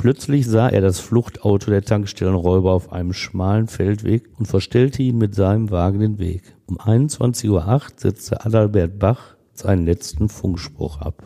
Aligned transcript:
Plötzlich 0.00 0.46
sah 0.46 0.66
er 0.66 0.80
das 0.80 0.98
Fluchtauto 0.98 1.70
der 1.70 1.82
Tankstellenräuber 1.82 2.72
auf 2.72 2.90
einem 2.90 3.12
schmalen 3.12 3.66
Feldweg 3.66 4.30
und 4.38 4.46
verstellte 4.46 5.02
ihn 5.02 5.18
mit 5.18 5.34
seinem 5.34 5.70
Wagen 5.70 6.00
den 6.00 6.18
Weg. 6.18 6.54
Um 6.64 6.78
21.08 6.78 7.50
Uhr 7.50 7.82
setzte 7.96 8.42
Adalbert 8.46 8.98
Bach 8.98 9.36
seinen 9.52 9.84
letzten 9.84 10.30
Funkspruch 10.30 11.02
ab. 11.02 11.22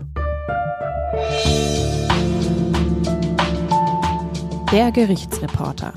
Der 4.72 4.91
Gerichtsreporter. 4.91 5.93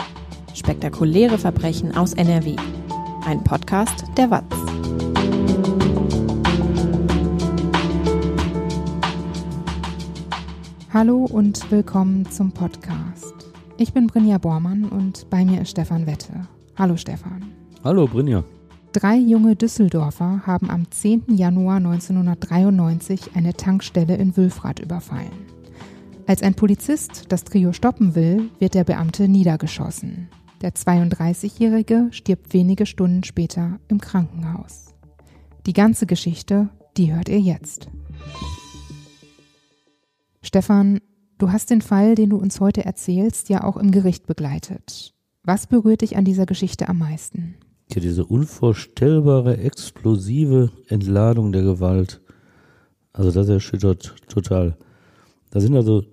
Spektakuläre 0.53 1.39
Verbrechen 1.39 1.97
aus 1.97 2.13
NRW. 2.13 2.57
Ein 3.25 3.43
Podcast 3.43 4.03
der 4.15 4.29
WAZ. 4.29 5.06
Hallo 10.99 11.25
und 11.25 11.69
willkommen 11.69 12.25
zum 12.31 12.51
Podcast. 12.51 13.35
Ich 13.77 13.93
bin 13.93 14.07
Brinja 14.07 14.39
Bormann 14.39 14.85
und 14.85 15.29
bei 15.29 15.45
mir 15.45 15.61
ist 15.61 15.69
Stefan 15.69 16.07
Wette. 16.07 16.47
Hallo 16.75 16.97
Stefan. 16.97 17.53
Hallo 17.83 18.07
Brinja. 18.07 18.43
Drei 18.93 19.15
junge 19.15 19.55
Düsseldorfer 19.55 20.41
haben 20.47 20.71
am 20.71 20.89
10. 20.89 21.25
Januar 21.35 21.75
1993 21.75 23.35
eine 23.35 23.53
Tankstelle 23.53 24.15
in 24.15 24.35
Wülfrath 24.35 24.79
überfallen. 24.79 25.45
Als 26.25 26.41
ein 26.41 26.55
Polizist 26.55 27.25
das 27.29 27.43
Trio 27.43 27.73
stoppen 27.73 28.15
will, 28.15 28.49
wird 28.57 28.73
der 28.73 28.83
Beamte 28.83 29.27
niedergeschossen. 29.27 30.29
Der 30.61 30.71
32-Jährige 30.71 32.07
stirbt 32.09 32.55
wenige 32.55 32.87
Stunden 32.87 33.23
später 33.23 33.79
im 33.87 34.01
Krankenhaus. 34.01 34.95
Die 35.67 35.73
ganze 35.73 36.07
Geschichte, 36.07 36.69
die 36.97 37.13
hört 37.13 37.29
ihr 37.29 37.39
jetzt. 37.39 37.87
Stefan, 40.47 41.01
du 41.39 41.51
hast 41.51 41.71
den 41.71 41.81
Fall, 41.81 42.15
den 42.15 42.29
du 42.29 42.37
uns 42.37 42.61
heute 42.61 42.85
erzählst, 42.85 43.49
ja 43.49 43.65
auch 43.65 43.75
im 43.75 43.91
Gericht 43.91 44.27
begleitet. 44.27 45.13
Was 45.43 45.67
berührt 45.67 45.99
dich 45.99 46.15
an 46.15 46.23
dieser 46.23 46.45
Geschichte 46.45 46.87
am 46.87 46.99
meisten? 46.99 47.55
Ja, 47.93 47.99
diese 47.99 48.25
unvorstellbare, 48.25 49.57
explosive 49.57 50.71
Entladung 50.87 51.51
der 51.51 51.63
Gewalt. 51.63 52.21
Also 53.11 53.29
das 53.31 53.49
erschüttert 53.49 54.15
total. 54.29 54.77
Da 55.49 55.59
sind 55.59 55.75
also 55.75 56.05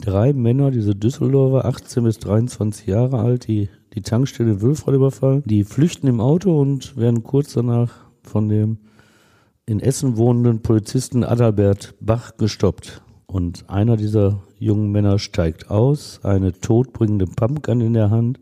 drei 0.00 0.34
Männer, 0.34 0.70
diese 0.70 0.94
Düsseldorfer, 0.94 1.64
18 1.64 2.04
bis 2.04 2.20
23 2.20 2.86
Jahre 2.86 3.18
alt, 3.18 3.48
die 3.48 3.70
die 3.94 4.02
Tankstelle 4.02 4.52
in 4.52 4.60
Wülfrath 4.60 4.94
überfallen. 4.94 5.42
Die 5.46 5.64
flüchten 5.64 6.06
im 6.06 6.20
Auto 6.20 6.60
und 6.60 6.96
werden 6.96 7.24
kurz 7.24 7.54
danach 7.54 7.92
von 8.22 8.48
dem 8.48 8.78
in 9.66 9.80
Essen 9.80 10.16
wohnenden 10.16 10.62
Polizisten 10.62 11.24
Adalbert 11.24 11.96
Bach 12.00 12.36
gestoppt. 12.36 13.02
Und 13.30 13.70
einer 13.70 13.96
dieser 13.96 14.42
jungen 14.58 14.90
Männer 14.90 15.20
steigt 15.20 15.70
aus, 15.70 16.18
eine 16.24 16.52
todbringende 16.52 17.26
Pumpgun 17.26 17.80
in 17.80 17.92
der 17.92 18.10
Hand. 18.10 18.40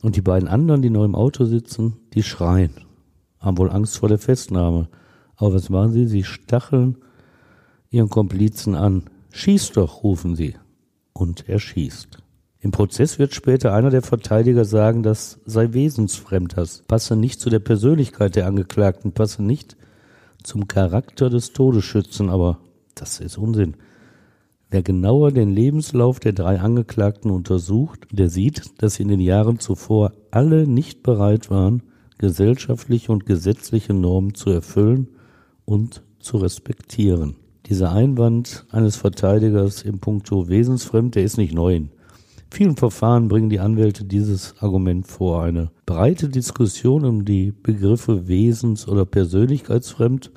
Und 0.00 0.16
die 0.16 0.22
beiden 0.22 0.48
anderen, 0.48 0.80
die 0.80 0.88
noch 0.88 1.04
im 1.04 1.14
Auto 1.14 1.44
sitzen, 1.44 1.98
die 2.14 2.22
schreien, 2.22 2.72
haben 3.40 3.58
wohl 3.58 3.68
Angst 3.68 3.98
vor 3.98 4.08
der 4.08 4.18
Festnahme. 4.18 4.88
Aber 5.36 5.52
was 5.52 5.68
machen 5.68 5.92
sie? 5.92 6.06
Sie 6.06 6.24
stacheln 6.24 6.96
ihren 7.90 8.08
Komplizen 8.08 8.74
an. 8.74 9.02
Schieß 9.32 9.72
doch, 9.72 10.02
rufen 10.02 10.34
sie. 10.34 10.54
Und 11.12 11.46
er 11.46 11.58
schießt. 11.58 12.22
Im 12.60 12.70
Prozess 12.70 13.18
wird 13.18 13.34
später 13.34 13.74
einer 13.74 13.90
der 13.90 14.02
Verteidiger 14.02 14.64
sagen, 14.64 15.02
das 15.02 15.40
sei 15.44 15.74
wesensfremd, 15.74 16.56
das 16.56 16.84
passe 16.88 17.16
nicht 17.16 17.38
zu 17.38 17.50
der 17.50 17.58
Persönlichkeit 17.58 18.34
der 18.34 18.46
Angeklagten, 18.46 19.12
passe 19.12 19.42
nicht 19.42 19.76
zum 20.42 20.68
Charakter 20.68 21.28
des 21.28 21.52
Todesschützen, 21.52 22.30
aber 22.30 22.60
das 22.94 23.20
ist 23.20 23.36
Unsinn. 23.36 23.76
Wer 24.72 24.82
genauer 24.82 25.32
den 25.32 25.50
Lebenslauf 25.50 26.20
der 26.20 26.32
drei 26.32 26.60
Angeklagten 26.60 27.32
untersucht, 27.32 28.06
der 28.12 28.28
sieht, 28.28 28.70
dass 28.78 28.94
sie 28.94 29.02
in 29.02 29.08
den 29.08 29.20
Jahren 29.20 29.58
zuvor 29.58 30.12
alle 30.30 30.68
nicht 30.68 31.02
bereit 31.02 31.50
waren, 31.50 31.82
gesellschaftliche 32.18 33.10
und 33.10 33.26
gesetzliche 33.26 33.94
Normen 33.94 34.34
zu 34.34 34.50
erfüllen 34.50 35.08
und 35.64 36.04
zu 36.20 36.36
respektieren. 36.36 37.34
Dieser 37.66 37.90
Einwand 37.90 38.66
eines 38.70 38.94
Verteidigers 38.94 39.82
im 39.82 39.98
Punkto 39.98 40.48
Wesensfremd, 40.48 41.16
der 41.16 41.24
ist 41.24 41.36
nicht 41.36 41.52
neu. 41.52 41.74
In 41.74 41.90
vielen 42.48 42.76
Verfahren 42.76 43.26
bringen 43.26 43.50
die 43.50 43.60
Anwälte 43.60 44.04
dieses 44.04 44.54
Argument 44.60 45.04
vor. 45.04 45.42
Eine 45.42 45.72
breite 45.84 46.28
Diskussion 46.28 47.04
um 47.04 47.24
die 47.24 47.50
Begriffe 47.50 48.28
Wesens- 48.28 48.86
oder 48.86 49.04
Persönlichkeitsfremd 49.04 50.30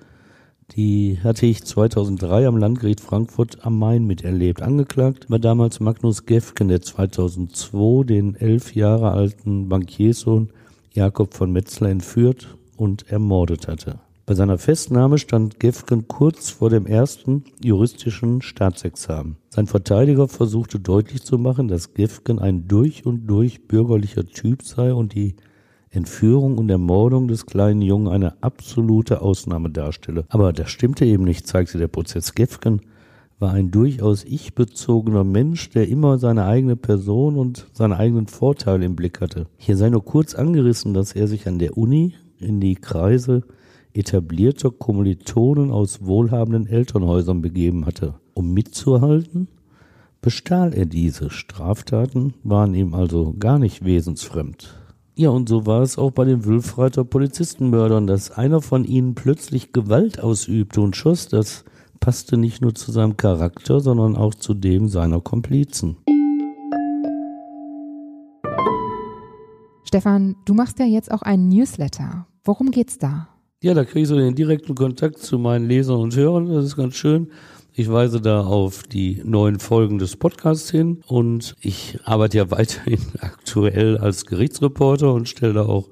die 0.76 1.20
hatte 1.24 1.46
ich 1.46 1.64
2003 1.64 2.48
am 2.48 2.58
Landgericht 2.58 3.00
Frankfurt 3.00 3.66
am 3.66 3.78
Main 3.78 4.06
miterlebt. 4.06 4.62
Angeklagt 4.62 5.30
war 5.30 5.40
damals 5.40 5.80
Magnus 5.80 6.26
Gefgen, 6.26 6.68
der 6.68 6.82
2002 6.82 8.06
den 8.06 8.36
elf 8.36 8.76
Jahre 8.76 9.12
alten 9.12 9.70
Bankierssohn 9.70 10.50
Jakob 10.94 11.34
von 11.34 11.52
Metzler 11.52 11.90
entführt 11.90 12.58
und 12.78 13.10
ermordet 13.10 13.68
hatte. 13.68 14.00
Bei 14.26 14.36
seiner 14.36 14.58
Festnahme 14.58 15.18
stand 15.18 15.60
Gefgen 15.60 16.08
kurz 16.08 16.50
vor 16.50 16.70
dem 16.70 16.86
ersten 16.86 17.44
juristischen 17.62 18.42
Staatsexamen. 18.42 19.36
Sein 19.50 19.68
Verteidiger 19.68 20.30
versuchte 20.30 20.80
deutlich 20.80 21.24
zu 21.24 21.38
machen, 21.38 21.68
dass 21.68 21.94
Gefgen 21.94 22.40
ein 22.40 22.68
durch 22.68 23.06
und 23.06 23.28
durch 23.28 23.68
bürgerlicher 23.68 24.26
Typ 24.26 24.64
sei 24.64 24.94
und 24.94 25.14
die 25.14 25.36
Entführung 25.94 26.58
und 26.58 26.70
Ermordung 26.70 27.28
des 27.28 27.46
kleinen 27.46 27.82
Jungen 27.82 28.08
eine 28.08 28.42
absolute 28.42 29.22
Ausnahme 29.22 29.70
darstelle. 29.70 30.26
Aber 30.30 30.52
das 30.52 30.70
stimmte 30.70 31.06
eben 31.06 31.24
nicht, 31.24 31.48
zeigte 31.48 31.78
der 31.78 31.88
Prozess 31.88 32.34
Gefgen 32.34 32.82
war 33.40 33.52
ein 33.52 33.72
durchaus 33.72 34.24
ich-bezogener 34.24 35.24
Mensch, 35.24 35.70
der 35.70 35.90
immer 35.90 36.18
seine 36.18 36.46
eigene 36.46 36.76
Person 36.76 37.36
und 37.36 37.68
seine 37.74 37.98
eigenen 37.98 38.28
Vorteile 38.28 38.86
im 38.86 38.96
Blick 38.96 39.20
hatte. 39.22 39.48
Hier 39.58 39.76
sei 39.76 39.90
nur 39.90 40.06
kurz 40.06 40.34
angerissen, 40.34 40.94
dass 40.94 41.14
er 41.14 41.28
sich 41.28 41.48
an 41.48 41.60
der 41.60 41.78
Uni 41.78 42.14
in 42.40 42.62
die 42.62 42.76
Kreise 42.76 43.44
etablierter 43.94 44.72
Kommilitonen 44.72 45.72
aus 45.72 46.06
wohlhabenden 46.06 46.68
Elternhäusern 46.68 47.42
begeben 47.42 47.86
hatte. 47.86 48.16
Um 48.34 48.54
mitzuhalten, 48.54 49.50
bestahl 50.22 50.74
er 50.74 50.86
diese. 50.86 51.30
Straftaten 51.30 52.34
waren 52.44 52.74
ihm 52.74 52.94
also 52.94 53.36
gar 53.38 53.60
nicht 53.60 53.84
wesensfremd. 53.84 54.83
Ja, 55.16 55.30
und 55.30 55.48
so 55.48 55.68
war 55.68 55.84
es 55.84 56.00
auch 56.00 56.10
bei 56.10 56.26
den 56.26 56.44
Wülfreiter 56.44 57.04
Polizistenmördern, 57.04 58.08
dass 58.08 58.32
einer 58.32 58.62
von 58.62 58.84
ihnen 58.84 59.14
plötzlich 59.14 59.72
Gewalt 59.72 60.20
ausübte 60.20 60.82
und 60.82 60.96
schoss. 60.96 61.28
Das 61.28 61.66
passte 62.00 62.36
nicht 62.36 62.64
nur 62.64 62.74
zu 62.74 62.92
seinem 62.92 63.16
Charakter, 63.16 63.80
sondern 63.80 64.16
auch 64.16 64.34
zu 64.34 64.56
dem 64.56 64.90
seiner 64.90 65.22
Komplizen. 65.22 65.98
Stefan, 69.84 70.36
du 70.46 70.56
machst 70.56 70.80
ja 70.80 70.86
jetzt 70.86 71.12
auch 71.12 71.22
einen 71.22 71.48
Newsletter. 71.48 72.26
Worum 72.44 72.72
geht's 72.72 72.98
da? 72.98 73.28
Ja, 73.62 73.76
da 73.76 73.86
kriege 73.86 74.02
ich 74.02 74.08
so 74.08 74.18
den 74.18 74.34
direkten 74.34 74.74
Kontakt 74.74 75.20
zu 75.20 75.38
meinen 75.38 75.68
Lesern 75.68 76.00
und 76.00 76.16
Hörern. 76.16 76.48
Das 76.48 76.66
ist 76.66 76.76
ganz 76.76 76.96
schön. 76.96 77.28
Ich 77.76 77.92
weise 77.92 78.22
da 78.22 78.42
auf 78.42 78.84
die 78.84 79.20
neuen 79.26 79.58
Folgen 79.58 79.98
des 79.98 80.16
Podcasts 80.16 80.70
hin 80.70 81.02
und 81.08 81.56
ich 81.60 81.98
arbeite 82.04 82.38
ja 82.38 82.52
weiterhin 82.52 83.00
aktuell 83.20 83.98
als 83.98 84.28
Gerichtsreporter 84.28 85.12
und 85.12 85.28
stelle 85.28 85.54
da 85.54 85.66
auch 85.66 85.90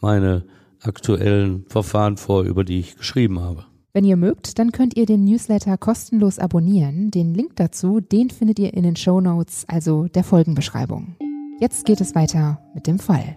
meine 0.00 0.44
aktuellen 0.80 1.64
Verfahren 1.68 2.16
vor, 2.16 2.44
über 2.44 2.62
die 2.62 2.78
ich 2.78 2.96
geschrieben 2.96 3.40
habe. 3.40 3.64
Wenn 3.92 4.04
ihr 4.04 4.16
mögt, 4.16 4.60
dann 4.60 4.70
könnt 4.70 4.96
ihr 4.96 5.04
den 5.04 5.24
Newsletter 5.24 5.76
kostenlos 5.78 6.38
abonnieren. 6.38 7.10
Den 7.10 7.34
Link 7.34 7.56
dazu, 7.56 8.00
den 8.00 8.30
findet 8.30 8.60
ihr 8.60 8.72
in 8.74 8.84
den 8.84 8.94
Show 8.94 9.20
Notes, 9.20 9.64
also 9.66 10.06
der 10.06 10.22
Folgenbeschreibung. 10.22 11.16
Jetzt 11.58 11.86
geht 11.86 12.00
es 12.00 12.14
weiter 12.14 12.60
mit 12.72 12.86
dem 12.86 13.00
Fall. 13.00 13.36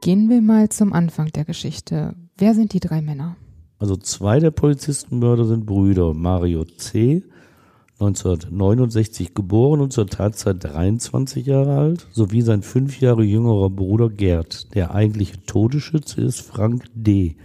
Gehen 0.00 0.28
wir 0.28 0.42
mal 0.42 0.68
zum 0.68 0.92
Anfang 0.92 1.32
der 1.32 1.44
Geschichte. 1.44 2.14
Wer 2.36 2.54
sind 2.54 2.72
die 2.72 2.80
drei 2.80 3.00
Männer? 3.00 3.36
Also 3.84 3.96
zwei 3.96 4.40
der 4.40 4.50
Polizistenmörder 4.50 5.44
sind 5.44 5.66
Brüder. 5.66 6.14
Mario 6.14 6.64
C., 6.64 7.22
1969 8.00 9.34
geboren 9.34 9.82
und 9.82 9.92
zur 9.92 10.06
Tatzeit 10.06 10.64
23 10.64 11.44
Jahre 11.44 11.76
alt, 11.76 12.06
sowie 12.10 12.40
sein 12.40 12.62
fünf 12.62 12.98
Jahre 13.02 13.24
jüngerer 13.24 13.68
Bruder 13.68 14.08
Gerd. 14.08 14.74
Der 14.74 14.94
eigentliche 14.94 15.44
Todesschütze 15.44 16.22
ist 16.22 16.40
Frank 16.40 16.86
D., 16.94 17.36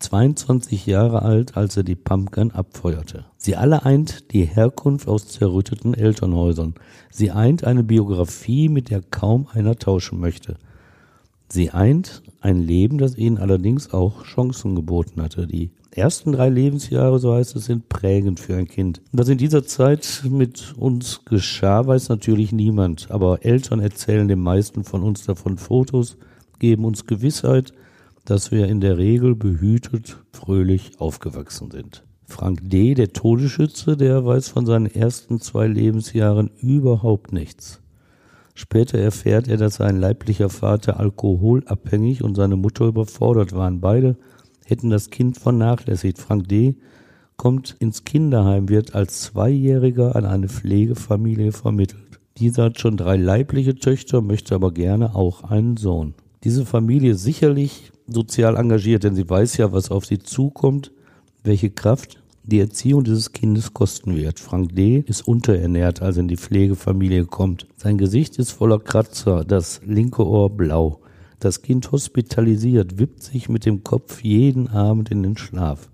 22 0.00 0.86
Jahre 0.86 1.22
alt, 1.22 1.56
als 1.56 1.76
er 1.76 1.84
die 1.84 1.94
Pumpgun 1.94 2.50
abfeuerte. 2.50 3.24
Sie 3.36 3.54
alle 3.54 3.84
eint 3.84 4.32
die 4.32 4.46
Herkunft 4.46 5.06
aus 5.06 5.28
zerrütteten 5.28 5.94
Elternhäusern. 5.94 6.74
Sie 7.12 7.30
eint 7.30 7.62
eine 7.62 7.84
Biografie, 7.84 8.68
mit 8.68 8.90
der 8.90 9.02
kaum 9.02 9.46
einer 9.52 9.76
tauschen 9.76 10.18
möchte. 10.18 10.56
Sie 11.48 11.70
eint 11.70 12.22
ein 12.40 12.60
Leben, 12.60 12.98
das 12.98 13.16
ihnen 13.16 13.38
allerdings 13.38 13.92
auch 13.92 14.24
Chancen 14.24 14.74
geboten 14.74 15.22
hatte. 15.22 15.46
Die 15.46 15.70
ersten 15.90 16.32
drei 16.32 16.48
Lebensjahre, 16.48 17.18
so 17.18 17.34
heißt 17.34 17.56
es, 17.56 17.66
sind 17.66 17.88
prägend 17.88 18.40
für 18.40 18.56
ein 18.56 18.66
Kind. 18.66 19.02
Was 19.12 19.28
in 19.28 19.38
dieser 19.38 19.64
Zeit 19.64 20.24
mit 20.28 20.74
uns 20.76 21.24
geschah, 21.24 21.86
weiß 21.86 22.08
natürlich 22.08 22.52
niemand. 22.52 23.10
Aber 23.10 23.44
Eltern 23.44 23.80
erzählen 23.80 24.28
den 24.28 24.40
meisten 24.40 24.84
von 24.84 25.02
uns 25.02 25.24
davon 25.24 25.58
Fotos, 25.58 26.16
geben 26.58 26.84
uns 26.84 27.06
Gewissheit, 27.06 27.72
dass 28.24 28.50
wir 28.50 28.66
in 28.68 28.80
der 28.80 28.98
Regel 28.98 29.34
behütet, 29.34 30.18
fröhlich 30.32 30.98
aufgewachsen 30.98 31.70
sind. 31.70 32.04
Frank 32.26 32.60
D., 32.70 32.94
der 32.94 33.12
Todesschütze, 33.12 33.96
der 33.96 34.24
weiß 34.24 34.48
von 34.48 34.64
seinen 34.64 34.86
ersten 34.86 35.40
zwei 35.40 35.66
Lebensjahren 35.66 36.50
überhaupt 36.58 37.32
nichts. 37.32 37.80
Später 38.54 38.98
erfährt 38.98 39.48
er, 39.48 39.56
dass 39.56 39.76
sein 39.76 39.98
leiblicher 39.98 40.48
Vater 40.48 41.00
alkoholabhängig 41.00 42.22
und 42.22 42.36
seine 42.36 42.56
Mutter 42.56 42.86
überfordert 42.86 43.52
waren. 43.52 43.80
Beide 43.80 44.16
hätten 44.64 44.90
das 44.90 45.10
Kind 45.10 45.36
vernachlässigt. 45.36 46.18
Frank 46.18 46.48
D. 46.48 46.76
kommt 47.36 47.76
ins 47.80 48.04
Kinderheim, 48.04 48.68
wird 48.68 48.94
als 48.94 49.20
Zweijähriger 49.22 50.14
an 50.14 50.24
eine 50.24 50.48
Pflegefamilie 50.48 51.50
vermittelt. 51.50 52.20
Dieser 52.38 52.64
hat 52.64 52.80
schon 52.80 52.96
drei 52.96 53.16
leibliche 53.16 53.74
Töchter, 53.74 54.20
möchte 54.20 54.54
aber 54.54 54.72
gerne 54.72 55.14
auch 55.16 55.42
einen 55.42 55.76
Sohn. 55.76 56.14
Diese 56.44 56.64
Familie 56.64 57.12
ist 57.12 57.22
sicherlich 57.22 57.92
sozial 58.06 58.56
engagiert, 58.56 59.02
denn 59.02 59.14
sie 59.16 59.28
weiß 59.28 59.56
ja, 59.56 59.72
was 59.72 59.90
auf 59.90 60.06
sie 60.06 60.18
zukommt, 60.18 60.92
welche 61.42 61.70
Kraft 61.70 62.22
die 62.44 62.60
Erziehung 62.60 63.04
dieses 63.04 63.32
Kindes 63.32 63.72
kosten 63.72 64.14
wird. 64.14 64.38
Frank 64.38 64.74
D. 64.74 65.02
ist 65.06 65.26
unterernährt, 65.26 66.02
als 66.02 66.16
er 66.16 66.20
in 66.20 66.28
die 66.28 66.36
Pflegefamilie 66.36 67.24
kommt. 67.24 67.66
Sein 67.76 67.96
Gesicht 67.96 68.38
ist 68.38 68.52
voller 68.52 68.78
Kratzer, 68.78 69.44
das 69.44 69.80
linke 69.84 70.26
Ohr 70.26 70.50
blau. 70.50 71.00
Das 71.40 71.62
Kind 71.62 71.90
hospitalisiert, 71.90 72.98
wippt 72.98 73.22
sich 73.22 73.48
mit 73.48 73.64
dem 73.64 73.82
Kopf 73.82 74.22
jeden 74.22 74.68
Abend 74.68 75.10
in 75.10 75.22
den 75.22 75.36
Schlaf. 75.36 75.88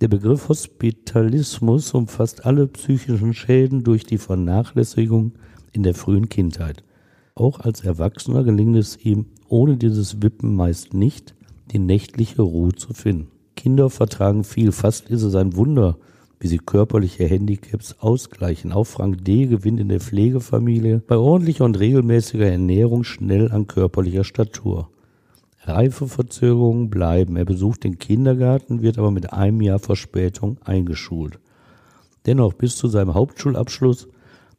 Der 0.00 0.08
Begriff 0.08 0.48
Hospitalismus 0.48 1.92
umfasst 1.92 2.46
alle 2.46 2.68
psychischen 2.68 3.34
Schäden 3.34 3.82
durch 3.82 4.04
die 4.04 4.18
Vernachlässigung 4.18 5.32
in 5.72 5.82
der 5.82 5.94
frühen 5.94 6.28
Kindheit. 6.28 6.84
Auch 7.34 7.58
als 7.60 7.82
Erwachsener 7.84 8.44
gelingt 8.44 8.76
es 8.76 8.96
ihm 9.04 9.26
ohne 9.48 9.76
dieses 9.76 10.22
Wippen 10.22 10.54
meist 10.54 10.94
nicht, 10.94 11.34
die 11.72 11.78
nächtliche 11.78 12.42
Ruhe 12.42 12.72
zu 12.74 12.94
finden. 12.94 13.37
Kinder 13.58 13.90
vertragen 13.90 14.44
viel. 14.44 14.70
Fast 14.70 15.10
ist 15.10 15.24
es 15.24 15.34
ein 15.34 15.56
Wunder, 15.56 15.96
wie 16.38 16.46
sie 16.46 16.58
körperliche 16.58 17.24
Handicaps 17.24 17.96
ausgleichen. 17.98 18.70
Auch 18.70 18.84
Frank 18.84 19.24
D. 19.24 19.46
gewinnt 19.46 19.80
in 19.80 19.88
der 19.88 19.98
Pflegefamilie 19.98 21.02
bei 21.04 21.16
ordentlicher 21.16 21.64
und 21.64 21.76
regelmäßiger 21.76 22.46
Ernährung 22.46 23.02
schnell 23.02 23.50
an 23.50 23.66
körperlicher 23.66 24.22
Statur. 24.22 24.90
Reifeverzögerungen 25.64 26.88
bleiben. 26.88 27.34
Er 27.34 27.44
besucht 27.44 27.82
den 27.82 27.98
Kindergarten, 27.98 28.80
wird 28.80 28.96
aber 28.96 29.10
mit 29.10 29.32
einem 29.32 29.60
Jahr 29.60 29.80
Verspätung 29.80 30.58
eingeschult. 30.64 31.40
Dennoch 32.26 32.52
bis 32.52 32.76
zu 32.76 32.86
seinem 32.86 33.14
Hauptschulabschluss 33.14 34.06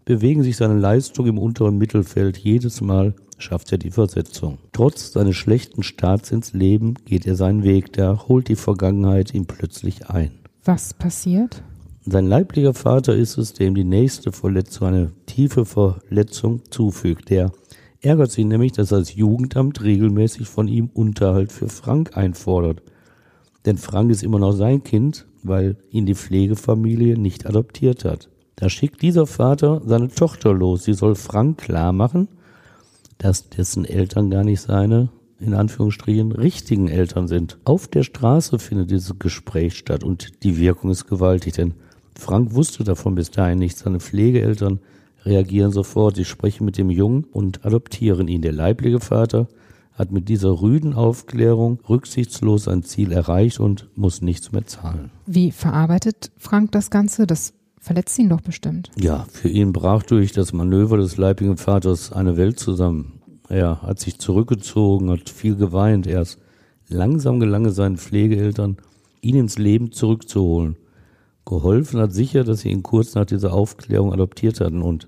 bewegen 0.09 0.41
sich 0.41 0.57
seine 0.57 0.79
Leistungen 0.79 1.29
im 1.29 1.37
unteren 1.37 1.77
Mittelfeld. 1.77 2.35
Jedes 2.35 2.81
Mal 2.81 3.13
schafft 3.37 3.71
er 3.71 3.77
die 3.77 3.91
Versetzung. 3.91 4.57
Trotz 4.71 5.11
seines 5.11 5.35
schlechten 5.35 5.83
Starts 5.83 6.31
ins 6.31 6.53
Leben 6.53 6.95
geht 7.05 7.27
er 7.27 7.35
seinen 7.35 7.61
Weg, 7.61 7.93
da 7.93 8.27
holt 8.27 8.47
die 8.47 8.55
Vergangenheit 8.55 9.35
ihm 9.35 9.45
plötzlich 9.45 10.09
ein. 10.09 10.31
Was 10.65 10.95
passiert? 10.95 11.61
Sein 12.07 12.25
leiblicher 12.25 12.73
Vater 12.73 13.15
ist 13.15 13.37
es, 13.37 13.53
der 13.53 13.67
ihm 13.67 13.75
die 13.75 13.83
nächste 13.83 14.31
Verletzung, 14.31 14.87
eine 14.87 15.11
tiefe 15.27 15.63
Verletzung 15.63 16.63
zufügt. 16.71 17.29
Der 17.29 17.51
ärgert 18.01 18.31
sich 18.31 18.45
nämlich, 18.45 18.71
dass 18.71 18.89
das 18.89 19.13
Jugendamt 19.13 19.83
regelmäßig 19.83 20.47
von 20.47 20.67
ihm 20.67 20.89
Unterhalt 20.91 21.51
für 21.51 21.69
Frank 21.69 22.17
einfordert. 22.17 22.81
Denn 23.67 23.77
Frank 23.77 24.09
ist 24.09 24.23
immer 24.23 24.39
noch 24.39 24.53
sein 24.53 24.83
Kind, 24.83 25.27
weil 25.43 25.77
ihn 25.91 26.07
die 26.07 26.15
Pflegefamilie 26.15 27.15
nicht 27.15 27.45
adoptiert 27.45 28.05
hat. 28.05 28.27
Da 28.59 28.69
schickt 28.69 29.01
dieser 29.01 29.25
Vater 29.25 29.81
seine 29.85 30.09
Tochter 30.09 30.53
los. 30.53 30.83
Sie 30.83 30.93
soll 30.93 31.15
Frank 31.15 31.59
klar 31.59 31.93
machen, 31.93 32.27
dass 33.17 33.47
dessen 33.47 33.85
Eltern 33.85 34.29
gar 34.29 34.43
nicht 34.43 34.59
seine, 34.59 35.07
in 35.39 35.53
Anführungsstrichen, 35.53 36.33
richtigen 36.33 36.89
Eltern 36.89 37.29
sind. 37.29 37.57
Auf 37.63 37.87
der 37.87 38.03
Straße 38.03 38.59
findet 38.59 38.91
dieses 38.91 39.17
Gespräch 39.17 39.77
statt 39.77 40.03
und 40.03 40.43
die 40.43 40.57
Wirkung 40.57 40.91
ist 40.91 41.07
gewaltig, 41.07 41.53
denn 41.53 41.73
Frank 42.15 42.53
wusste 42.53 42.83
davon 42.83 43.15
bis 43.15 43.31
dahin 43.31 43.59
nichts. 43.59 43.79
Seine 43.79 44.01
Pflegeeltern 44.01 44.81
reagieren 45.23 45.71
sofort. 45.71 46.17
Sie 46.17 46.25
sprechen 46.25 46.65
mit 46.65 46.77
dem 46.77 46.89
Jungen 46.89 47.23
und 47.31 47.65
adoptieren 47.65 48.27
ihn. 48.27 48.41
Der 48.41 48.51
leibliche 48.51 48.99
Vater 48.99 49.47
hat 49.93 50.11
mit 50.11 50.27
dieser 50.27 50.61
rüden 50.61 50.93
Aufklärung 50.93 51.79
rücksichtslos 51.87 52.65
sein 52.65 52.83
Ziel 52.83 53.13
erreicht 53.13 53.61
und 53.61 53.87
muss 53.95 54.21
nichts 54.21 54.51
mehr 54.51 54.65
zahlen. 54.67 55.11
Wie 55.25 55.51
verarbeitet 55.51 56.31
Frank 56.35 56.73
das 56.73 56.89
Ganze? 56.89 57.25
Das 57.25 57.53
verletzt 57.79 58.17
ihn 58.19 58.29
doch 58.29 58.41
bestimmt. 58.41 58.91
Ja, 58.99 59.25
für 59.31 59.49
ihn 59.49 59.73
brach 59.73 60.03
durch 60.03 60.31
das 60.31 60.53
Manöver 60.53 60.97
des 60.97 61.17
leibigen 61.17 61.57
Vaters 61.57 62.11
eine 62.11 62.37
Welt 62.37 62.59
zusammen. 62.59 63.21
Er 63.49 63.81
hat 63.81 63.99
sich 63.99 64.19
zurückgezogen, 64.19 65.09
hat 65.09 65.29
viel 65.29 65.55
geweint. 65.55 66.05
Erst 66.05 66.39
langsam 66.87 67.39
gelang 67.39 67.65
es 67.65 67.75
seinen 67.75 67.97
Pflegeeltern, 67.97 68.77
ihn 69.21 69.35
ins 69.35 69.57
Leben 69.57 69.91
zurückzuholen. 69.91 70.77
Geholfen 71.45 71.99
hat 71.99 72.13
sicher, 72.13 72.43
dass 72.43 72.61
sie 72.61 72.69
ihn 72.69 72.83
kurz 72.83 73.15
nach 73.15 73.25
dieser 73.25 73.53
Aufklärung 73.53 74.13
adoptiert 74.13 74.61
hatten 74.61 74.83
und 74.83 75.07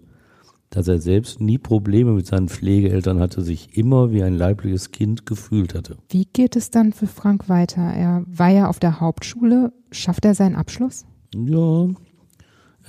dass 0.71 0.87
er 0.87 0.99
selbst 0.99 1.41
nie 1.41 1.57
Probleme 1.57 2.13
mit 2.13 2.25
seinen 2.25 2.47
Pflegeeltern 2.47 3.19
hatte, 3.19 3.41
sich 3.41 3.77
immer 3.77 4.11
wie 4.11 4.23
ein 4.23 4.33
leibliches 4.33 4.91
Kind 4.91 5.25
gefühlt 5.25 5.75
hatte. 5.75 5.97
Wie 6.09 6.25
geht 6.25 6.55
es 6.55 6.71
dann 6.71 6.93
für 6.93 7.07
Frank 7.07 7.49
weiter? 7.49 7.81
Er 7.81 8.23
war 8.25 8.49
ja 8.49 8.69
auf 8.69 8.79
der 8.79 9.01
Hauptschule. 9.01 9.73
Schafft 9.91 10.23
er 10.23 10.33
seinen 10.33 10.55
Abschluss? 10.55 11.05
Ja, 11.35 11.89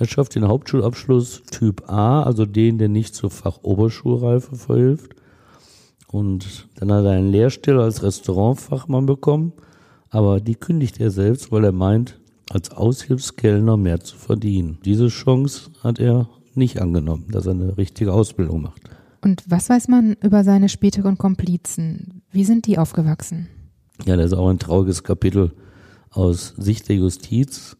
er 0.03 0.07
schafft 0.07 0.35
den 0.35 0.47
Hauptschulabschluss 0.47 1.43
Typ 1.49 1.89
A, 1.89 2.23
also 2.23 2.45
den, 2.45 2.77
der 2.77 2.89
nicht 2.89 3.15
zur 3.15 3.29
Fachoberschulreife 3.29 4.55
verhilft. 4.55 5.15
Und 6.07 6.67
dann 6.75 6.91
hat 6.91 7.05
er 7.05 7.11
einen 7.11 7.31
Lehrstelle 7.31 7.81
als 7.81 8.03
Restaurantfachmann 8.03 9.05
bekommen, 9.05 9.53
aber 10.09 10.41
die 10.41 10.55
kündigt 10.55 10.99
er 10.99 11.09
selbst, 11.09 11.51
weil 11.51 11.63
er 11.63 11.71
meint, 11.71 12.19
als 12.49 12.71
Aushilfskellner 12.71 13.77
mehr 13.77 14.01
zu 14.01 14.17
verdienen. 14.17 14.77
Diese 14.83 15.07
Chance 15.07 15.71
hat 15.81 15.99
er 15.99 16.27
nicht 16.53 16.81
angenommen, 16.81 17.27
dass 17.31 17.45
er 17.45 17.53
eine 17.53 17.77
richtige 17.77 18.13
Ausbildung 18.13 18.61
macht. 18.61 18.81
Und 19.21 19.43
was 19.47 19.69
weiß 19.69 19.87
man 19.87 20.17
über 20.21 20.43
seine 20.43 20.67
späteren 20.67 21.17
Komplizen? 21.17 22.23
Wie 22.29 22.43
sind 22.43 22.67
die 22.67 22.77
aufgewachsen? 22.77 23.47
Ja, 24.05 24.17
das 24.17 24.27
ist 24.27 24.33
auch 24.33 24.49
ein 24.49 24.59
trauriges 24.59 25.03
Kapitel 25.03 25.53
aus 26.09 26.53
Sicht 26.57 26.89
der 26.89 26.97
Justiz. 26.97 27.77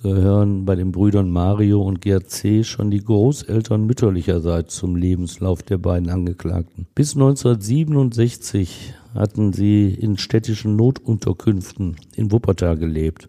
Gehören 0.00 0.64
bei 0.64 0.76
den 0.76 0.92
Brüdern 0.92 1.28
Mario 1.28 1.82
und 1.82 2.00
Gerd 2.00 2.30
C. 2.30 2.62
schon 2.62 2.92
die 2.92 3.02
Großeltern 3.02 3.84
mütterlicherseits 3.84 4.76
zum 4.76 4.94
Lebenslauf 4.94 5.64
der 5.64 5.78
beiden 5.78 6.08
Angeklagten. 6.08 6.86
Bis 6.94 7.16
1967 7.16 8.94
hatten 9.12 9.52
sie 9.52 9.92
in 9.92 10.16
städtischen 10.16 10.76
Notunterkünften 10.76 11.96
in 12.14 12.30
Wuppertal 12.30 12.76
gelebt. 12.76 13.28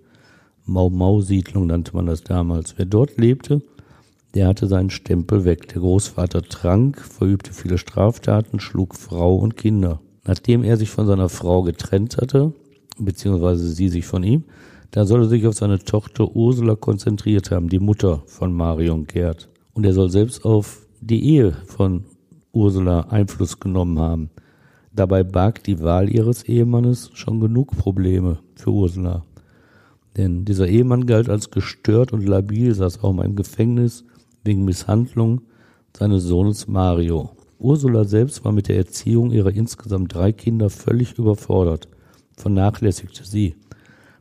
Mau-Mau-Siedlung 0.65 1.65
nannte 1.65 1.95
man 1.95 2.05
das 2.05 2.23
damals. 2.23 2.77
Wer 2.77 2.85
dort 2.85 3.17
lebte, 3.17 3.63
der 4.35 4.47
hatte 4.47 4.67
seinen 4.67 4.91
Stempel 4.91 5.45
weg. 5.45 5.69
Der 5.69 5.81
Großvater 5.81 6.43
trank, 6.43 7.01
verübte 7.01 7.51
viele 7.51 7.79
Straftaten, 7.79 8.59
schlug 8.59 8.93
Frau 8.93 9.37
und 9.37 9.57
Kinder. 9.57 10.01
Nachdem 10.23 10.63
er 10.63 10.77
sich 10.77 10.91
von 10.91 11.07
seiner 11.07 11.29
Frau 11.29 11.63
getrennt 11.63 12.17
hatte, 12.17 12.53
beziehungsweise 12.99 13.67
sie 13.67 13.89
sich 13.89 14.05
von 14.05 14.21
ihm, 14.21 14.43
da 14.91 15.05
soll 15.05 15.21
er 15.21 15.29
sich 15.29 15.45
auf 15.45 15.55
seine 15.55 15.79
Tochter 15.79 16.35
Ursula 16.35 16.75
konzentriert 16.75 17.51
haben, 17.51 17.69
die 17.69 17.79
Mutter 17.79 18.23
von 18.25 18.53
Marion 18.53 19.05
Gerd. 19.05 19.49
Und 19.73 19.85
er 19.85 19.93
soll 19.93 20.09
selbst 20.09 20.45
auf 20.45 20.87
die 20.99 21.23
Ehe 21.23 21.53
von 21.67 22.05
Ursula 22.51 23.01
Einfluss 23.01 23.59
genommen 23.59 23.99
haben. 23.99 24.29
Dabei 24.91 25.23
barg 25.23 25.63
die 25.63 25.79
Wahl 25.81 26.09
ihres 26.09 26.43
Ehemannes 26.43 27.11
schon 27.13 27.39
genug 27.39 27.77
Probleme 27.77 28.39
für 28.55 28.71
Ursula. 28.71 29.23
Denn 30.17 30.43
dieser 30.43 30.67
Ehemann 30.67 31.05
galt 31.05 31.29
als 31.29 31.51
gestört 31.51 32.11
und 32.11 32.27
labil, 32.27 32.73
saß 32.73 33.03
auch 33.03 33.13
mal 33.13 33.25
im 33.25 33.35
Gefängnis 33.35 34.03
wegen 34.43 34.65
Misshandlung 34.65 35.41
seines 35.95 36.23
Sohnes 36.23 36.67
Mario. 36.67 37.29
Ursula 37.59 38.05
selbst 38.05 38.43
war 38.43 38.51
mit 38.51 38.67
der 38.67 38.77
Erziehung 38.77 39.31
ihrer 39.31 39.51
insgesamt 39.51 40.13
drei 40.13 40.31
Kinder 40.31 40.69
völlig 40.69 41.17
überfordert, 41.17 41.87
vernachlässigte 42.35 43.23
sie. 43.23 43.55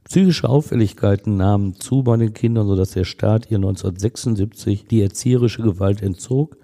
Psychische 0.09 0.49
Auffälligkeiten 0.49 1.37
nahmen 1.37 1.75
zu 1.75 2.03
bei 2.03 2.17
den 2.17 2.33
Kindern, 2.33 2.67
sodass 2.67 2.93
der 2.93 3.05
Staat 3.05 3.51
ihr 3.51 3.59
1976 3.59 4.87
die 4.87 5.03
erzieherische 5.03 5.61
Gewalt 5.61 6.01
entzog 6.01 6.57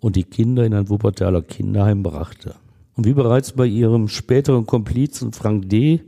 und 0.00 0.16
die 0.16 0.24
Kinder 0.24 0.66
in 0.66 0.74
ein 0.74 0.90
Wuppertaler 0.90 1.40
Kinderheim 1.40 2.02
brachte. 2.02 2.56
Und 2.96 3.06
wie 3.06 3.14
bereits 3.14 3.52
bei 3.52 3.64
ihrem 3.64 4.08
späteren 4.08 4.66
Komplizen 4.66 5.32
Frank 5.32 5.70
D 5.70 6.02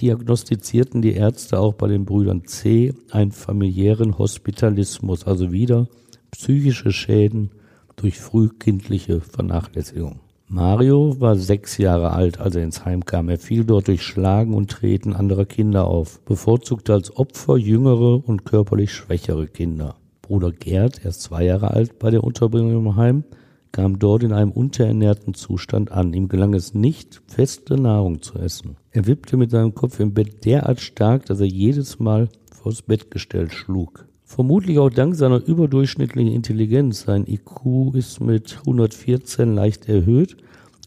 diagnostizierten 0.00 1.02
die 1.02 1.12
Ärzte 1.12 1.58
auch 1.58 1.74
bei 1.74 1.88
den 1.88 2.06
Brüdern 2.06 2.46
C 2.46 2.94
einen 3.10 3.32
familiären 3.32 4.16
Hospitalismus, 4.16 5.26
also 5.26 5.52
wieder 5.52 5.88
psychische 6.30 6.90
Schäden 6.90 7.50
durch 7.96 8.18
frühkindliche 8.18 9.20
Vernachlässigung. 9.20 10.20
Mario 10.52 11.20
war 11.20 11.36
sechs 11.36 11.78
Jahre 11.78 12.10
alt, 12.10 12.40
als 12.40 12.56
er 12.56 12.64
ins 12.64 12.84
Heim 12.84 13.04
kam. 13.04 13.28
Er 13.28 13.38
fiel 13.38 13.64
dort 13.64 13.86
durch 13.86 14.02
Schlagen 14.02 14.52
und 14.52 14.68
Treten 14.68 15.12
anderer 15.12 15.44
Kinder 15.44 15.86
auf, 15.86 16.20
bevorzugte 16.24 16.92
als 16.92 17.16
Opfer 17.16 17.56
jüngere 17.56 18.28
und 18.28 18.44
körperlich 18.44 18.92
schwächere 18.92 19.46
Kinder. 19.46 19.94
Bruder 20.22 20.50
Gerd, 20.50 21.04
erst 21.04 21.22
zwei 21.22 21.44
Jahre 21.44 21.70
alt 21.70 22.00
bei 22.00 22.10
der 22.10 22.24
Unterbringung 22.24 22.84
im 22.84 22.96
Heim, 22.96 23.22
kam 23.70 24.00
dort 24.00 24.24
in 24.24 24.32
einem 24.32 24.50
unterernährten 24.50 25.34
Zustand 25.34 25.92
an. 25.92 26.12
Ihm 26.14 26.26
gelang 26.26 26.52
es 26.54 26.74
nicht, 26.74 27.22
feste 27.28 27.80
Nahrung 27.80 28.20
zu 28.20 28.36
essen. 28.36 28.76
Er 28.90 29.06
wippte 29.06 29.36
mit 29.36 29.52
seinem 29.52 29.76
Kopf 29.76 30.00
im 30.00 30.14
Bett 30.14 30.44
derart 30.44 30.80
stark, 30.80 31.26
dass 31.26 31.38
er 31.38 31.46
jedes 31.46 32.00
Mal 32.00 32.28
vors 32.50 32.82
Bettgestell 32.82 33.52
schlug. 33.52 34.08
Vermutlich 34.30 34.78
auch 34.78 34.90
dank 34.90 35.16
seiner 35.16 35.44
überdurchschnittlichen 35.44 36.32
Intelligenz, 36.32 37.02
sein 37.02 37.26
IQ 37.26 37.96
ist 37.96 38.20
mit 38.20 38.58
114 38.60 39.56
leicht 39.56 39.88
erhöht, 39.88 40.36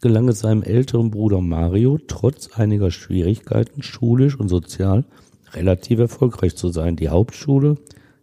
gelang 0.02 0.30
es 0.30 0.40
seinem 0.40 0.64
älteren 0.64 1.12
Bruder 1.12 1.42
Mario, 1.42 2.00
trotz 2.08 2.52
einiger 2.54 2.90
Schwierigkeiten, 2.90 3.84
schulisch 3.84 4.40
und 4.40 4.48
sozial, 4.48 5.04
relativ 5.52 6.00
erfolgreich 6.00 6.56
zu 6.56 6.70
sein. 6.70 6.96
Die 6.96 7.10
Hauptschule, 7.10 7.76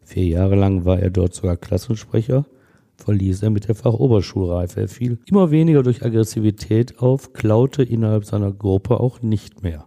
vier 0.05 0.25
Jahre 0.25 0.57
lang 0.57 0.87
war 0.87 0.99
er 0.99 1.11
dort 1.11 1.35
sogar 1.35 1.59
Klassensprecher, 1.59 2.47
verließ 2.97 3.43
er 3.43 3.51
mit 3.51 3.69
der 3.69 3.75
Fachoberschulreife. 3.75 4.81
Er 4.81 4.89
fiel 4.89 5.19
immer 5.27 5.51
weniger 5.51 5.83
durch 5.83 6.03
Aggressivität 6.03 6.99
auf, 6.99 7.35
klaute 7.35 7.83
innerhalb 7.83 8.25
seiner 8.25 8.53
Gruppe 8.53 9.01
auch 9.01 9.21
nicht 9.21 9.63
mehr. 9.63 9.85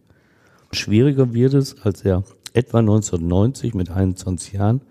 Schwieriger 0.72 1.34
wird 1.34 1.56
es, 1.56 1.82
als 1.82 2.06
er 2.06 2.24
etwa 2.54 2.78
1990 2.78 3.74
mit 3.74 3.90
21 3.90 4.54
Jahren 4.54 4.82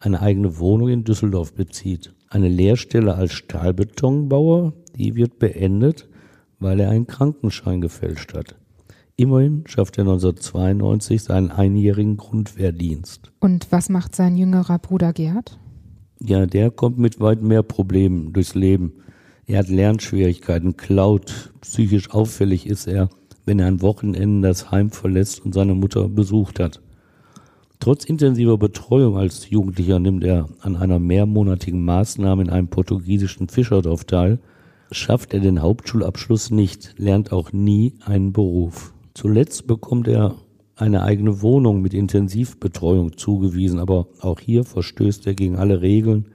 eine 0.00 0.20
eigene 0.20 0.58
Wohnung 0.58 0.88
in 0.88 1.04
Düsseldorf 1.04 1.54
bezieht. 1.54 2.14
Eine 2.28 2.48
Lehrstelle 2.48 3.14
als 3.14 3.32
Stahlbetonbauer, 3.32 4.72
die 4.96 5.14
wird 5.14 5.38
beendet, 5.38 6.08
weil 6.58 6.80
er 6.80 6.90
einen 6.90 7.06
Krankenschein 7.06 7.80
gefälscht 7.80 8.34
hat. 8.34 8.56
Immerhin 9.16 9.64
schafft 9.66 9.98
er 9.98 10.04
1992 10.04 11.22
seinen 11.22 11.50
einjährigen 11.50 12.16
Grundwehrdienst. 12.16 13.30
Und 13.40 13.70
was 13.70 13.90
macht 13.90 14.16
sein 14.16 14.36
jüngerer 14.36 14.78
Bruder 14.78 15.12
Gerd? 15.12 15.58
Ja, 16.22 16.46
der 16.46 16.70
kommt 16.70 16.98
mit 16.98 17.20
weit 17.20 17.42
mehr 17.42 17.62
Problemen 17.62 18.32
durchs 18.32 18.54
Leben. 18.54 18.94
Er 19.46 19.58
hat 19.58 19.68
Lernschwierigkeiten, 19.68 20.76
klaut, 20.76 21.52
psychisch 21.60 22.10
auffällig 22.10 22.66
ist 22.66 22.86
er, 22.86 23.10
wenn 23.44 23.58
er 23.58 23.66
an 23.66 23.82
Wochenenden 23.82 24.40
das 24.40 24.70
Heim 24.70 24.90
verlässt 24.90 25.44
und 25.44 25.52
seine 25.52 25.74
Mutter 25.74 26.08
besucht 26.08 26.60
hat. 26.60 26.80
Trotz 27.80 28.04
intensiver 28.04 28.58
Betreuung 28.58 29.16
als 29.16 29.48
Jugendlicher 29.48 29.98
nimmt 29.98 30.22
er 30.22 30.50
an 30.60 30.76
einer 30.76 30.98
mehrmonatigen 30.98 31.82
Maßnahme 31.82 32.42
in 32.42 32.50
einem 32.50 32.68
portugiesischen 32.68 33.48
Fischerdorf 33.48 34.04
teil, 34.04 34.38
schafft 34.90 35.32
er 35.32 35.40
den 35.40 35.62
Hauptschulabschluss 35.62 36.50
nicht, 36.50 36.94
lernt 36.98 37.32
auch 37.32 37.54
nie 37.54 37.94
einen 38.04 38.34
Beruf. 38.34 38.92
Zuletzt 39.14 39.66
bekommt 39.66 40.08
er 40.08 40.34
eine 40.76 41.02
eigene 41.02 41.40
Wohnung 41.40 41.80
mit 41.80 41.94
Intensivbetreuung 41.94 43.16
zugewiesen, 43.16 43.78
aber 43.78 44.08
auch 44.20 44.40
hier 44.40 44.64
verstößt 44.64 45.26
er 45.26 45.34
gegen 45.34 45.56
alle 45.56 45.80
Regeln, 45.80 46.26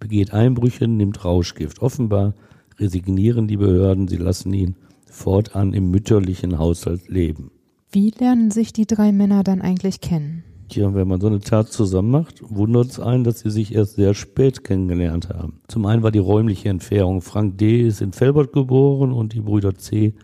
begeht 0.00 0.32
Einbrüche, 0.32 0.88
nimmt 0.88 1.26
Rauschgift. 1.26 1.82
Offenbar 1.82 2.34
resignieren 2.78 3.48
die 3.48 3.58
Behörden, 3.58 4.08
sie 4.08 4.16
lassen 4.16 4.52
ihn 4.54 4.76
fortan 5.10 5.74
im 5.74 5.90
mütterlichen 5.90 6.58
Haushalt 6.58 7.08
leben. 7.08 7.50
Wie 7.92 8.10
lernen 8.18 8.50
sich 8.50 8.72
die 8.72 8.86
drei 8.86 9.12
Männer 9.12 9.44
dann 9.44 9.60
eigentlich 9.60 10.00
kennen? 10.00 10.42
Tja, 10.68 10.94
wenn 10.94 11.06
man 11.06 11.20
so 11.20 11.28
eine 11.28 11.38
Tat 11.38 11.68
zusammen 11.70 12.10
macht, 12.10 12.42
wundert 12.42 12.86
es 12.86 12.98
einen, 12.98 13.22
dass 13.22 13.40
sie 13.40 13.50
sich 13.50 13.74
erst 13.74 13.94
sehr 13.94 14.14
spät 14.14 14.64
kennengelernt 14.64 15.28
haben. 15.28 15.60
Zum 15.68 15.86
einen 15.86 16.02
war 16.02 16.10
die 16.10 16.18
räumliche 16.18 16.68
Entfernung. 16.68 17.22
Frank 17.22 17.58
D. 17.58 17.86
ist 17.86 18.00
in 18.00 18.12
Felbert 18.12 18.52
geboren 18.52 19.12
und 19.12 19.32
die 19.32 19.40
Brüder 19.40 19.76
C. 19.76 20.14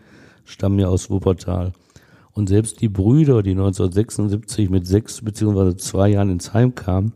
stammen 0.44 0.80
ja 0.80 0.88
aus 0.88 1.11
Wuppertal. 1.11 1.72
Und 2.32 2.49
selbst 2.49 2.80
die 2.80 2.88
Brüder, 2.88 3.42
die 3.42 3.52
1976 3.52 4.68
mit 4.68 4.87
sechs 4.87 5.22
beziehungsweise 5.22 5.76
zwei 5.76 6.08
Jahren 6.08 6.30
ins 6.30 6.52
Heim 6.52 6.75
kamen, 6.75 7.12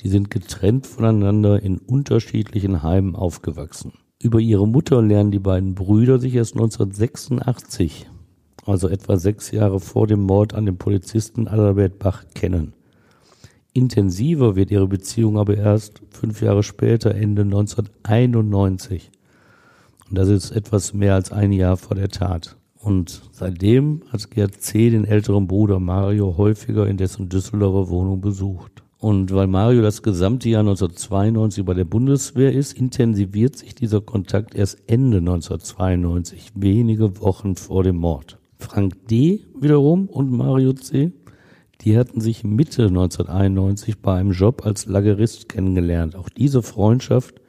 die 0.00 0.08
sind 0.08 0.30
getrennt 0.30 0.86
voneinander 0.86 1.62
in 1.62 1.78
unterschiedlichen 1.78 2.82
Heimen 2.82 3.14
aufgewachsen. 3.14 3.92
Über 4.20 4.38
ihre 4.38 4.66
Mutter 4.66 5.02
lernen 5.02 5.32
die 5.32 5.40
beiden 5.40 5.74
Brüder 5.74 6.18
sich 6.18 6.34
erst 6.34 6.54
1986, 6.54 8.06
also 8.64 8.88
etwa 8.88 9.16
sechs 9.16 9.50
Jahre 9.50 9.80
vor 9.80 10.06
dem 10.06 10.20
Mord 10.22 10.54
an 10.54 10.66
dem 10.66 10.76
Polizisten 10.76 11.48
Adalbert 11.48 11.98
Bach, 11.98 12.24
kennen. 12.34 12.72
Intensiver 13.72 14.54
wird 14.54 14.70
ihre 14.70 14.86
Beziehung 14.86 15.38
aber 15.38 15.56
erst 15.56 16.02
fünf 16.10 16.42
Jahre 16.42 16.62
später, 16.62 17.14
Ende 17.14 17.42
1991. 17.42 19.10
Und 20.08 20.18
das 20.18 20.28
ist 20.28 20.50
etwas 20.50 20.92
mehr 20.92 21.14
als 21.14 21.32
ein 21.32 21.52
Jahr 21.52 21.76
vor 21.76 21.96
der 21.96 22.10
Tat. 22.10 22.56
Und 22.78 23.22
seitdem 23.32 24.02
hat 24.10 24.30
Gerd 24.30 24.60
C. 24.60 24.90
den 24.90 25.04
älteren 25.04 25.46
Bruder 25.46 25.78
Mario 25.78 26.36
häufiger 26.36 26.86
in 26.86 26.96
dessen 26.96 27.28
Düsseldorfer 27.28 27.90
Wohnung 27.90 28.20
besucht. 28.20 28.82
Und 28.98 29.32
weil 29.34 29.46
Mario 29.46 29.82
das 29.82 30.02
gesamte 30.02 30.48
Jahr 30.48 30.60
1992 30.60 31.64
bei 31.64 31.74
der 31.74 31.84
Bundeswehr 31.84 32.52
ist, 32.52 32.72
intensiviert 32.74 33.56
sich 33.56 33.74
dieser 33.74 34.00
Kontakt 34.00 34.54
erst 34.54 34.78
Ende 34.86 35.18
1992, 35.18 36.52
wenige 36.54 37.20
Wochen 37.20 37.56
vor 37.56 37.82
dem 37.84 37.96
Mord. 37.96 38.38
Frank 38.62 39.08
D. 39.08 39.44
wiederum 39.58 40.08
und 40.08 40.30
Mario 40.30 40.72
C., 40.72 41.12
die 41.82 41.98
hatten 41.98 42.20
sich 42.20 42.44
Mitte 42.44 42.86
1991 42.86 44.00
bei 44.00 44.18
einem 44.18 44.30
Job 44.30 44.64
als 44.64 44.86
Lagerist 44.86 45.48
kennengelernt. 45.48 46.14
Auch 46.14 46.28
diese 46.28 46.62
Freundschaft 46.62 47.42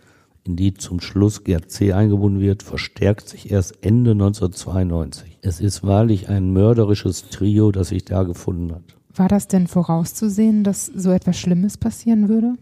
in 0.44 0.56
die 0.56 0.74
zum 0.74 1.00
Schluss 1.00 1.44
Gerd 1.44 1.72
C. 1.72 1.94
eingebunden 1.94 2.42
wird, 2.42 2.64
verstärkt 2.64 3.30
sich 3.30 3.52
erst 3.52 3.78
Ende 3.82 4.12
1992. 4.12 5.40
Es 5.42 5.60
ist 5.62 5.84
wahrlich 5.84 6.30
ein 6.30 6.52
mörderisches 6.52 7.30
Trio, 7.30 7.72
das 7.72 7.90
sich 7.90 8.06
da 8.06 8.24
gefunden 8.24 8.74
hat. 8.74 8.84
War 9.16 9.28
das 9.28 9.48
denn 9.48 9.68
vorauszusehen, 9.68 10.64
dass 10.64 10.88
so 10.88 11.12
etwas 11.12 11.38
Schlimmes 11.38 11.78
passieren 11.78 12.28
würde? 12.28 12.56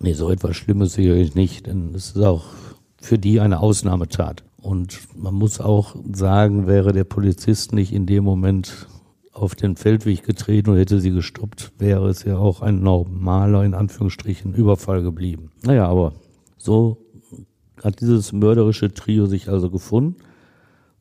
Nee, 0.00 0.14
so 0.14 0.30
etwas 0.30 0.56
Schlimmes 0.56 0.94
sicherlich 0.94 1.34
nicht, 1.34 1.66
denn 1.66 1.94
es 1.94 2.12
ist 2.12 2.22
auch 2.22 2.46
für 3.00 3.18
die 3.18 3.40
eine 3.40 3.60
Ausnahmetat. 3.60 4.44
Und 4.60 5.00
man 5.16 5.34
muss 5.34 5.60
auch 5.60 5.94
sagen, 6.12 6.66
wäre 6.66 6.92
der 6.92 7.04
Polizist 7.04 7.72
nicht 7.72 7.92
in 7.92 8.06
dem 8.06 8.24
Moment 8.24 8.88
auf 9.32 9.54
den 9.54 9.76
Feldweg 9.76 10.24
getreten 10.24 10.70
und 10.70 10.78
hätte 10.78 11.00
sie 11.00 11.12
gestoppt, 11.12 11.72
wäre 11.78 12.08
es 12.08 12.24
ja 12.24 12.38
auch 12.38 12.60
ein 12.60 12.82
normaler, 12.82 13.64
in 13.64 13.74
Anführungsstrichen, 13.74 14.54
Überfall 14.54 15.02
geblieben. 15.02 15.52
Naja, 15.62 15.86
aber 15.86 16.14
so 16.56 16.98
hat 17.82 18.00
dieses 18.00 18.32
mörderische 18.32 18.92
Trio 18.92 19.26
sich 19.26 19.48
also 19.48 19.70
gefunden. 19.70 20.16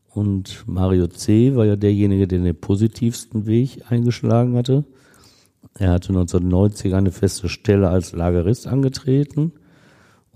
Und 0.08 0.64
Mario 0.68 1.08
C. 1.08 1.56
war 1.56 1.66
ja 1.66 1.76
derjenige, 1.76 2.28
der 2.28 2.40
den 2.40 2.56
positivsten 2.56 3.48
Weg 3.48 3.84
eingeschlagen 3.90 4.56
hatte. 4.56 4.84
Er 5.80 5.92
hatte 5.92 6.10
1990 6.10 6.94
eine 6.94 7.12
feste 7.12 7.50
Stelle 7.50 7.90
als 7.90 8.14
Lagerist 8.14 8.68
angetreten 8.68 9.52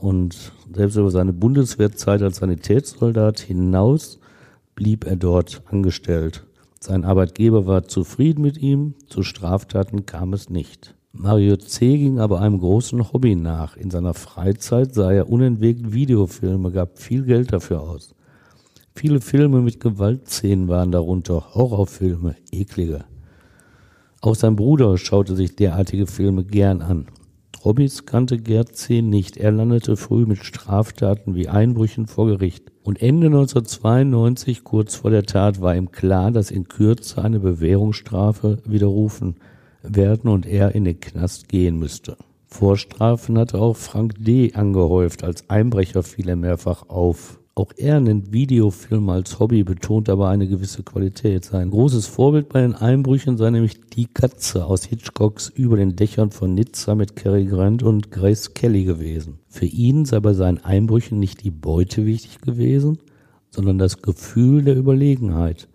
und 0.01 0.51
selbst 0.73 0.97
über 0.97 1.11
seine 1.11 1.33
Bundeswehrzeit 1.33 2.21
als 2.21 2.37
Sanitätssoldat 2.37 3.39
hinaus 3.39 4.19
blieb 4.75 5.05
er 5.05 5.15
dort 5.15 5.61
angestellt. 5.67 6.43
Sein 6.79 7.05
Arbeitgeber 7.05 7.67
war 7.67 7.83
zufrieden 7.83 8.41
mit 8.41 8.57
ihm, 8.57 8.95
zu 9.07 9.21
Straftaten 9.21 10.07
kam 10.07 10.33
es 10.33 10.49
nicht. 10.49 10.95
Mario 11.13 11.57
C. 11.57 11.97
ging 11.97 12.19
aber 12.19 12.39
einem 12.39 12.59
großen 12.59 13.13
Hobby 13.13 13.35
nach. 13.35 13.77
In 13.77 13.91
seiner 13.91 14.13
Freizeit 14.13 14.93
sah 14.93 15.11
er 15.11 15.29
unentwegt 15.29 15.93
Videofilme, 15.93 16.71
gab 16.71 16.97
viel 16.97 17.23
Geld 17.23 17.53
dafür 17.53 17.81
aus. 17.81 18.15
Viele 18.95 19.21
Filme 19.21 19.61
mit 19.61 19.79
Gewaltszenen 19.79 20.67
waren 20.67 20.91
darunter, 20.91 21.53
Horrorfilme, 21.53 22.35
eklige. 22.51 23.03
Auch 24.21 24.35
sein 24.35 24.55
Bruder 24.55 24.97
schaute 24.97 25.35
sich 25.35 25.55
derartige 25.55 26.07
Filme 26.07 26.43
gern 26.43 26.81
an. 26.81 27.07
Hobbys 27.63 28.07
kannte 28.07 28.39
Gerd 28.39 28.75
C. 28.75 29.03
nicht. 29.03 29.37
Er 29.37 29.51
landete 29.51 29.95
früh 29.95 30.25
mit 30.25 30.43
Straftaten 30.43 31.35
wie 31.35 31.47
Einbrüchen 31.47 32.07
vor 32.07 32.25
Gericht. 32.25 32.71
Und 32.81 33.01
Ende 33.01 33.27
1992, 33.27 34.63
kurz 34.63 34.95
vor 34.95 35.11
der 35.11 35.23
Tat, 35.23 35.61
war 35.61 35.75
ihm 35.75 35.91
klar, 35.91 36.31
dass 36.31 36.49
in 36.49 36.67
Kürze 36.67 37.23
eine 37.23 37.39
Bewährungsstrafe 37.39 38.57
widerrufen 38.65 39.35
werden 39.83 40.29
und 40.29 40.47
er 40.47 40.73
in 40.73 40.85
den 40.85 40.99
Knast 40.99 41.49
gehen 41.49 41.77
müsste. 41.77 42.17
Vorstrafen 42.47 43.37
hatte 43.37 43.59
auch 43.59 43.77
Frank 43.77 44.15
D. 44.17 44.53
angehäuft. 44.53 45.23
Als 45.23 45.49
Einbrecher 45.49 46.01
fiel 46.01 46.29
er 46.29 46.35
mehrfach 46.35 46.89
auf. 46.89 47.40
Auch 47.53 47.73
er 47.75 47.99
nennt 47.99 48.31
Videofilme 48.31 49.11
als 49.11 49.39
Hobby, 49.39 49.63
betont 49.63 50.07
aber 50.07 50.29
eine 50.29 50.47
gewisse 50.47 50.83
Qualität. 50.83 51.43
Sein 51.43 51.69
großes 51.69 52.07
Vorbild 52.07 52.47
bei 52.47 52.61
den 52.61 52.75
Einbrüchen 52.75 53.37
sei 53.37 53.49
nämlich 53.49 53.81
Die 53.89 54.05
Katze 54.05 54.65
aus 54.65 54.85
Hitchcocks 54.85 55.49
Über 55.49 55.75
den 55.75 55.97
Dächern 55.97 56.31
von 56.31 56.53
Nizza 56.53 56.95
mit 56.95 57.17
Cary 57.17 57.45
Grant 57.45 57.83
und 57.83 58.09
Grace 58.09 58.53
Kelly 58.53 58.85
gewesen. 58.85 59.39
Für 59.49 59.65
ihn 59.65 60.05
sei 60.05 60.21
bei 60.21 60.33
seinen 60.33 60.59
Einbrüchen 60.59 61.19
nicht 61.19 61.43
die 61.43 61.51
Beute 61.51 62.05
wichtig 62.05 62.39
gewesen, 62.39 62.99
sondern 63.49 63.77
das 63.77 64.01
Gefühl 64.01 64.63
der 64.63 64.77
Überlegenheit. 64.77 65.67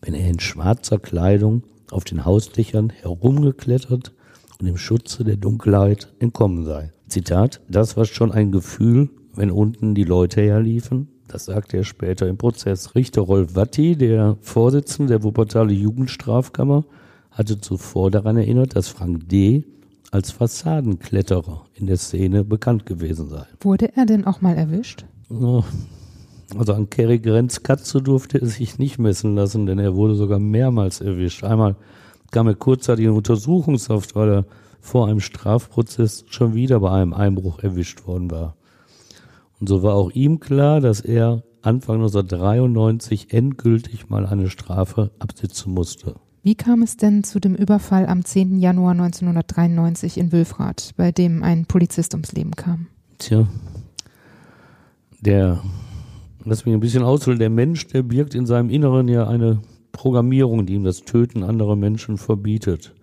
Wenn 0.00 0.14
er 0.14 0.30
in 0.30 0.40
schwarzer 0.40 0.98
Kleidung 0.98 1.62
auf 1.90 2.04
den 2.04 2.24
Hausdächern 2.24 2.88
herumgeklettert 2.88 4.12
und 4.58 4.66
im 4.66 4.78
Schutze 4.78 5.24
der 5.24 5.36
Dunkelheit 5.36 6.10
entkommen 6.20 6.64
sei. 6.64 6.90
Zitat, 7.06 7.60
das 7.68 7.98
war 7.98 8.06
schon 8.06 8.32
ein 8.32 8.50
Gefühl, 8.50 9.10
wenn 9.34 9.50
unten 9.50 9.94
die 9.94 10.04
Leute 10.04 10.42
herliefen. 10.42 11.08
Das 11.28 11.46
sagte 11.46 11.78
er 11.78 11.84
später 11.84 12.28
im 12.28 12.36
Prozess. 12.36 12.94
Richter 12.94 13.22
Rolf 13.22 13.54
Watti, 13.54 13.96
der 13.96 14.36
Vorsitzende 14.40 15.14
der 15.14 15.22
Wuppertaler 15.22 15.72
Jugendstrafkammer, 15.72 16.84
hatte 17.30 17.60
zuvor 17.60 18.10
daran 18.10 18.36
erinnert, 18.36 18.76
dass 18.76 18.88
Frank 18.88 19.28
D. 19.28 19.64
als 20.10 20.30
Fassadenkletterer 20.30 21.64
in 21.74 21.86
der 21.86 21.96
Szene 21.96 22.44
bekannt 22.44 22.84
gewesen 22.84 23.28
sei. 23.28 23.46
Wurde 23.60 23.96
er 23.96 24.04
denn 24.04 24.26
auch 24.26 24.42
mal 24.42 24.56
erwischt? 24.56 25.06
Also 26.58 26.74
an 26.74 26.90
Kerry 26.90 27.18
Grenz 27.18 27.62
Katze 27.62 28.02
durfte 28.02 28.38
er 28.40 28.46
sich 28.46 28.78
nicht 28.78 28.98
messen 28.98 29.34
lassen, 29.34 29.64
denn 29.64 29.78
er 29.78 29.94
wurde 29.94 30.14
sogar 30.14 30.38
mehrmals 30.38 31.00
erwischt. 31.00 31.44
Einmal 31.44 31.76
kam 32.30 32.46
er 32.46 32.54
kurzzeitig 32.54 33.06
in 33.06 33.12
Untersuchungshaft, 33.12 34.14
weil 34.14 34.28
er 34.28 34.44
vor 34.80 35.06
einem 35.06 35.20
Strafprozess 35.20 36.24
schon 36.28 36.54
wieder 36.54 36.80
bei 36.80 36.90
einem 36.90 37.14
Einbruch 37.14 37.60
erwischt 37.60 38.06
worden 38.06 38.30
war. 38.30 38.56
Und 39.62 39.68
so 39.68 39.84
war 39.84 39.94
auch 39.94 40.10
ihm 40.10 40.40
klar, 40.40 40.80
dass 40.80 41.00
er 41.00 41.44
Anfang 41.60 41.98
1993 41.98 43.32
endgültig 43.32 44.10
mal 44.10 44.26
eine 44.26 44.50
Strafe 44.50 45.12
absitzen 45.20 45.72
musste. 45.72 46.16
Wie 46.42 46.56
kam 46.56 46.82
es 46.82 46.96
denn 46.96 47.22
zu 47.22 47.38
dem 47.38 47.54
Überfall 47.54 48.08
am 48.08 48.24
10. 48.24 48.58
Januar 48.58 48.90
1993 48.90 50.18
in 50.18 50.32
Wülfrath, 50.32 50.94
bei 50.96 51.12
dem 51.12 51.44
ein 51.44 51.66
Polizist 51.66 52.12
ums 52.14 52.32
Leben 52.32 52.50
kam? 52.56 52.88
Tja, 53.18 53.46
der, 55.20 55.62
lass 56.44 56.66
mich 56.66 56.74
ein 56.74 56.80
bisschen 56.80 57.04
ausholen, 57.04 57.38
der 57.38 57.48
Mensch, 57.48 57.86
der 57.86 58.02
birgt 58.02 58.34
in 58.34 58.46
seinem 58.46 58.68
Inneren 58.68 59.06
ja 59.06 59.28
eine 59.28 59.62
Programmierung, 59.92 60.66
die 60.66 60.74
ihm 60.74 60.82
das 60.82 61.02
Töten 61.02 61.44
anderer 61.44 61.76
Menschen 61.76 62.18
verbietet. 62.18 62.94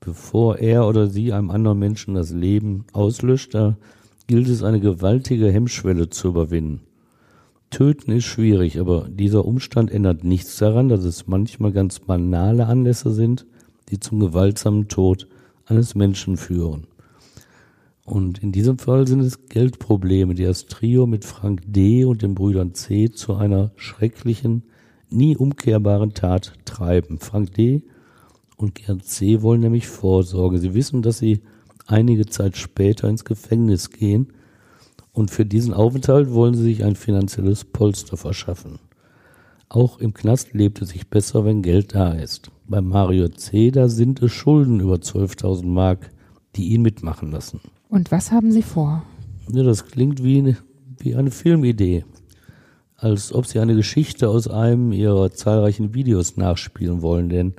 Bevor 0.00 0.58
er 0.58 0.88
oder 0.88 1.06
sie 1.06 1.32
einem 1.32 1.52
anderen 1.52 1.78
Menschen 1.78 2.14
das 2.14 2.32
Leben 2.32 2.86
auslöscht, 2.92 3.54
da 3.54 3.76
gilt 4.26 4.48
es 4.48 4.62
eine 4.62 4.80
gewaltige 4.80 5.50
Hemmschwelle 5.50 6.10
zu 6.10 6.28
überwinden. 6.28 6.80
Töten 7.70 8.12
ist 8.12 8.24
schwierig, 8.24 8.78
aber 8.78 9.08
dieser 9.08 9.44
Umstand 9.44 9.90
ändert 9.90 10.24
nichts 10.24 10.56
daran, 10.56 10.88
dass 10.88 11.04
es 11.04 11.26
manchmal 11.26 11.72
ganz 11.72 12.00
banale 12.00 12.66
Anlässe 12.66 13.12
sind, 13.12 13.46
die 13.88 14.00
zum 14.00 14.20
gewaltsamen 14.20 14.88
Tod 14.88 15.28
eines 15.66 15.94
Menschen 15.94 16.36
führen. 16.36 16.86
Und 18.04 18.40
in 18.40 18.52
diesem 18.52 18.78
Fall 18.78 19.06
sind 19.08 19.20
es 19.20 19.48
Geldprobleme, 19.48 20.34
die 20.34 20.44
das 20.44 20.66
Trio 20.66 21.06
mit 21.06 21.24
Frank 21.24 21.62
D. 21.66 22.04
und 22.04 22.22
den 22.22 22.36
Brüdern 22.36 22.72
C. 22.72 23.10
zu 23.10 23.34
einer 23.34 23.72
schrecklichen, 23.74 24.62
nie 25.10 25.36
umkehrbaren 25.36 26.14
Tat 26.14 26.52
treiben. 26.64 27.18
Frank 27.18 27.54
D. 27.54 27.82
und 28.56 28.76
Gerd 28.76 29.04
C. 29.04 29.42
wollen 29.42 29.60
nämlich 29.60 29.88
Vorsorge. 29.88 30.58
Sie 30.58 30.72
wissen, 30.72 31.02
dass 31.02 31.18
sie 31.18 31.40
einige 31.86 32.26
Zeit 32.26 32.56
später 32.56 33.08
ins 33.08 33.24
Gefängnis 33.24 33.90
gehen 33.90 34.32
und 35.12 35.30
für 35.30 35.46
diesen 35.46 35.72
Aufenthalt 35.72 36.32
wollen 36.32 36.54
sie 36.54 36.62
sich 36.62 36.84
ein 36.84 36.96
finanzielles 36.96 37.64
Polster 37.64 38.16
verschaffen. 38.16 38.78
Auch 39.68 39.98
im 39.98 40.14
Knast 40.14 40.52
lebt 40.52 40.80
es 40.82 40.90
sich 40.90 41.08
besser, 41.08 41.44
wenn 41.44 41.62
Geld 41.62 41.94
da 41.94 42.12
ist. 42.12 42.50
Bei 42.68 42.80
Mario 42.80 43.28
C. 43.28 43.70
da 43.70 43.88
sind 43.88 44.22
es 44.22 44.32
Schulden 44.32 44.80
über 44.80 44.96
12.000 44.96 45.64
Mark, 45.66 46.10
die 46.54 46.68
ihn 46.68 46.82
mitmachen 46.82 47.30
lassen. 47.30 47.60
Und 47.88 48.10
was 48.10 48.30
haben 48.30 48.52
Sie 48.52 48.62
vor? 48.62 49.04
Ja, 49.50 49.62
das 49.62 49.86
klingt 49.86 50.22
wie 50.22 50.38
eine, 50.38 50.56
wie 50.98 51.14
eine 51.14 51.30
Filmidee. 51.30 52.04
Als 52.96 53.32
ob 53.32 53.46
Sie 53.46 53.58
eine 53.58 53.74
Geschichte 53.74 54.28
aus 54.28 54.48
einem 54.48 54.92
Ihrer 54.92 55.32
zahlreichen 55.32 55.94
Videos 55.94 56.36
nachspielen 56.36 57.02
wollen, 57.02 57.28
denn 57.28 57.54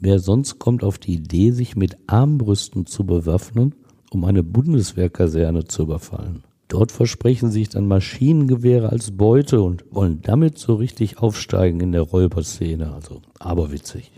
wer 0.00 0.18
sonst 0.18 0.58
kommt 0.58 0.84
auf 0.84 0.98
die 0.98 1.14
Idee, 1.14 1.50
sich 1.50 1.76
mit 1.76 1.96
Armbrüsten 2.06 2.86
zu 2.86 3.04
bewaffnen, 3.04 3.74
um 4.10 4.24
eine 4.24 4.42
Bundeswehrkaserne 4.42 5.64
zu 5.64 5.82
überfallen? 5.82 6.44
Dort 6.68 6.92
versprechen 6.92 7.50
sich 7.50 7.68
dann 7.68 7.86
Maschinengewehre 7.86 8.88
als 8.88 9.10
Beute 9.10 9.60
und 9.62 9.84
wollen 9.90 10.22
damit 10.22 10.58
so 10.58 10.74
richtig 10.74 11.18
aufsteigen 11.18 11.80
in 11.80 11.92
der 11.92 12.02
Räuberszene, 12.02 12.92
also 12.92 13.22
aberwitzig. 13.38 14.10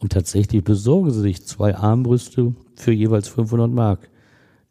Und 0.00 0.12
tatsächlich 0.12 0.64
besorgen 0.64 1.12
sie 1.12 1.20
sich 1.20 1.44
zwei 1.46 1.76
Armbrüste 1.76 2.54
für 2.74 2.92
jeweils 2.92 3.28
500 3.28 3.70
Mark. 3.70 4.10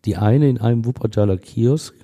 Die 0.04 0.18
eine 0.18 0.50
in 0.50 0.58
einem 0.58 0.84
Wuppertaler 0.84 1.38
Kiosk, 1.38 1.96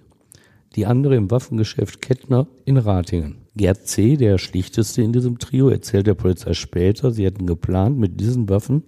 die 0.76 0.86
andere 0.86 1.16
im 1.16 1.30
Waffengeschäft 1.30 2.02
Kettner 2.02 2.48
in 2.64 2.78
Ratingen. 2.78 3.47
Gerd 3.58 3.88
C., 3.88 4.16
der 4.16 4.38
schlichteste 4.38 5.02
in 5.02 5.12
diesem 5.12 5.40
Trio, 5.40 5.70
erzählt 5.70 6.08
der 6.08 6.14
Polizei 6.14 6.54
später, 6.54 7.12
sie 7.12 7.26
hätten 7.26 7.48
geplant, 7.48 7.98
mit 7.98 8.20
diesen 8.20 8.48
Waffen 8.50 8.84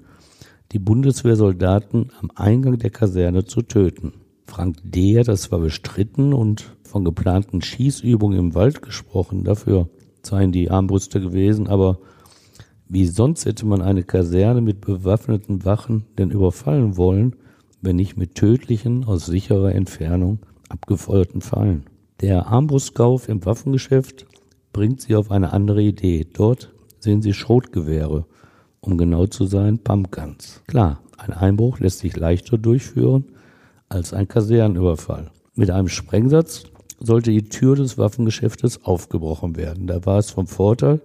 die 0.72 0.80
Bundeswehrsoldaten 0.80 2.12
am 2.22 2.32
Eingang 2.36 2.78
der 2.78 2.92
Kaserne 2.92 3.46
zu 3.46 3.64
töten. 3.64 4.14
Frank 4.46 4.78
D. 4.84 5.20
hat 5.20 5.28
das 5.28 5.44
zwar 5.44 5.60
bestritten 5.60 6.34
und 6.34 6.76
von 6.84 7.04
geplanten 7.04 7.62
Schießübungen 7.62 8.38
im 8.38 8.56
Wald 8.56 8.82
gesprochen, 8.82 9.44
dafür 9.44 9.90
seien 10.24 10.52
die 10.52 10.70
Armbrüste 10.70 11.20
gewesen, 11.22 11.68
aber 11.68 12.00
wie 12.88 13.06
sonst 13.06 13.46
hätte 13.46 13.66
man 13.66 13.82
eine 13.82 14.04
Kaserne 14.04 14.62
mit 14.62 14.82
bewaffneten 14.82 15.66
Wachen 15.66 16.06
denn 16.18 16.32
überfallen 16.32 16.98
wollen, 16.98 17.36
wenn 17.82 17.96
nicht 17.96 18.18
mit 18.18 18.36
tödlichen, 18.36 19.06
aus 19.06 19.28
sicherer 19.28 19.74
Entfernung 19.74 20.40
abgefeuerten 20.70 21.42
Fallen. 21.42 21.86
Der 22.22 22.48
Armbrustkauf 22.48 23.30
im 23.30 23.46
Waffengeschäft 23.46 24.26
bringt 24.74 25.02
sie 25.02 25.16
auf 25.16 25.32
eine 25.32 25.54
andere 25.54 25.82
Idee. 25.82 26.26
Dort 26.32 26.72
sehen 27.00 27.22
sie 27.22 27.34
Schrotgewehre, 27.34 28.26
um 28.82 28.98
genau 28.98 29.26
zu 29.28 29.46
sein, 29.46 29.80
Pumpguns. 29.80 30.62
Klar, 30.68 31.02
ein 31.18 31.34
Einbruch 31.34 31.80
lässt 31.80 32.00
sich 32.00 32.16
leichter 32.16 32.58
durchführen 32.58 33.26
als 33.90 34.14
ein 34.14 34.28
Kasernenüberfall. 34.28 35.32
Mit 35.56 35.72
einem 35.72 35.88
Sprengsatz 35.88 36.64
sollte 37.00 37.32
die 37.32 37.50
Tür 37.50 37.76
des 37.76 37.98
Waffengeschäftes 37.98 38.86
aufgebrochen 38.86 39.56
werden. 39.56 39.88
Da 39.88 40.06
war 40.06 40.20
es 40.20 40.32
vom 40.32 40.48
Vorteil, 40.48 41.02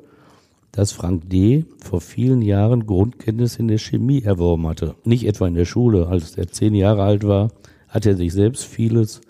dass 0.73 0.93
Frank 0.93 1.31
D. 1.31 1.65
vor 1.79 2.01
vielen 2.01 2.43
Jahren 2.43 2.87
Grundkenntnis 2.87 3.57
in 3.57 3.69
der 3.69 3.79
Chemie 3.79 4.23
erworben 4.23 4.67
hatte. 4.67 4.97
Nicht 5.05 5.25
etwa 5.25 5.47
in 5.47 5.55
der 5.55 5.65
Schule. 5.65 6.09
Als 6.09 6.37
er 6.37 6.49
zehn 6.49 6.75
Jahre 6.75 7.05
alt 7.05 7.27
war, 7.27 7.51
hat 7.89 8.07
er 8.07 8.17
sich 8.17 8.33
selbst 8.33 8.65
vieles 8.65 9.21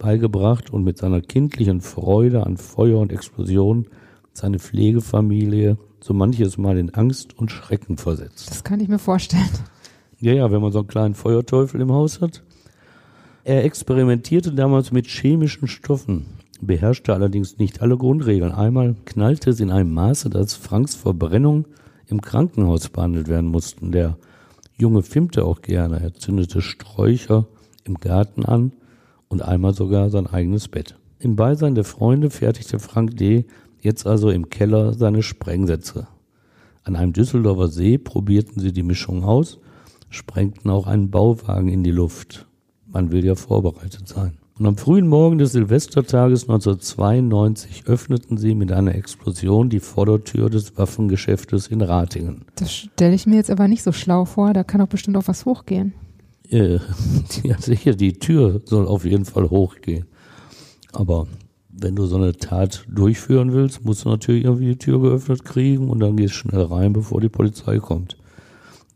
beigebracht 0.00 0.70
und 0.70 0.82
mit 0.82 0.98
seiner 0.98 1.20
kindlichen 1.20 1.80
Freude 1.80 2.44
an 2.44 2.56
Feuer 2.56 2.98
und 2.98 3.12
Explosionen 3.12 3.86
seine 4.32 4.58
Pflegefamilie 4.58 5.78
so 6.00 6.12
manches 6.14 6.58
Mal 6.58 6.76
in 6.78 6.90
Angst 6.90 7.38
und 7.38 7.52
Schrecken 7.52 7.96
versetzt. 7.96 8.50
Das 8.50 8.64
kann 8.64 8.80
ich 8.80 8.88
mir 8.88 8.98
vorstellen. 8.98 9.48
Ja, 10.18 10.32
ja, 10.32 10.50
wenn 10.50 10.60
man 10.60 10.72
so 10.72 10.80
einen 10.80 10.88
kleinen 10.88 11.14
Feuerteufel 11.14 11.80
im 11.80 11.92
Haus 11.92 12.20
hat. 12.20 12.42
Er 13.44 13.64
experimentierte 13.64 14.52
damals 14.52 14.90
mit 14.90 15.06
chemischen 15.06 15.68
Stoffen 15.68 16.26
beherrschte 16.60 17.14
allerdings 17.14 17.58
nicht 17.58 17.82
alle 17.82 17.96
Grundregeln. 17.96 18.52
Einmal 18.52 18.96
knallte 19.04 19.50
es 19.50 19.60
in 19.60 19.70
einem 19.70 19.92
Maße, 19.92 20.30
dass 20.30 20.54
Franks 20.54 20.94
Verbrennung 20.94 21.66
im 22.06 22.20
Krankenhaus 22.20 22.88
behandelt 22.88 23.28
werden 23.28 23.50
mussten. 23.50 23.92
Der 23.92 24.16
Junge 24.76 25.02
filmte 25.02 25.44
auch 25.44 25.62
gerne. 25.62 26.00
Er 26.00 26.14
zündete 26.14 26.60
Sträucher 26.60 27.46
im 27.84 27.94
Garten 27.94 28.44
an 28.44 28.72
und 29.30 29.42
einmal 29.42 29.72
sogar 29.72 30.10
sein 30.10 30.26
eigenes 30.26 30.68
Bett. 30.68 30.96
Im 31.18 31.36
Beisein 31.36 31.74
der 31.74 31.84
Freunde 31.84 32.30
fertigte 32.30 32.78
Frank 32.78 33.16
D. 33.16 33.46
jetzt 33.80 34.06
also 34.06 34.30
im 34.30 34.50
Keller 34.50 34.92
seine 34.92 35.22
Sprengsätze. 35.22 36.08
An 36.82 36.96
einem 36.96 37.12
Düsseldorfer 37.12 37.68
See 37.68 37.96
probierten 37.96 38.60
sie 38.60 38.72
die 38.72 38.82
Mischung 38.82 39.24
aus, 39.24 39.60
sprengten 40.08 40.70
auch 40.70 40.86
einen 40.86 41.10
Bauwagen 41.10 41.68
in 41.68 41.84
die 41.84 41.92
Luft. 41.92 42.46
Man 42.86 43.12
will 43.12 43.24
ja 43.24 43.36
vorbereitet 43.36 44.08
sein. 44.08 44.38
Und 44.58 44.66
am 44.66 44.76
frühen 44.76 45.06
Morgen 45.06 45.38
des 45.38 45.52
Silvestertages 45.52 46.42
1992 46.42 47.84
öffneten 47.86 48.36
sie 48.36 48.54
mit 48.54 48.72
einer 48.72 48.94
Explosion 48.94 49.70
die 49.70 49.80
Vordertür 49.80 50.50
des 50.50 50.76
Waffengeschäftes 50.76 51.68
in 51.68 51.80
Ratingen. 51.80 52.44
Das 52.56 52.72
stelle 52.72 53.14
ich 53.14 53.26
mir 53.26 53.36
jetzt 53.36 53.50
aber 53.50 53.68
nicht 53.68 53.82
so 53.82 53.92
schlau 53.92 54.24
vor, 54.24 54.52
da 54.52 54.64
kann 54.64 54.80
doch 54.80 54.88
bestimmt 54.88 55.16
auch 55.16 55.28
was 55.28 55.46
hochgehen. 55.46 55.94
Äh, 56.50 56.78
ja, 57.44 57.60
sicher, 57.60 57.94
die 57.94 58.14
Tür 58.14 58.60
soll 58.64 58.86
auf 58.86 59.04
jeden 59.04 59.24
Fall 59.24 59.48
hochgehen. 59.50 60.06
Aber 60.92 61.26
wenn 61.68 61.96
du 61.96 62.06
so 62.06 62.16
eine 62.16 62.36
Tat 62.36 62.84
durchführen 62.88 63.52
willst, 63.52 63.84
musst 63.84 64.04
du 64.04 64.08
natürlich 64.08 64.44
irgendwie 64.44 64.66
die 64.66 64.78
Tür 64.78 65.00
geöffnet 65.00 65.44
kriegen 65.44 65.88
und 65.88 66.00
dann 66.00 66.16
gehst 66.16 66.34
du 66.34 66.38
schnell 66.38 66.62
rein, 66.62 66.92
bevor 66.92 67.20
die 67.20 67.28
Polizei 67.28 67.78
kommt. 67.78 68.16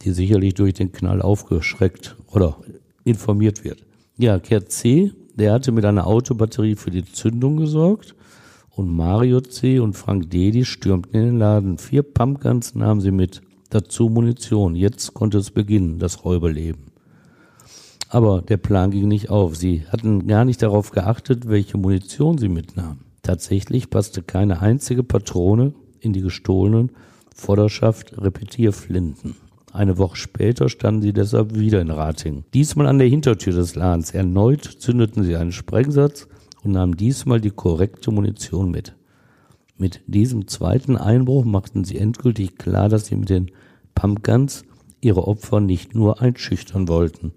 Die 0.02 0.10
sicherlich 0.10 0.54
durch 0.54 0.74
den 0.74 0.92
Knall 0.92 1.22
aufgeschreckt 1.22 2.16
oder 2.32 2.58
informiert 3.04 3.64
wird. 3.64 3.84
Ja, 4.16 4.38
Kehrt 4.38 4.70
C 4.70 5.12
der 5.36 5.52
hatte 5.52 5.72
mit 5.72 5.84
einer 5.84 6.06
Autobatterie 6.06 6.76
für 6.76 6.90
die 6.90 7.04
Zündung 7.04 7.56
gesorgt 7.56 8.14
und 8.70 8.88
Mario 8.88 9.40
C. 9.40 9.78
und 9.80 9.94
Frank 9.94 10.30
D. 10.30 10.50
die 10.50 10.64
stürmten 10.64 11.14
in 11.20 11.26
den 11.26 11.38
Laden. 11.38 11.78
Vier 11.78 12.02
Pumpguns 12.02 12.74
nahmen 12.74 13.00
sie 13.00 13.10
mit, 13.10 13.42
dazu 13.70 14.08
Munition. 14.08 14.76
Jetzt 14.76 15.14
konnte 15.14 15.38
es 15.38 15.50
beginnen, 15.50 15.98
das 15.98 16.24
Räuberleben. 16.24 16.93
Aber 18.14 18.42
der 18.42 18.58
Plan 18.58 18.92
ging 18.92 19.08
nicht 19.08 19.28
auf. 19.28 19.56
Sie 19.56 19.86
hatten 19.88 20.28
gar 20.28 20.44
nicht 20.44 20.62
darauf 20.62 20.92
geachtet, 20.92 21.48
welche 21.48 21.78
Munition 21.78 22.38
sie 22.38 22.48
mitnahmen. 22.48 23.00
Tatsächlich 23.22 23.90
passte 23.90 24.22
keine 24.22 24.60
einzige 24.60 25.02
Patrone 25.02 25.74
in 25.98 26.12
die 26.12 26.20
gestohlenen 26.20 26.92
Vorderschaft 27.34 28.16
Repetierflinten. 28.16 29.34
Eine 29.72 29.98
Woche 29.98 30.14
später 30.14 30.68
standen 30.68 31.02
sie 31.02 31.12
deshalb 31.12 31.56
wieder 31.58 31.80
in 31.80 31.90
Rating. 31.90 32.44
Diesmal 32.54 32.86
an 32.86 32.98
der 32.98 33.08
Hintertür 33.08 33.52
des 33.52 33.74
Ladens. 33.74 34.12
Erneut 34.12 34.62
zündeten 34.62 35.24
sie 35.24 35.34
einen 35.34 35.50
Sprengsatz 35.50 36.28
und 36.62 36.70
nahmen 36.70 36.96
diesmal 36.96 37.40
die 37.40 37.50
korrekte 37.50 38.12
Munition 38.12 38.70
mit. 38.70 38.94
Mit 39.76 40.02
diesem 40.06 40.46
zweiten 40.46 40.96
Einbruch 40.96 41.44
machten 41.44 41.82
sie 41.82 41.98
endgültig 41.98 42.58
klar, 42.58 42.88
dass 42.88 43.06
sie 43.06 43.16
mit 43.16 43.28
den 43.28 43.50
Pumpguns 43.96 44.64
ihre 45.00 45.26
Opfer 45.26 45.58
nicht 45.58 45.96
nur 45.96 46.22
einschüchtern 46.22 46.86
wollten. 46.86 47.32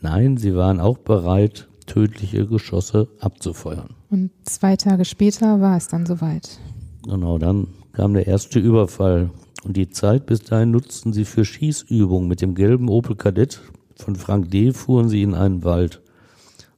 Nein, 0.00 0.36
sie 0.36 0.54
waren 0.54 0.80
auch 0.80 0.98
bereit, 0.98 1.68
tödliche 1.86 2.46
Geschosse 2.46 3.08
abzufeuern. 3.20 3.90
Und 4.10 4.30
zwei 4.44 4.76
Tage 4.76 5.04
später 5.04 5.60
war 5.60 5.76
es 5.76 5.88
dann 5.88 6.06
soweit. 6.06 6.58
Genau, 7.04 7.38
dann 7.38 7.68
kam 7.92 8.14
der 8.14 8.26
erste 8.26 8.58
Überfall 8.58 9.30
und 9.64 9.76
die 9.76 9.90
Zeit 9.90 10.26
bis 10.26 10.40
dahin 10.40 10.70
nutzten 10.70 11.12
sie 11.12 11.24
für 11.24 11.44
Schießübungen 11.44 12.28
mit 12.28 12.40
dem 12.40 12.54
gelben 12.54 12.88
Opel 12.88 13.16
Kadett, 13.16 13.60
Von 13.96 14.16
Frank 14.16 14.50
D. 14.50 14.72
fuhren 14.72 15.10
sie 15.10 15.22
in 15.22 15.34
einen 15.34 15.64
Wald, 15.64 16.00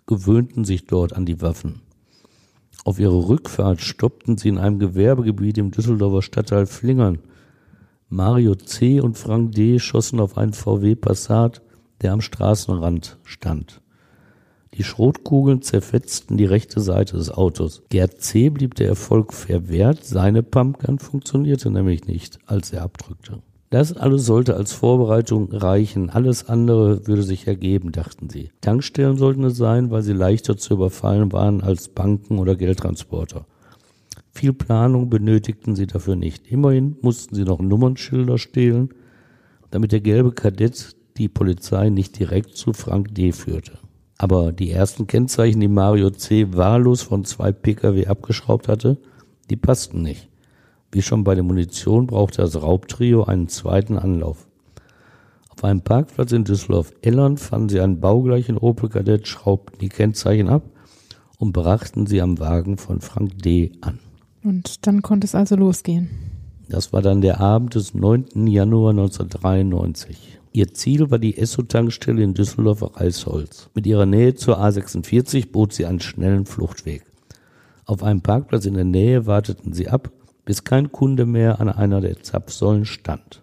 gewöhnten 0.06 0.64
sich 0.64 0.86
dort 0.86 1.12
an 1.12 1.24
die 1.24 1.40
Waffen. 1.40 1.82
Auf 2.84 2.98
ihrer 2.98 3.28
Rückfahrt 3.28 3.80
stoppten 3.80 4.36
sie 4.36 4.48
in 4.48 4.58
einem 4.58 4.80
Gewerbegebiet 4.80 5.58
im 5.58 5.70
Düsseldorfer 5.70 6.22
Stadtteil 6.22 6.66
Flingern. 6.66 7.20
Mario 8.08 8.56
C. 8.56 9.00
und 9.00 9.16
Frank 9.16 9.52
D. 9.52 9.78
schossen 9.78 10.18
auf 10.18 10.36
einen 10.36 10.52
VW 10.52 10.96
Passat, 10.96 11.62
der 12.02 12.12
am 12.12 12.20
Straßenrand 12.20 13.18
stand. 13.24 13.80
Die 14.74 14.84
Schrotkugeln 14.84 15.60
zerfetzten 15.60 16.38
die 16.38 16.46
rechte 16.46 16.80
Seite 16.80 17.16
des 17.16 17.30
Autos. 17.30 17.82
Gerd 17.90 18.22
C. 18.22 18.48
blieb 18.48 18.74
der 18.74 18.88
Erfolg 18.88 19.34
verwehrt, 19.34 20.04
seine 20.04 20.42
Pumpgun 20.42 20.98
funktionierte 20.98 21.70
nämlich 21.70 22.06
nicht, 22.06 22.38
als 22.46 22.72
er 22.72 22.82
abdrückte. 22.82 23.42
Das 23.68 23.94
alles 23.94 24.24
sollte 24.24 24.56
als 24.56 24.72
Vorbereitung 24.72 25.50
reichen, 25.52 26.10
alles 26.10 26.48
andere 26.48 27.06
würde 27.06 27.22
sich 27.22 27.46
ergeben, 27.46 27.92
dachten 27.92 28.28
sie. 28.30 28.50
Tankstellen 28.60 29.16
sollten 29.16 29.44
es 29.44 29.56
sein, 29.56 29.90
weil 29.90 30.02
sie 30.02 30.12
leichter 30.12 30.56
zu 30.56 30.74
überfallen 30.74 31.32
waren 31.32 31.62
als 31.62 31.88
Banken 31.88 32.38
oder 32.38 32.54
Geldtransporter. 32.54 33.46
Viel 34.30 34.54
Planung 34.54 35.10
benötigten 35.10 35.76
sie 35.76 35.86
dafür 35.86 36.16
nicht. 36.16 36.50
Immerhin 36.50 36.96
mussten 37.02 37.34
sie 37.34 37.44
noch 37.44 37.60
Nummernschilder 37.60 38.38
stehlen, 38.38 38.90
damit 39.70 39.92
der 39.92 40.00
gelbe 40.00 40.32
Kadett 40.32 40.96
die 41.16 41.28
Polizei 41.28 41.88
nicht 41.88 42.18
direkt 42.18 42.56
zu 42.56 42.72
Frank 42.72 43.14
D. 43.14 43.32
führte. 43.32 43.78
Aber 44.18 44.52
die 44.52 44.70
ersten 44.70 45.06
Kennzeichen, 45.06 45.60
die 45.60 45.68
Mario 45.68 46.10
C. 46.10 46.54
wahllos 46.54 47.02
von 47.02 47.24
zwei 47.24 47.52
Pkw 47.52 48.06
abgeschraubt 48.06 48.68
hatte, 48.68 48.98
die 49.50 49.56
passten 49.56 50.02
nicht. 50.02 50.28
Wie 50.92 51.02
schon 51.02 51.24
bei 51.24 51.34
der 51.34 51.44
Munition 51.44 52.06
brauchte 52.06 52.42
das 52.42 52.60
Raubtrio 52.60 53.24
einen 53.24 53.48
zweiten 53.48 53.98
Anlauf. 53.98 54.46
Auf 55.48 55.64
einem 55.64 55.80
Parkplatz 55.80 56.32
in 56.32 56.44
Düsseldorf-Ellern 56.44 57.36
fanden 57.36 57.68
sie 57.68 57.80
einen 57.80 58.00
baugleichen 58.00 58.58
Opel 58.58 58.88
Kadett, 58.88 59.26
schraubten 59.26 59.78
die 59.78 59.88
Kennzeichen 59.88 60.48
ab 60.48 60.62
und 61.38 61.52
brachten 61.52 62.06
sie 62.06 62.20
am 62.22 62.38
Wagen 62.38 62.78
von 62.78 63.00
Frank 63.00 63.38
D. 63.42 63.72
an. 63.80 63.98
Und 64.44 64.86
dann 64.86 65.02
konnte 65.02 65.26
es 65.26 65.34
also 65.34 65.56
losgehen. 65.56 66.10
Das 66.68 66.92
war 66.92 67.02
dann 67.02 67.20
der 67.20 67.40
Abend 67.40 67.74
des 67.74 67.94
9. 67.94 68.46
Januar 68.46 68.90
1993. 68.90 70.40
Ihr 70.54 70.74
Ziel 70.74 71.10
war 71.10 71.18
die 71.18 71.38
Esso-Tankstelle 71.38 72.22
in 72.22 72.34
Düsseldorfer 72.34 72.90
Reisholz. 72.94 73.70
Mit 73.74 73.86
ihrer 73.86 74.04
Nähe 74.04 74.34
zur 74.34 74.60
A46 74.60 75.50
bot 75.50 75.72
sie 75.72 75.86
einen 75.86 76.00
schnellen 76.00 76.44
Fluchtweg. 76.44 77.04
Auf 77.86 78.02
einem 78.02 78.20
Parkplatz 78.20 78.66
in 78.66 78.74
der 78.74 78.84
Nähe 78.84 79.24
warteten 79.24 79.72
sie 79.72 79.88
ab, 79.88 80.10
bis 80.44 80.62
kein 80.62 80.92
Kunde 80.92 81.24
mehr 81.24 81.58
an 81.58 81.70
einer 81.70 82.02
der 82.02 82.22
Zapfsäulen 82.22 82.84
stand. 82.84 83.42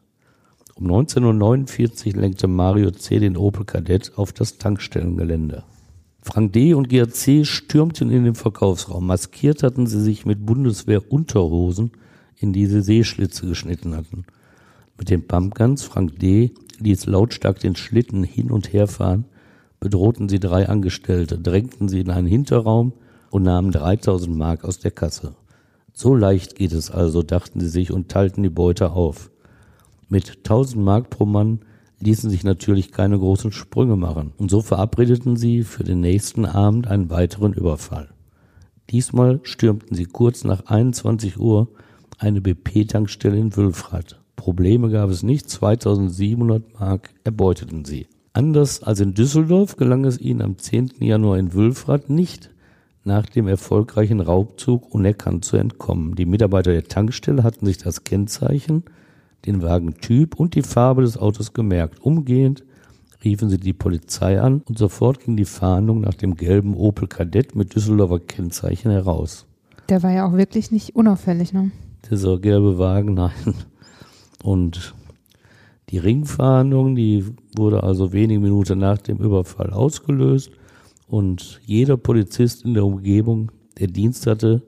Um 0.76 0.86
19.49 0.86 2.14
Uhr 2.14 2.22
lenkte 2.22 2.48
Mario 2.48 2.92
C. 2.92 3.18
den 3.18 3.38
Opel 3.38 3.66
Kadett 3.66 4.12
auf 4.16 4.32
das 4.32 4.60
Tankstellengelände. 4.60 5.64
Frank 6.22 6.54
D. 6.54 6.76
und 6.76 6.90
GRC 6.90 7.44
stürmten 7.44 8.12
in 8.12 8.24
den 8.24 8.36
Verkaufsraum. 8.36 9.08
Maskiert 9.08 9.64
hatten 9.64 9.88
sie 9.88 10.02
sich 10.02 10.28
mit 10.28 10.46
Bundeswehr-Unterhosen, 10.46 11.92
in 12.38 12.54
die 12.54 12.68
sie 12.68 12.82
Seeschlitze 12.82 13.48
geschnitten 13.48 13.96
hatten. 13.96 14.26
Mit 14.98 15.10
den 15.10 15.26
Pumpguns 15.26 15.84
Frank 15.84 16.20
D 16.20 16.54
ließ 16.80 17.06
lautstark 17.06 17.60
den 17.60 17.76
Schlitten 17.76 18.24
hin 18.24 18.52
und 18.52 18.74
her 18.74 18.88
fahren, 18.88 19.26
bedrohten 19.80 20.30
sie 20.30 20.40
drei 20.40 20.68
Angestellte, 20.68 21.38
drängten 21.38 21.88
sie 21.88 22.02
in 22.02 22.10
einen 22.10 22.28
Hinterraum 22.28 22.94
und 23.32 23.44
nahmen 23.44 23.72
3000 23.72 24.36
Mark 24.36 24.64
aus 24.64 24.80
der 24.80 24.92
Kasse. 24.92 25.36
So 25.94 26.16
leicht 26.16 26.56
geht 26.56 26.72
es 26.72 26.92
also, 26.92 27.24
dachten 27.24 27.60
sie 27.60 27.70
sich 27.70 27.92
und 27.92 28.10
teilten 28.10 28.44
die 28.44 28.50
Beute 28.50 28.92
auf. 28.92 29.32
Mit 30.08 30.38
1000 30.38 30.84
Mark 30.84 31.10
pro 31.10 31.26
Mann 31.26 31.60
ließen 32.00 32.30
sich 32.30 32.44
natürlich 32.44 32.92
keine 32.92 33.20
großen 33.20 33.52
Sprünge 33.52 33.96
machen 33.96 34.34
und 34.38 34.50
so 34.50 34.62
verabredeten 34.62 35.36
sie 35.36 35.64
für 35.64 35.84
den 35.84 36.00
nächsten 36.00 36.46
Abend 36.46 36.88
einen 36.88 37.10
weiteren 37.10 37.54
Überfall. 37.54 38.10
Diesmal 38.90 39.40
stürmten 39.44 39.96
sie 39.96 40.06
kurz 40.06 40.44
nach 40.44 40.66
21 40.66 41.38
Uhr 41.38 41.68
eine 42.18 42.42
BP-Tankstelle 42.42 43.38
in 43.38 43.56
Wülfrath. 43.56 44.20
Probleme 44.40 44.90
gab 44.90 45.10
es 45.10 45.22
nicht, 45.22 45.50
2700 45.50 46.80
Mark 46.80 47.10
erbeuteten 47.26 47.84
sie. 47.84 48.08
Anders 48.32 48.82
als 48.82 49.02
in 49.02 49.14
Düsseldorf 49.14 49.76
gelang 49.76 50.06
es 50.06 50.18
ihnen 50.18 50.42
am 50.42 50.58
10. 50.58 50.92
Januar 51.02 51.38
in 51.38 51.54
Wülfrath 51.54 52.10
nicht, 52.10 52.50
nach 53.04 53.26
dem 53.26 53.50
erfolgreichen 53.50 54.22
Raubzug 54.22 54.96
unerkannt 54.96 55.44
zu 55.44 55.58
entkommen. 55.58 56.16
Die 56.16 56.26
Mitarbeiter 56.26 56.72
der 56.72 56.86
Tankstelle 56.86 57.44
hatten 57.44 57.66
sich 57.66 57.80
das 57.80 58.06
Kennzeichen, 58.06 58.86
den 59.46 59.62
Wagentyp 59.62 60.40
und 60.40 60.56
die 60.56 60.62
Farbe 60.62 61.02
des 61.02 61.18
Autos 61.18 61.52
gemerkt. 61.52 62.00
Umgehend 62.02 62.64
riefen 63.26 63.50
sie 63.50 63.60
die 63.60 63.74
Polizei 63.74 64.40
an 64.40 64.62
und 64.70 64.78
sofort 64.78 65.20
ging 65.20 65.36
die 65.36 65.44
Fahndung 65.44 66.00
nach 66.00 66.14
dem 66.14 66.36
gelben 66.36 66.76
Opel 66.76 67.10
Kadett 67.10 67.58
mit 67.58 67.76
Düsseldorfer 67.76 68.20
Kennzeichen 68.20 68.90
heraus. 68.90 69.46
Der 69.90 70.02
war 70.02 70.14
ja 70.14 70.26
auch 70.26 70.38
wirklich 70.38 70.72
nicht 70.72 70.96
unauffällig, 70.96 71.52
ne? 71.52 71.72
Dieser 72.10 72.40
gelbe 72.40 72.78
Wagen, 72.78 73.16
nein. 73.16 73.32
Und 74.44 74.94
die 75.90 75.98
Ringfahndung, 75.98 76.96
die 76.96 77.26
wurde 77.56 77.84
also 77.84 78.14
wenige 78.14 78.40
Minuten 78.40 78.80
nach 78.80 79.00
dem 79.00 79.18
Überfall 79.18 79.72
ausgelöst 79.72 80.52
und 81.08 81.60
jeder 81.66 81.98
Polizist 81.98 82.64
in 82.64 82.76
der 82.76 82.86
Umgebung, 82.86 83.52
der 83.80 83.88
Dienst 83.88 84.28
hatte, 84.28 84.62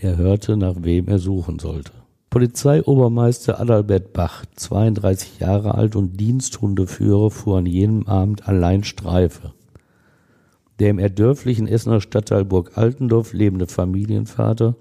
der 0.00 0.16
hörte, 0.16 0.56
nach 0.56 0.76
wem 0.78 1.08
er 1.08 1.18
suchen 1.18 1.58
sollte. 1.58 1.92
Polizeiobermeister 2.30 3.60
Adalbert 3.60 4.12
Bach, 4.12 4.46
32 4.56 5.40
Jahre 5.40 5.74
alt 5.74 5.96
und 5.96 6.18
Diensthundeführer, 6.18 7.30
fuhr 7.30 7.58
an 7.58 7.66
jenem 7.66 8.06
Abend 8.06 8.48
allein 8.48 8.84
Streife. 8.84 9.52
Der 10.78 10.90
im 10.90 10.98
erdörflichen 10.98 11.66
Essener 11.66 12.00
Stadtteil 12.00 12.44
Burg 12.44 12.78
Altendorf 12.78 13.34
lebende 13.34 13.66
Familienvater 13.66 14.76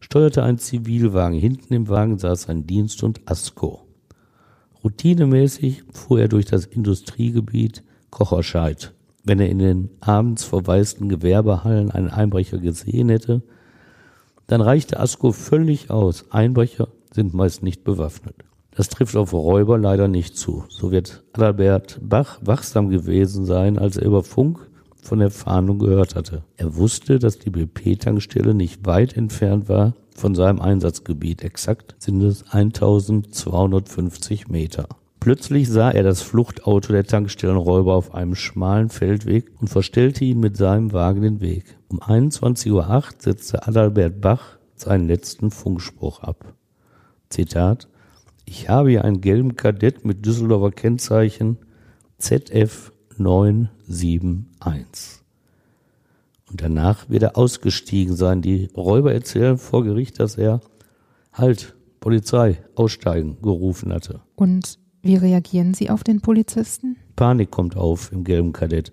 steuerte 0.00 0.42
ein 0.42 0.58
Zivilwagen. 0.58 1.38
Hinten 1.38 1.74
im 1.74 1.88
Wagen 1.88 2.18
saß 2.18 2.48
ein 2.48 2.66
Diensthund 2.66 3.20
Asko. 3.26 3.86
Routinemäßig 4.84 5.82
fuhr 5.92 6.20
er 6.20 6.28
durch 6.28 6.46
das 6.46 6.64
Industriegebiet 6.64 7.82
Kocherscheid. 8.10 8.94
Wenn 9.24 9.40
er 9.40 9.48
in 9.48 9.58
den 9.58 9.90
abends 10.00 10.44
verwaisten 10.44 11.08
Gewerbehallen 11.08 11.90
einen 11.90 12.08
Einbrecher 12.08 12.58
gesehen 12.58 13.08
hätte, 13.08 13.42
dann 14.46 14.60
reichte 14.60 14.98
Asko 14.98 15.32
völlig 15.32 15.90
aus. 15.90 16.30
Einbrecher 16.30 16.88
sind 17.12 17.34
meist 17.34 17.62
nicht 17.62 17.84
bewaffnet. 17.84 18.36
Das 18.70 18.88
trifft 18.88 19.16
auf 19.16 19.32
Räuber 19.32 19.76
leider 19.76 20.06
nicht 20.06 20.36
zu. 20.36 20.64
So 20.68 20.92
wird 20.92 21.24
Adalbert 21.32 21.98
Bach 22.00 22.38
wachsam 22.42 22.90
gewesen 22.90 23.44
sein, 23.44 23.76
als 23.78 23.96
er 23.96 24.06
über 24.06 24.22
Funk 24.22 24.67
von 25.02 25.18
der 25.18 25.30
Fahndung 25.30 25.78
gehört 25.78 26.14
hatte. 26.14 26.42
Er 26.56 26.76
wusste, 26.76 27.18
dass 27.18 27.38
die 27.38 27.50
BP-Tankstelle 27.50 28.54
nicht 28.54 28.86
weit 28.86 29.16
entfernt 29.16 29.68
war 29.68 29.94
von 30.14 30.34
seinem 30.34 30.60
Einsatzgebiet. 30.60 31.42
Exakt 31.42 31.96
sind 31.98 32.22
es 32.22 32.44
1250 32.50 34.48
Meter. 34.48 34.88
Plötzlich 35.20 35.68
sah 35.68 35.90
er 35.90 36.04
das 36.04 36.22
Fluchtauto 36.22 36.92
der 36.92 37.04
Tankstellenräuber 37.04 37.94
auf 37.94 38.14
einem 38.14 38.34
schmalen 38.34 38.88
Feldweg 38.88 39.50
und 39.60 39.68
verstellte 39.68 40.24
ihm 40.24 40.40
mit 40.40 40.56
seinem 40.56 40.92
Wagen 40.92 41.22
den 41.22 41.40
Weg. 41.40 41.76
Um 41.88 42.00
21.08 42.00 42.70
Uhr 42.72 43.04
setzte 43.18 43.66
Adalbert 43.66 44.20
Bach 44.20 44.58
seinen 44.76 45.08
letzten 45.08 45.50
Funkspruch 45.50 46.20
ab. 46.22 46.54
Zitat 47.30 47.88
Ich 48.44 48.68
habe 48.68 48.90
hier 48.90 49.04
einen 49.04 49.20
gelben 49.20 49.56
Kadett 49.56 50.04
mit 50.04 50.24
Düsseldorfer 50.24 50.70
Kennzeichen 50.70 51.58
ZF 52.18 52.92
971. 53.88 55.22
Und 56.50 56.62
danach 56.62 57.10
wird 57.10 57.22
er 57.22 57.36
ausgestiegen 57.36 58.16
sein. 58.16 58.42
Die 58.42 58.68
Räuber 58.76 59.12
erzählen 59.12 59.58
vor 59.58 59.84
Gericht, 59.84 60.20
dass 60.20 60.36
er 60.36 60.60
Halt, 61.32 61.76
Polizei, 62.00 62.58
aussteigen 62.74 63.36
gerufen 63.42 63.92
hatte. 63.92 64.20
Und 64.34 64.78
wie 65.02 65.16
reagieren 65.16 65.74
Sie 65.74 65.90
auf 65.90 66.02
den 66.02 66.20
Polizisten? 66.20 66.96
Panik 67.16 67.50
kommt 67.50 67.76
auf 67.76 68.10
im 68.12 68.24
gelben 68.24 68.52
Kadett. 68.52 68.92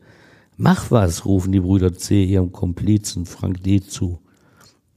Mach 0.58 0.92
was, 0.92 1.26
rufen 1.26 1.52
die 1.52 1.60
Brüder 1.60 1.94
C. 1.94 2.24
ihrem 2.24 2.52
Komplizen 2.52 3.26
Frank 3.26 3.64
D. 3.64 3.82
zu. 3.82 4.20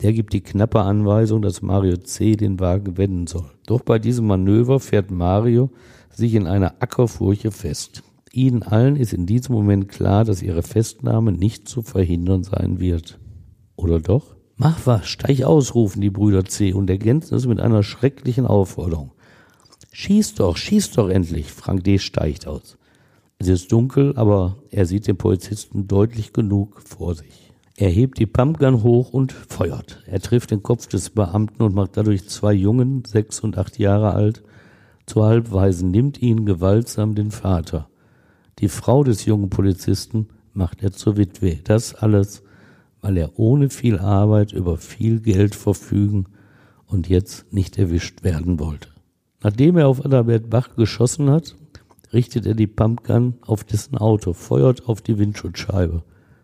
Der 0.03 0.13
gibt 0.13 0.33
die 0.33 0.43
knappe 0.43 0.81
Anweisung, 0.81 1.43
dass 1.43 1.63
Mario 1.63 1.97
C. 1.97 2.37
den 2.37 2.61
Wagen 2.61 2.97
wenden 2.99 3.27
soll. 3.27 3.51
Doch 3.67 3.81
bei 3.81 3.99
diesem 3.99 4.27
Manöver 4.27 4.79
fährt 4.79 5.11
Mario 5.11 5.71
sich 6.11 6.35
in 6.35 6.47
einer 6.47 6.75
Ackerfurche 6.81 7.51
fest. 7.51 8.03
Ihnen 8.39 8.63
allen 8.63 8.95
ist 8.95 9.13
in 9.13 9.27
diesem 9.27 9.55
Moment 9.55 9.89
klar, 9.89 10.25
dass 10.25 10.43
ihre 10.43 10.63
Festnahme 10.63 11.33
nicht 11.33 11.69
zu 11.69 11.83
verhindern 11.83 12.45
sein 12.45 12.79
wird. 12.79 13.19
Oder 13.75 13.99
doch? 13.99 14.37
Mach 14.57 14.87
was, 14.87 15.09
steig 15.09 15.43
aus, 15.43 15.75
rufen 15.75 16.01
die 16.01 16.11
Brüder 16.11 16.45
C. 16.45 16.73
und 16.73 16.89
ergänzen 16.89 17.35
es 17.35 17.47
mit 17.47 17.59
einer 17.59 17.83
schrecklichen 17.83 18.47
Aufforderung. 18.47 19.11
Schieß 19.93 20.37
doch, 20.37 20.57
schieß 20.57 20.93
doch 20.93 21.09
endlich. 21.09 21.51
Frank 21.51 21.83
D. 21.83 21.99
steigt 21.99 22.47
aus. 22.47 22.79
Es 23.39 23.49
ist 23.49 23.73
dunkel, 23.73 24.17
aber 24.17 24.57
er 24.71 24.87
sieht 24.87 25.09
den 25.09 25.17
Polizisten 25.17 25.89
deutlich 25.89 26.33
genug 26.33 26.81
vor 26.83 27.17
sich. 27.17 27.53
Er 27.77 27.91
hebt 27.91 28.19
die 28.19 28.27
Pumpgun 28.27 28.85
hoch 28.85 29.13
und 29.13 29.33
feuert. 29.33 30.03
Er 30.07 30.21
trifft 30.21 30.53
den 30.53 30.63
Kopf 30.63 30.87
des 30.87 31.11
Beamten 31.11 31.63
und 31.63 31.75
macht 31.75 31.97
dadurch 31.97 32.29
zwei 32.29 32.53
Jungen, 32.53 33.05
sechs 33.05 33.41
und 33.41 33.59
acht 33.59 33.79
Jahre 33.79 34.15
alt, 34.15 34.43
zu 35.07 35.25
Halbweisen, 35.25 35.91
nimmt 35.91 36.23
ihnen 36.23 36.47
gewaltsam 36.47 37.15
den 37.15 37.33
Vater. 37.33 37.89
Die 38.59 38.69
Frau 38.69 39.05
des 39.05 39.25
jungen 39.25 39.51
Polizisten 39.51 40.29
macht 40.53 40.83
er 40.83 40.93
zur 40.93 41.17
Witwe. 41.17 41.61
Das 41.63 41.95
alles, 41.95 42.43
weil 43.01 43.17
er 43.17 43.39
ohne 43.39 43.71
viel 43.71 43.99
Arbeit 43.99 44.53
über 44.53 44.77
viel 44.77 45.21
Geld 45.21 45.55
verfügen 45.55 46.27
und 46.87 47.09
jetzt 47.09 47.53
nicht 47.53 47.79
erwischt 47.79 48.25
werden 48.25 48.59
wollte. 48.59 48.89
Nachdem 49.43 49.77
er 49.77 49.87
auf 49.87 50.05
Adalbert 50.05 50.51
Bach 50.51 50.75
geschossen 50.75 51.31
hat, 51.31 51.55
richtet 52.13 52.47
er 52.47 52.55
die 52.55 52.67
Pumpgun 52.67 53.35
auf 53.43 53.63
dessen 53.63 53.97
Auto, 53.97 54.33
feuert 54.33 54.89
auf 54.89 55.03
die 55.03 55.19
Windschutzscheibe. 55.19 56.03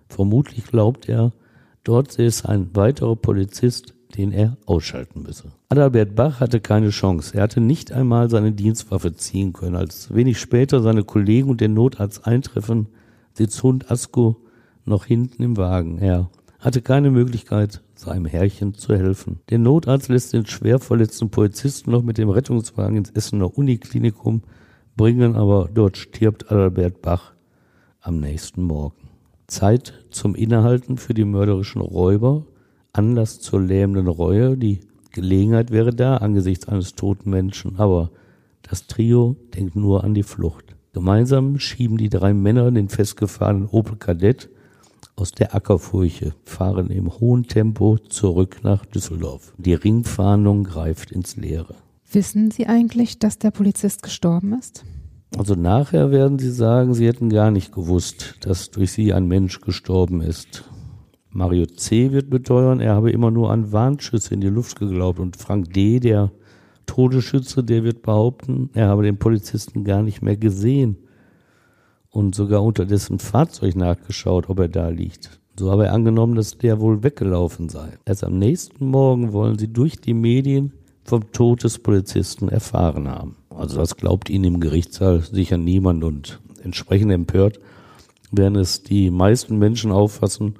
Vermutlich 0.09 0.67
glaubt 0.67 1.09
er, 1.09 1.33
dort 1.83 2.13
sähe 2.13 2.27
es 2.27 2.45
ein 2.45 2.71
weiterer 2.75 3.17
Polizist, 3.17 3.94
den 4.17 4.33
er 4.33 4.57
ausschalten 4.67 5.23
müsse. 5.23 5.53
Adalbert 5.69 6.15
Bach 6.15 6.41
hatte 6.41 6.61
keine 6.61 6.91
Chance. 6.91 7.37
Er 7.37 7.43
hatte 7.43 7.61
nicht 7.61 7.93
einmal 7.93 8.31
seine 8.31 8.53
Dienstwaffe 8.53 9.15
ziehen 9.15 9.53
können. 9.53 9.77
Als 9.77 10.15
wenig 10.15 10.39
später 10.39 10.81
seine 10.81 11.05
Kollegen 11.05 11.51
und 11.51 11.61
der 11.61 11.69
Notarzt 11.69 12.27
eintreffen, 12.27 12.89
sitzt 13.33 13.63
Hund 13.63 13.91
Asko 13.91 14.37
noch 14.85 15.05
hinten 15.05 15.43
im 15.43 15.57
Wagen. 15.57 15.99
Er 15.99 16.31
hatte 16.61 16.81
keine 16.81 17.11
Möglichkeit, 17.11 17.83
seinem 17.95 18.27
Herrchen 18.27 18.75
zu 18.75 18.95
helfen. 18.95 19.41
Der 19.51 19.59
Notarzt 19.59 20.09
lässt 20.09 20.33
den 20.33 20.47
schwer 20.47 20.79
verletzten 20.79 21.31
Polizisten 21.31 21.91
noch 21.91 22.03
mit 22.03 22.19
dem 22.19 22.31
Rettungswagen 22.31 22.97
ins 22.97 23.11
Essener 23.11 23.57
Uniklinikum 23.57 24.43
bringen, 24.97 25.37
aber 25.37 25.69
dort 25.73 25.97
stirbt 25.97 26.51
Adalbert 26.51 27.03
Bach 27.03 27.33
am 28.01 28.19
nächsten 28.19 28.63
Morgen. 28.63 29.09
Zeit 29.47 30.05
zum 30.11 30.35
Innehalten 30.35 30.97
für 30.97 31.15
die 31.15 31.25
mörderischen 31.25 31.81
Räuber, 31.81 32.47
Anlass 32.95 33.41
zur 33.41 33.61
lähmenden 33.61 34.07
Reue, 34.07 34.57
die 34.57 34.81
Gelegenheit 35.13 35.71
wäre 35.71 35.93
da 35.93 36.17
angesichts 36.17 36.69
eines 36.69 36.95
toten 36.95 37.29
Menschen, 37.29 37.79
aber 37.79 38.11
das 38.63 38.87
Trio 38.87 39.37
denkt 39.55 39.77
nur 39.77 40.05
an 40.05 40.15
die 40.15 40.23
Flucht. 40.23 40.75
Gemeinsam 40.93 41.59
schieben 41.59 41.99
die 41.99 42.09
drei 42.09 42.33
Männer 42.33 42.71
den 42.71 42.89
festgefahrenen 42.89 43.69
Opel 43.69 43.97
Kadett 43.97 44.49
aus 45.17 45.33
der 45.33 45.55
Ackerfurche, 45.55 46.35
fahren 46.45 46.91
im 46.91 47.13
hohen 47.21 47.45
Tempo 47.47 47.99
zurück 47.99 48.59
nach 48.63 48.87
Düsseldorf. 48.87 49.53
Die 49.59 49.75
Ringfahndung 49.75 50.65
greift 50.65 51.11
ins 51.11 51.37
Leere. 51.37 51.75
Wissen 52.11 52.53
Sie 52.53 52.67
eigentlich, 52.67 53.19
dass 53.19 53.39
der 53.39 53.51
Polizist 53.51 54.03
gestorben 54.03 54.57
ist? 54.59 54.85
Also 55.37 55.55
nachher 55.55 56.13
werden 56.13 56.39
Sie 56.39 56.51
sagen, 56.51 56.95
Sie 56.95 57.07
hätten 57.09 57.29
gar 57.29 57.51
nicht 57.51 57.73
gewusst, 57.73 58.37
dass 58.41 58.71
durch 58.71 58.93
Sie 58.93 59.13
ein 59.13 59.27
Mensch 59.27 59.61
gestorben 59.61 60.21
ist. 60.21 60.65
Mario 61.35 61.67
C. 61.67 62.13
wird 62.13 62.31
beteuern, 62.31 62.79
er 62.81 62.95
habe 62.95 63.11
immer 63.11 63.33
nur 63.33 63.51
an 63.51 63.73
Warnschüsse 63.73 64.35
in 64.35 64.41
die 64.41 64.49
Luft 64.49 64.79
geglaubt 64.79 65.19
und 65.19 65.37
Frank 65.37 65.73
D., 65.73 65.99
der 65.99 66.31
Todesschütze, 66.87 67.65
der 67.65 67.83
wird 67.83 68.03
behaupten, 68.03 68.71
er 68.73 68.89
habe 68.89 69.03
den 69.03 69.19
Polizisten 69.19 69.83
gar 69.83 70.03
nicht 70.03 70.23
mehr 70.23 70.37
gesehen 70.37 70.97
und 72.11 72.37
sogar 72.37 72.63
unter 72.63 72.85
dessen 72.85 73.19
Fahrzeug 73.19 73.75
nachgeschaut, 73.75 74.49
ob 74.49 74.61
er 74.61 74.69
da 74.69 74.89
liegt. 74.89 75.41
So 75.59 75.73
habe 75.73 75.87
er 75.87 75.93
angenommen, 75.93 76.37
dass 76.37 76.57
der 76.57 76.79
wohl 76.81 77.03
weggelaufen 77.03 77.69
sei. 77.69 77.99
Erst 78.05 78.23
am 78.23 78.39
nächsten 78.39 78.87
Morgen 78.87 79.33
wollen 79.33 79.59
sie 79.59 79.73
durch 79.73 80.01
die 80.01 80.15
Medien 80.15 80.73
vom 81.03 81.33
Tod 81.33 81.65
des 81.65 81.81
Polizisten 81.81 82.49
erfahren 82.49 83.09
haben. 83.09 83.37
Also 83.51 83.79
das 83.79 83.97
glaubt 83.97 84.31
ihnen 84.31 84.45
im 84.45 84.61
Gerichtssaal 84.61 85.21
sicher 85.21 85.59
niemand 85.59 86.05
und 86.05 86.41
entsprechend 86.63 87.11
empört 87.11 87.59
werden 88.37 88.57
es 88.57 88.83
die 88.83 89.11
meisten 89.11 89.59
Menschen 89.59 89.93
auffassen, 89.93 90.55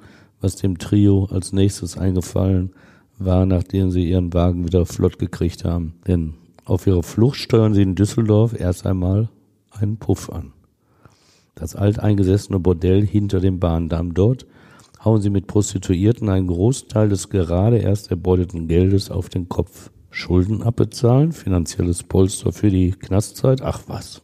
was 0.45 0.55
dem 0.55 0.77
Trio 0.77 1.27
als 1.29 1.51
nächstes 1.51 1.97
eingefallen 1.97 2.71
war, 3.17 3.45
nachdem 3.45 3.91
sie 3.91 4.09
ihren 4.09 4.33
Wagen 4.33 4.65
wieder 4.65 4.85
flott 4.85 5.19
gekriegt 5.19 5.65
haben. 5.65 5.95
Denn 6.07 6.35
auf 6.63 6.87
ihrer 6.87 7.03
Flucht 7.03 7.37
steuern 7.37 7.73
sie 7.73 7.81
in 7.81 7.95
Düsseldorf 7.95 8.57
erst 8.57 8.85
einmal 8.85 9.27
einen 9.71 9.97
Puff 9.97 10.29
an 10.29 10.53
das 11.55 11.75
alteingesessene 11.75 12.59
Bordell 12.59 13.05
hinter 13.05 13.39
dem 13.39 13.59
Bahndamm. 13.59 14.13
Dort 14.13 14.45
hauen 15.03 15.21
sie 15.21 15.29
mit 15.29 15.47
Prostituierten 15.47 16.29
einen 16.29 16.47
Großteil 16.47 17.09
des 17.09 17.29
gerade 17.29 17.77
erst 17.77 18.11
erbeuteten 18.11 18.67
Geldes 18.67 19.09
auf 19.09 19.29
den 19.29 19.49
Kopf. 19.49 19.89
Schulden 20.11 20.63
abbezahlen, 20.63 21.33
finanzielles 21.33 22.03
Polster 22.03 22.53
für 22.53 22.69
die 22.69 22.91
Knastzeit, 22.91 23.61
ach 23.61 23.83
was. 23.87 24.21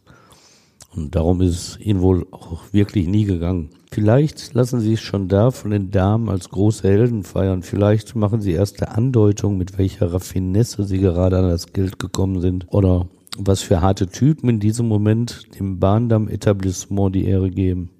Und 0.94 1.14
darum 1.14 1.40
ist 1.40 1.56
es 1.56 1.80
ihnen 1.80 2.02
wohl 2.02 2.26
auch 2.30 2.72
wirklich 2.72 3.08
nie 3.08 3.24
gegangen. 3.24 3.70
Vielleicht 3.90 4.52
lassen 4.52 4.80
sie 4.80 4.90
sich 4.90 5.00
schon 5.00 5.28
da 5.28 5.50
von 5.50 5.70
den 5.70 5.90
Damen 5.90 6.28
als 6.28 6.50
große 6.50 6.86
Helden 6.86 7.24
feiern. 7.24 7.62
Vielleicht 7.62 8.14
machen 8.14 8.40
sie 8.40 8.52
erste 8.52 8.90
Andeutung, 8.90 9.56
mit 9.56 9.78
welcher 9.78 10.12
Raffinesse 10.12 10.84
sie 10.84 10.98
gerade 10.98 11.38
an 11.38 11.48
das 11.48 11.72
Geld 11.72 11.98
gekommen 11.98 12.40
sind. 12.40 12.66
Oder 12.68 13.08
was 13.38 13.62
für 13.62 13.80
harte 13.80 14.08
Typen 14.08 14.48
in 14.50 14.60
diesem 14.60 14.86
Moment 14.86 15.58
dem 15.58 15.78
Bahndamm-Etablissement 15.78 17.14
die 17.14 17.24
Ehre 17.24 17.50
geben. 17.50 17.90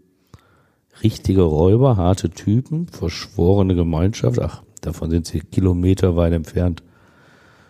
Richtige 1.02 1.42
Räuber, 1.42 1.96
harte 1.96 2.28
Typen, 2.30 2.86
verschworene 2.88 3.74
Gemeinschaft, 3.74 4.38
ach, 4.38 4.62
davon 4.82 5.10
sind 5.10 5.26
sie 5.26 5.40
kilometerweit 5.40 6.34
entfernt. 6.34 6.82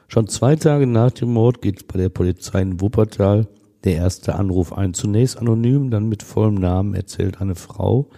Schon 0.09 0.27
zwei 0.27 0.57
Tage 0.57 0.89
nach 0.89 1.13
dem 1.13 1.33
Mord 1.33 1.63
geht 1.63 1.87
bei 1.87 1.99
der 1.99 2.09
Polizei 2.09 2.61
in 2.63 2.81
Wuppertal 2.81 3.47
der 3.85 3.97
erste 3.97 4.35
Anruf 4.35 4.73
ein. 4.73 4.95
Zunächst 4.95 5.39
anonym, 5.39 5.91
dann 5.91 6.09
mit 6.09 6.23
vollem 6.23 6.55
Namen 6.55 6.95
erzählt 6.95 7.41
eine 7.41 7.55
Frau, 7.55 8.09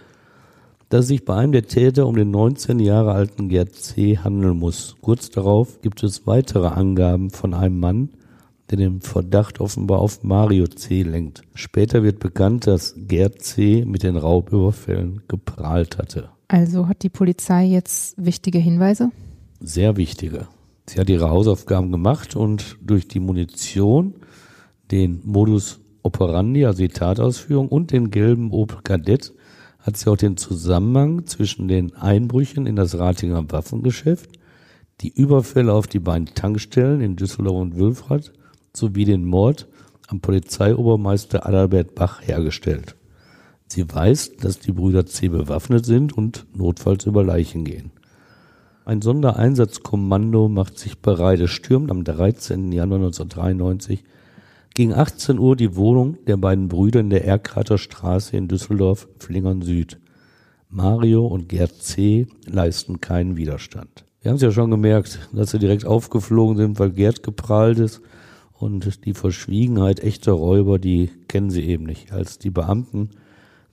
dass 0.89 1.01
es 1.01 1.07
sich 1.07 1.25
bei 1.25 1.35
einem 1.35 1.51
der 1.51 1.67
Täter 1.67 2.07
um 2.07 2.15
den 2.15 2.31
19 2.31 2.79
Jahre 2.79 3.13
alten 3.13 3.49
Gerd 3.49 3.73
C. 3.73 4.17
handeln 4.17 4.57
muss. 4.57 4.95
Kurz 5.01 5.29
darauf 5.29 5.81
gibt 5.81 6.03
es 6.03 6.27
weitere 6.27 6.67
Angaben 6.67 7.31
von 7.31 7.53
einem 7.53 7.79
Mann, 7.79 8.09
der 8.69 8.77
den 8.77 9.01
Verdacht 9.01 9.59
offenbar 9.59 9.99
auf 9.99 10.23
Mario 10.23 10.67
C. 10.67 11.03
lenkt. 11.03 11.41
Später 11.53 12.03
wird 12.03 12.19
bekannt, 12.19 12.67
dass 12.67 12.95
Gerd 12.97 13.41
C. 13.41 13.83
mit 13.85 14.03
den 14.03 14.17
Raubüberfällen 14.17 15.23
geprahlt 15.27 15.97
hatte. 15.97 16.29
Also 16.47 16.87
hat 16.87 17.03
die 17.03 17.09
Polizei 17.09 17.65
jetzt 17.65 18.23
wichtige 18.23 18.59
Hinweise? 18.59 19.11
Sehr 19.59 19.97
wichtige. 19.97 20.47
Sie 20.87 20.99
hat 20.99 21.09
ihre 21.09 21.31
Hausaufgaben 21.31 21.91
gemacht 21.91 22.35
und 22.35 22.77
durch 22.81 23.07
die 23.07 23.19
Munition, 23.19 24.13
den 24.91 25.21
Modus 25.23 25.79
operandi, 26.03 26.65
also 26.65 26.79
die 26.79 26.89
Tatausführung 26.89 27.67
und 27.67 27.91
den 27.91 28.11
gelben 28.11 28.51
Opel 28.51 28.79
Kadett 28.83 29.33
hat 29.79 29.97
sie 29.97 30.09
auch 30.09 30.17
den 30.17 30.37
Zusammenhang 30.37 31.25
zwischen 31.27 31.67
den 31.67 31.95
Einbrüchen 31.95 32.65
in 32.65 32.75
das 32.75 32.97
Ratinger 32.97 33.51
Waffengeschäft, 33.51 34.29
die 35.01 35.09
Überfälle 35.09 35.73
auf 35.73 35.87
die 35.87 35.99
beiden 35.99 36.27
Tankstellen 36.33 37.01
in 37.01 37.15
Düsseldorf 37.15 37.61
und 37.61 37.77
Wülfrath 37.77 38.31
sowie 38.73 39.05
den 39.05 39.25
Mord 39.25 39.67
am 40.07 40.21
Polizeiobermeister 40.21 41.45
Adalbert 41.45 41.95
Bach 41.95 42.21
hergestellt. 42.21 42.95
Sie 43.67 43.91
weiß, 43.91 44.37
dass 44.37 44.59
die 44.59 44.71
Brüder 44.71 45.05
C. 45.05 45.27
bewaffnet 45.27 45.85
sind 45.85 46.17
und 46.17 46.45
notfalls 46.55 47.05
über 47.05 47.23
Leichen 47.23 47.65
gehen. 47.65 47.91
Ein 48.85 49.01
Sondereinsatzkommando 49.01 50.47
macht 50.47 50.77
sich 50.77 50.99
bereit. 50.99 51.39
Es 51.39 51.49
stürmt 51.49 51.89
am 51.89 52.03
13. 52.03 52.71
Januar 52.71 52.99
1993 52.99 54.03
gegen 54.75 54.93
18 54.93 55.39
Uhr 55.39 55.55
die 55.55 55.75
Wohnung 55.75 56.17
der 56.27 56.37
beiden 56.37 56.67
Brüder 56.67 56.99
in 56.99 57.09
der 57.09 57.25
Erkrater 57.25 57.77
Straße 57.77 58.35
in 58.35 58.49
Düsseldorf, 58.49 59.07
Flingern 59.17 59.61
Süd. 59.61 59.99
Mario 60.69 61.25
und 61.25 61.47
Gerd 61.47 61.81
C. 61.81 62.27
leisten 62.45 62.99
keinen 62.99 63.37
Widerstand. 63.37 64.03
Wir 64.21 64.29
haben 64.29 64.35
es 64.35 64.41
ja 64.41 64.51
schon 64.51 64.71
gemerkt, 64.71 65.29
dass 65.31 65.51
sie 65.51 65.59
direkt 65.59 65.85
aufgeflogen 65.85 66.57
sind, 66.57 66.77
weil 66.77 66.91
Gerd 66.91 67.23
geprahlt 67.23 67.79
ist 67.79 68.01
und 68.51 69.05
die 69.05 69.13
Verschwiegenheit 69.13 70.01
echter 70.01 70.33
Räuber, 70.33 70.77
die 70.77 71.09
kennen 71.29 71.51
sie 71.51 71.63
eben 71.63 71.85
nicht. 71.85 72.11
Als 72.11 72.37
die 72.37 72.49
Beamten, 72.49 73.11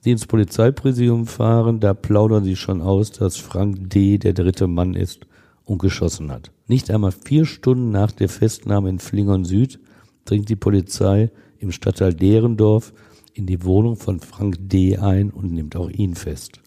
die 0.05 0.11
ins 0.11 0.25
Polizeipräsidium 0.25 1.27
fahren, 1.27 1.81
da 1.81 1.93
plaudern 1.93 2.45
sie 2.45 2.55
schon 2.55 2.81
aus, 2.81 3.11
dass 3.11 3.35
Frank 3.35 3.89
D. 3.89 4.17
der 4.19 4.33
dritte 4.33 4.67
Mann 4.67 4.93
ist 4.93 5.27
und 5.65 5.79
geschossen 5.79 6.31
hat. 6.31 6.51
Nicht 6.67 6.89
einmal 6.89 7.11
vier 7.11 7.45
Stunden 7.45 7.91
nach 7.91 8.11
der 8.13 8.29
Festnahme 8.29 8.89
in 8.89 8.99
Flingern 8.99 9.43
Süd 9.43 9.79
dringt 10.25 10.49
die 10.49 10.55
Polizei 10.55 11.31
im 11.59 11.71
Stadtteil 11.71 12.13
Derendorf 12.13 12.93
in 13.33 13.45
die 13.45 13.63
Wohnung 13.63 13.95
von 13.95 14.19
Frank 14.19 14.57
D. 14.59 14.97
ein 14.97 15.29
und 15.31 15.51
nimmt 15.51 15.75
auch 15.75 15.89
ihn 15.89 16.15
fest. 16.15 16.59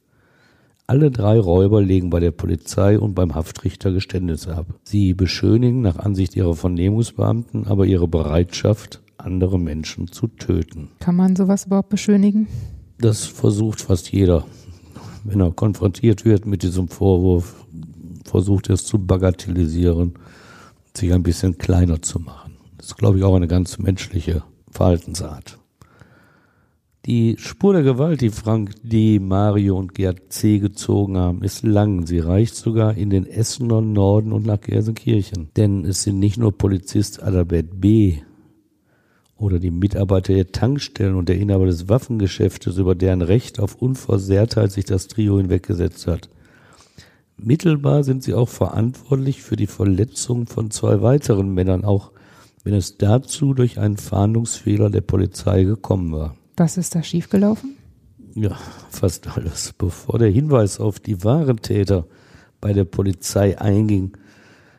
Alle 0.88 1.10
drei 1.10 1.38
Räuber 1.38 1.82
legen 1.82 2.10
bei 2.10 2.20
der 2.20 2.30
Polizei 2.30 2.98
und 2.98 3.14
beim 3.14 3.34
Haftrichter 3.34 3.90
Geständnisse 3.92 4.56
ab. 4.56 4.66
Sie 4.84 5.14
beschönigen 5.14 5.80
nach 5.80 5.96
Ansicht 5.96 6.36
ihrer 6.36 6.54
Vernehmungsbeamten 6.54 7.66
aber 7.66 7.86
ihre 7.86 8.06
Bereitschaft, 8.06 9.02
andere 9.18 9.58
Menschen 9.58 10.06
zu 10.08 10.28
töten. 10.28 10.90
Kann 11.00 11.16
man 11.16 11.34
sowas 11.34 11.66
überhaupt 11.66 11.88
beschönigen? 11.88 12.46
Das 12.98 13.24
versucht 13.24 13.80
fast 13.80 14.12
jeder. 14.12 14.46
Wenn 15.24 15.40
er 15.40 15.50
konfrontiert 15.50 16.24
wird 16.24 16.46
mit 16.46 16.62
diesem 16.62 16.86
Vorwurf, 16.86 17.66
versucht 18.24 18.68
er 18.68 18.74
es 18.74 18.84
zu 18.84 18.98
bagatellisieren, 18.98 20.14
sich 20.96 21.12
ein 21.12 21.22
bisschen 21.22 21.58
kleiner 21.58 22.00
zu 22.00 22.20
machen. 22.20 22.55
Das 22.76 22.86
ist, 22.86 22.96
glaube 22.96 23.18
ich, 23.18 23.24
auch 23.24 23.34
eine 23.34 23.48
ganz 23.48 23.78
menschliche 23.78 24.42
Verhaltensart. 24.70 25.58
Die 27.06 27.36
Spur 27.38 27.72
der 27.72 27.84
Gewalt, 27.84 28.20
die 28.20 28.30
Frank 28.30 28.72
D., 28.82 29.20
Mario 29.20 29.78
und 29.78 29.94
Gerd 29.94 30.32
C. 30.32 30.58
gezogen 30.58 31.16
haben, 31.16 31.44
ist 31.44 31.62
lang. 31.62 32.04
Sie 32.04 32.18
reicht 32.18 32.56
sogar 32.56 32.96
in 32.96 33.10
den 33.10 33.26
Essener 33.26 33.80
Norden 33.80 34.32
und 34.32 34.44
nach 34.44 34.60
Gelsenkirchen. 34.60 35.50
Denn 35.56 35.84
es 35.84 36.02
sind 36.02 36.18
nicht 36.18 36.36
nur 36.36 36.58
Polizist 36.58 37.22
Adalbert 37.22 37.80
B. 37.80 38.16
oder 39.36 39.60
die 39.60 39.70
Mitarbeiter 39.70 40.34
der 40.34 40.50
Tankstellen 40.50 41.14
und 41.14 41.28
der 41.28 41.38
Inhaber 41.38 41.66
des 41.66 41.88
Waffengeschäftes, 41.88 42.76
über 42.76 42.96
deren 42.96 43.22
Recht 43.22 43.60
auf 43.60 43.76
Unversehrtheit 43.76 44.72
sich 44.72 44.84
das 44.84 45.06
Trio 45.06 45.38
hinweggesetzt 45.38 46.08
hat. 46.08 46.28
Mittelbar 47.36 48.02
sind 48.02 48.24
sie 48.24 48.34
auch 48.34 48.48
verantwortlich 48.48 49.42
für 49.42 49.54
die 49.54 49.68
Verletzung 49.68 50.46
von 50.46 50.72
zwei 50.72 51.02
weiteren 51.02 51.54
Männern, 51.54 51.84
auch 51.84 52.10
wenn 52.66 52.74
es 52.74 52.98
dazu 52.98 53.55
durch 53.55 53.79
einen 53.79 53.96
Fahndungsfehler 53.96 54.90
der 54.90 55.00
Polizei 55.00 55.62
gekommen 55.62 56.11
war. 56.11 56.35
Was 56.57 56.76
ist 56.76 56.96
da 56.96 57.02
schiefgelaufen? 57.05 57.76
Ja, 58.35 58.59
fast 58.90 59.29
alles. 59.37 59.72
Bevor 59.79 60.18
der 60.18 60.31
Hinweis 60.31 60.81
auf 60.81 60.98
die 60.98 61.22
wahren 61.22 61.62
Täter 61.62 62.09
bei 62.61 62.72
der 62.72 62.83
Polizei 62.83 63.57
einging, 63.57 64.16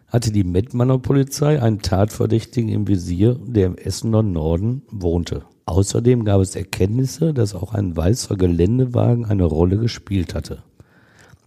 hatte 0.08 0.34
die 0.34 0.44
Mettmanner 0.44 1.00
Polizei 1.00 1.62
einen 1.62 1.80
Tatverdächtigen 1.80 2.68
im 2.68 2.90
Visier, 2.90 3.40
der 3.46 3.68
im 3.68 3.78
Essener 3.78 4.22
Norden 4.22 4.82
wohnte. 4.92 5.44
Außerdem 5.66 6.26
gab 6.26 6.42
es 6.42 6.58
Erkenntnisse, 6.58 7.34
dass 7.34 7.56
auch 7.56 7.74
ein 7.74 7.96
weißer 7.96 8.36
Geländewagen 8.36 9.24
eine 9.24 9.46
Rolle 9.46 9.78
gespielt 9.78 10.36
hatte. 10.36 10.62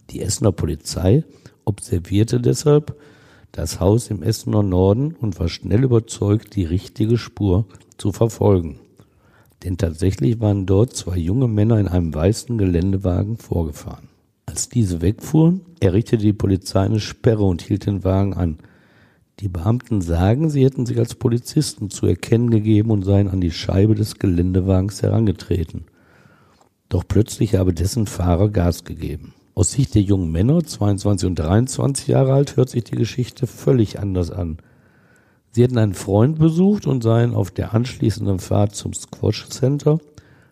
Die 0.09 0.23
Essener 0.23 0.53
Polizei 0.53 1.23
observierte 1.65 2.41
deshalb 2.41 2.99
das 3.51 3.79
Haus 3.79 4.09
im 4.09 4.23
Essener 4.23 4.63
Norden 4.63 5.15
und 5.19 5.39
war 5.39 5.49
schnell 5.49 5.83
überzeugt, 5.83 6.55
die 6.55 6.63
richtige 6.63 7.17
Spur 7.17 7.65
zu 7.97 8.11
verfolgen. 8.11 8.79
Denn 9.63 9.77
tatsächlich 9.77 10.39
waren 10.39 10.65
dort 10.65 10.95
zwei 10.95 11.17
junge 11.17 11.47
Männer 11.47 11.79
in 11.79 11.87
einem 11.87 12.13
weißen 12.13 12.57
Geländewagen 12.57 13.37
vorgefahren. 13.37 14.09
Als 14.45 14.69
diese 14.69 15.01
wegfuhren, 15.01 15.61
errichtete 15.79 16.23
die 16.23 16.33
Polizei 16.33 16.81
eine 16.81 16.99
Sperre 16.99 17.43
und 17.43 17.61
hielt 17.61 17.85
den 17.85 18.03
Wagen 18.03 18.33
an. 18.33 18.57
Die 19.39 19.47
Beamten 19.47 20.01
sagen, 20.01 20.49
sie 20.49 20.63
hätten 20.65 20.85
sich 20.85 20.97
als 20.97 21.15
Polizisten 21.15 21.89
zu 21.89 22.05
erkennen 22.05 22.49
gegeben 22.49 22.91
und 22.91 23.03
seien 23.03 23.27
an 23.27 23.41
die 23.41 23.51
Scheibe 23.51 23.95
des 23.95 24.19
Geländewagens 24.19 25.01
herangetreten. 25.01 25.85
Doch 26.89 27.07
plötzlich 27.07 27.55
habe 27.55 27.73
dessen 27.73 28.07
Fahrer 28.07 28.49
Gas 28.49 28.83
gegeben. 28.83 29.33
Aus 29.53 29.71
Sicht 29.71 29.95
der 29.95 30.01
jungen 30.01 30.31
Männer, 30.31 30.63
22 30.63 31.27
und 31.27 31.35
23 31.35 32.07
Jahre 32.07 32.33
alt, 32.33 32.55
hört 32.55 32.69
sich 32.69 32.85
die 32.85 32.95
Geschichte 32.95 33.47
völlig 33.47 33.99
anders 33.99 34.31
an. 34.31 34.57
Sie 35.51 35.63
hätten 35.63 35.77
einen 35.77 35.93
Freund 35.93 36.39
besucht 36.39 36.87
und 36.87 37.03
seien 37.03 37.33
auf 37.33 37.51
der 37.51 37.73
anschließenden 37.73 38.39
Fahrt 38.39 38.75
zum 38.75 38.93
Squash 38.93 39.49
Center 39.49 39.99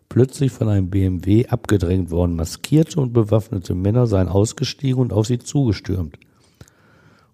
plötzlich 0.09 0.51
von 0.51 0.67
einem 0.67 0.89
BMW 0.89 1.47
abgedrängt 1.47 2.11
worden. 2.11 2.35
Maskierte 2.35 2.99
und 2.99 3.13
bewaffnete 3.13 3.75
Männer 3.75 4.07
seien 4.07 4.27
ausgestiegen 4.27 4.99
und 4.99 5.13
auf 5.13 5.27
sie 5.27 5.39
zugestürmt. 5.39 6.17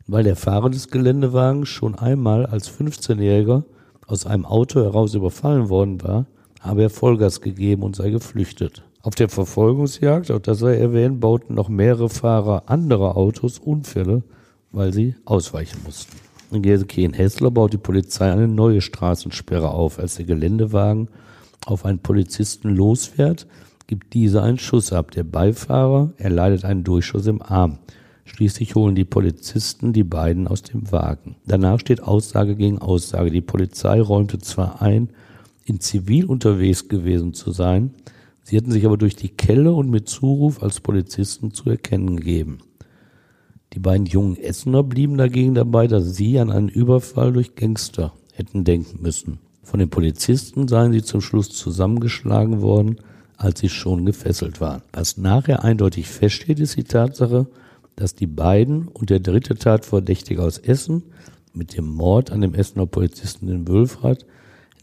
Und 0.05 0.13
weil 0.13 0.23
der 0.23 0.35
Fahrer 0.35 0.69
des 0.69 0.89
Geländewagens 0.89 1.69
schon 1.69 1.95
einmal 1.95 2.45
als 2.45 2.69
15-Jähriger 2.69 3.63
aus 4.05 4.27
einem 4.27 4.45
Auto 4.45 4.81
heraus 4.81 5.15
überfallen 5.15 5.69
worden 5.69 6.03
war, 6.03 6.27
habe 6.59 6.83
er 6.83 6.89
Vollgas 6.91 7.41
gegeben 7.41 7.81
und 7.81 7.95
sei 7.95 8.11
geflüchtet. 8.11 8.83
Auf 9.05 9.13
der 9.13 9.29
Verfolgungsjagd, 9.29 10.31
auch 10.31 10.39
das 10.39 10.57
sei 10.57 10.77
erwähnt, 10.77 11.19
bauten 11.19 11.53
noch 11.53 11.69
mehrere 11.69 12.09
Fahrer 12.09 12.63
anderer 12.65 13.15
Autos 13.15 13.59
Unfälle, 13.59 14.23
weil 14.71 14.93
sie 14.93 15.13
ausweichen 15.25 15.77
mussten. 15.85 16.17
In 16.49 16.63
Gelsenkirchen-Hessler 16.63 17.51
baut 17.51 17.73
die 17.73 17.77
Polizei 17.77 18.31
eine 18.31 18.47
neue 18.47 18.81
Straßensperre 18.81 19.69
auf. 19.69 19.99
Als 19.99 20.15
der 20.15 20.25
Geländewagen 20.25 21.09
auf 21.67 21.85
einen 21.85 21.99
Polizisten 21.99 22.69
losfährt, 22.69 23.45
gibt 23.85 24.15
dieser 24.15 24.41
einen 24.41 24.57
Schuss 24.57 24.91
ab. 24.91 25.11
Der 25.11 25.23
Beifahrer 25.23 26.11
erleidet 26.17 26.65
einen 26.65 26.83
Durchschuss 26.83 27.27
im 27.27 27.43
Arm. 27.43 27.77
Schließlich 28.23 28.73
holen 28.73 28.95
die 28.95 29.05
Polizisten 29.05 29.93
die 29.93 30.03
beiden 30.03 30.47
aus 30.47 30.63
dem 30.63 30.91
Wagen. 30.91 31.35
Danach 31.45 31.79
steht 31.79 32.01
Aussage 32.01 32.55
gegen 32.55 32.79
Aussage. 32.79 33.29
Die 33.29 33.41
Polizei 33.41 34.01
räumte 34.01 34.39
zwar 34.39 34.81
ein, 34.81 35.09
in 35.63 35.79
Zivil 35.79 36.25
unterwegs 36.25 36.89
gewesen 36.89 37.35
zu 37.35 37.51
sein, 37.51 37.91
Sie 38.47 38.55
hätten 38.55 38.71
sich 38.71 38.85
aber 38.85 38.97
durch 38.97 39.15
die 39.15 39.29
Kelle 39.29 39.73
und 39.73 39.89
mit 39.89 40.07
Zuruf 40.07 40.61
als 40.61 40.79
Polizisten 40.79 41.51
zu 41.51 41.67
erkennen 41.67 42.17
gegeben. 42.17 42.59
Die 43.73 43.79
beiden 43.79 44.05
jungen 44.05 44.37
Essener 44.37 44.83
blieben 44.83 45.17
dagegen 45.17 45.55
dabei, 45.55 45.87
dass 45.87 46.15
sie 46.15 46.37
an 46.37 46.51
einen 46.51 46.69
Überfall 46.69 47.33
durch 47.33 47.55
Gangster 47.55 48.13
hätten 48.33 48.63
denken 48.63 49.01
müssen. 49.01 49.39
Von 49.63 49.79
den 49.79 49.89
Polizisten 49.89 50.67
seien 50.67 50.93
sie 50.93 51.01
zum 51.01 51.21
Schluss 51.21 51.49
zusammengeschlagen 51.49 52.61
worden, 52.61 52.97
als 53.35 53.61
sie 53.61 53.69
schon 53.69 54.05
gefesselt 54.05 54.61
waren. 54.61 54.83
Was 54.93 55.17
nachher 55.17 55.63
eindeutig 55.63 56.07
feststeht, 56.07 56.59
ist 56.59 56.77
die 56.77 56.83
Tatsache, 56.83 57.47
dass 57.95 58.13
die 58.13 58.27
beiden 58.27 58.87
und 58.89 59.09
der 59.09 59.21
dritte 59.21 59.55
Tatverdächtige 59.55 60.43
aus 60.43 60.59
Essen 60.59 61.01
mit 61.51 61.75
dem 61.75 61.87
Mord 61.87 62.31
an 62.31 62.41
dem 62.41 62.53
Essener 62.53 62.85
Polizisten 62.85 63.47
in 63.47 63.67
Wülfrath 63.67 64.27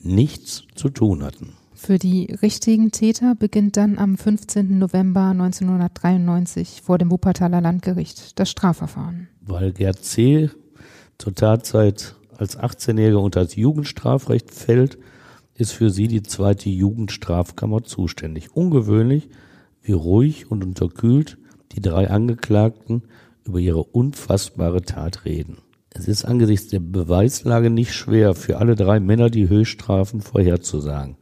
nichts 0.03 0.65
zu 0.75 0.89
tun 0.89 1.23
hatten. 1.23 1.53
Für 1.85 1.99
die 1.99 2.33
richtigen 2.41 2.93
Täter 2.93 3.35
beginnt 3.35 3.77
dann 3.77 3.99
am 3.99 4.17
15. 4.17 4.79
November 4.79 5.31
1993 5.31 6.81
vor 6.81 6.97
dem 6.97 7.11
Wuppertaler 7.11 7.61
Landgericht 7.61 8.39
das 8.39 8.51
Strafverfahren. 8.51 9.27
Weil 9.41 9.73
Gerd 9.73 10.05
C. 10.05 10.49
zur 11.19 11.35
Tatzeit 11.35 12.15
als 12.39 12.57
18-Jähriger 12.57 13.17
unter 13.17 13.43
das 13.43 13.57
Jugendstrafrecht 13.57 14.53
fällt, 14.53 14.97
ist 15.57 15.73
für 15.73 15.91
sie 15.91 16.07
die 16.07 16.23
zweite 16.23 16.71
Jugendstrafkammer 16.71 17.83
zuständig. 17.83 18.55
Ungewöhnlich, 18.55 19.29
wie 19.83 19.91
ruhig 19.91 20.53
und 20.53 20.63
unterkühlt 20.63 21.37
die 21.73 21.81
drei 21.81 22.09
Angeklagten 22.09 23.03
über 23.43 23.59
ihre 23.59 23.83
unfassbare 23.83 24.83
Tat 24.83 25.25
reden. 25.25 25.59
Es 25.91 26.07
ist 26.07 26.25
angesichts 26.25 26.69
der 26.69 26.79
Beweislage 26.79 27.71
nicht 27.71 27.93
schwer, 27.93 28.37
für 28.37 28.59
alle 28.59 28.77
drei 28.77 29.01
Männer 29.01 29.31
die 29.31 29.49
Höchststrafen 29.49 30.21
vorherzusagen. 30.21 31.17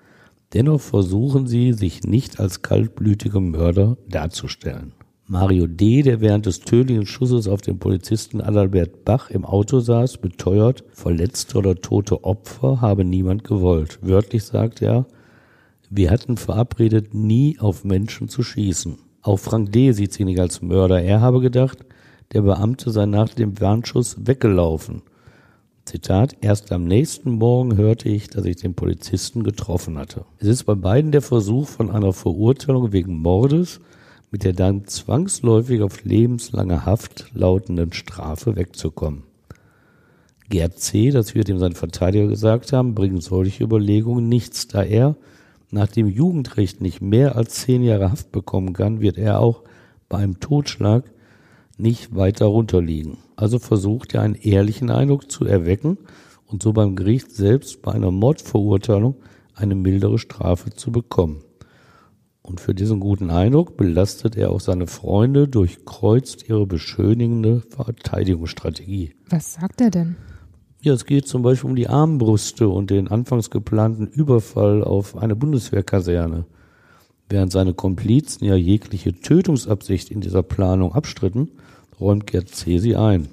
Dennoch 0.53 0.81
versuchen 0.81 1.47
sie, 1.47 1.73
sich 1.73 2.03
nicht 2.03 2.41
als 2.41 2.63
kaltblütige 2.63 3.41
Mörder 3.41 3.97
darzustellen. 4.09 4.93
Mario 5.27 5.69
D., 5.69 6.03
der 6.03 6.21
während 6.21 6.47
des 6.47 6.59
tödlichen 6.59 7.07
Schusses 7.07 7.47
auf 7.47 7.61
den 7.61 7.79
Polizisten 7.79 8.41
Adalbert 8.41 9.05
Bach 9.05 9.31
im 9.31 9.45
Auto 9.45 9.79
saß, 9.79 10.19
beteuert, 10.19 10.83
verletzte 10.93 11.59
oder 11.59 11.77
tote 11.77 12.25
Opfer 12.25 12.81
habe 12.81 13.05
niemand 13.05 13.45
gewollt. 13.45 14.01
Wörtlich 14.03 14.43
sagt 14.43 14.83
er, 14.83 15.07
wir 15.89 16.11
hatten 16.11 16.37
verabredet, 16.37 17.15
nie 17.15 17.59
auf 17.61 17.85
Menschen 17.85 18.29
zu 18.29 18.43
schießen. 18.43 18.99
Auch 19.23 19.39
Frank 19.39 19.71
D. 19.71 19.93
sieht 19.93 20.13
sich 20.13 20.27
nicht 20.27 20.41
als 20.41 20.63
Mörder. 20.63 21.01
Er 21.01 21.21
habe 21.21 21.41
gedacht, 21.41 21.79
der 22.33 22.43
Beamte 22.43 22.91
sei 22.91 23.07
nach 23.07 23.29
dem 23.29 23.61
Warnschuss 23.61 24.17
weggelaufen. 24.27 25.03
Zitat, 25.91 26.37
erst 26.41 26.71
am 26.71 26.85
nächsten 26.85 27.33
Morgen 27.33 27.77
hörte 27.77 28.09
ich, 28.09 28.29
dass 28.29 28.45
ich 28.45 28.55
den 28.55 28.75
Polizisten 28.75 29.43
getroffen 29.43 29.99
hatte. 29.99 30.25
Es 30.39 30.47
ist 30.47 30.63
bei 30.63 30.77
beiden 30.77 31.11
der 31.11 31.21
Versuch 31.21 31.67
von 31.67 31.91
einer 31.91 32.13
Verurteilung 32.13 32.93
wegen 32.93 33.19
Mordes 33.19 33.81
mit 34.31 34.45
der 34.45 34.53
dann 34.53 34.87
zwangsläufig 34.87 35.83
auf 35.83 36.05
lebenslange 36.05 36.87
Haft 36.87 37.35
lautenden 37.35 37.93
Strafe 37.93 38.55
wegzukommen. 38.55 39.25
Gerd 40.49 40.79
C., 40.79 41.11
das 41.11 41.35
wird 41.35 41.49
ihm 41.49 41.59
sein 41.59 41.75
Verteidiger 41.75 42.29
gesagt 42.29 42.73
haben, 42.73 42.95
bringen 42.95 43.21
solche 43.21 43.65
Überlegungen 43.65 44.29
nichts, 44.29 44.69
da 44.69 44.85
er 44.85 45.17
nach 45.73 45.89
dem 45.89 46.07
Jugendrecht 46.07 46.81
nicht 46.81 47.03
mehr 47.03 47.35
als 47.35 47.63
zehn 47.63 47.83
Jahre 47.83 48.13
Haft 48.13 48.31
bekommen 48.31 48.75
kann, 48.75 49.01
wird 49.01 49.19
er 49.19 49.41
auch 49.41 49.65
bei 50.09 50.19
einem 50.19 50.39
Totschlag 50.39 51.11
nicht 51.81 52.15
weiter 52.15 52.47
runterliegen. 52.47 53.19
Also 53.37 53.59
versucht 53.59 54.15
er 54.15 54.23
einen 54.23 54.35
ehrlichen 54.35 54.91
Eindruck 54.91 55.31
zu 55.31 55.45
erwecken 55.45 55.99
und 56.47 56.63
so 56.63 56.73
beim 56.73 56.97
Gericht 56.97 57.33
selbst 57.33 57.83
bei 57.83 57.93
einer 57.93 58.11
Mordverurteilung 58.11 59.17
eine 59.55 59.75
mildere 59.75 60.19
Strafe 60.19 60.71
zu 60.71 60.93
bekommen. 60.93 61.43
Und 62.43 62.61
für 62.61 62.75
diesen 62.75 63.01
guten 63.01 63.31
Eindruck 63.31 63.77
belastet 63.77 64.37
er 64.37 64.51
auch 64.51 64.61
seine 64.61 64.87
Freunde, 64.87 65.47
durchkreuzt 65.47 66.49
ihre 66.49 66.67
beschönigende 66.67 67.63
Verteidigungsstrategie. 67.71 69.15
Was 69.29 69.55
sagt 69.55 69.81
er 69.81 69.91
denn? 69.91 70.17
Ja, 70.83 70.95
es 70.95 71.05
geht 71.05 71.29
zum 71.29 71.43
Beispiel 71.43 71.69
um 71.69 71.77
die 71.77 71.89
Armbrüste 71.89 72.69
und 72.69 72.91
den 72.91 73.09
anfangs 73.09 73.51
geplanten 73.51 74.07
Überfall 74.07 74.83
auf 74.83 75.17
eine 75.17 75.37
Bundeswehrkaserne. 75.37 76.47
Während 77.31 77.53
seine 77.53 77.75
Komplizen 77.75 78.45
ja 78.45 78.57
jegliche 78.57 79.13
Tötungsabsicht 79.13 80.11
in 80.11 80.21
dieser 80.21 80.43
Planung 80.43 80.93
abstritten, 80.93 81.49
räumt 82.01 82.27
Gerd 82.27 82.49
sie 82.49 82.97
ein. 82.97 83.29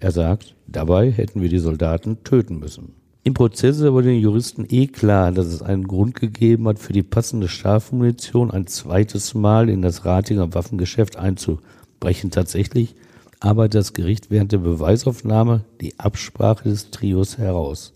Er 0.00 0.10
sagt, 0.10 0.56
dabei 0.66 1.12
hätten 1.12 1.40
wir 1.40 1.48
die 1.48 1.60
Soldaten 1.60 2.24
töten 2.24 2.58
müssen. 2.58 2.94
Im 3.22 3.34
Prozess 3.34 3.76
ist 3.76 3.84
aber 3.84 4.02
den 4.02 4.20
Juristen 4.20 4.66
eh 4.68 4.88
klar, 4.88 5.30
dass 5.30 5.46
es 5.46 5.62
einen 5.62 5.86
Grund 5.86 6.14
gegeben 6.14 6.66
hat, 6.66 6.80
für 6.80 6.92
die 6.92 7.02
passende 7.04 7.48
Strafmunition 7.48 8.50
ein 8.50 8.66
zweites 8.66 9.34
Mal 9.34 9.68
in 9.68 9.80
das 9.80 10.04
Ratinger 10.04 10.52
Waffengeschäft 10.52 11.16
einzubrechen. 11.16 12.30
Tatsächlich 12.32 12.96
arbeitet 13.38 13.74
das 13.74 13.92
Gericht 13.92 14.30
während 14.30 14.52
der 14.52 14.58
Beweisaufnahme 14.58 15.64
die 15.80 15.98
Absprache 15.98 16.68
des 16.68 16.90
Trios 16.90 17.38
heraus. 17.38 17.92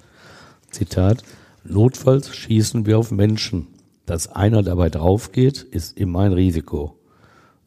Zitat, 0.71 1.25
notfalls 1.65 2.35
schießen 2.35 2.87
wir 2.87 2.99
auf 2.99 3.11
Menschen. 3.11 3.67
Dass 4.11 4.27
einer 4.27 4.65
dabei 4.65 4.91
draufgeht, 4.91 5.63
ist 5.63 5.97
immer 5.97 6.23
ein 6.23 6.33
Risiko. 6.33 6.97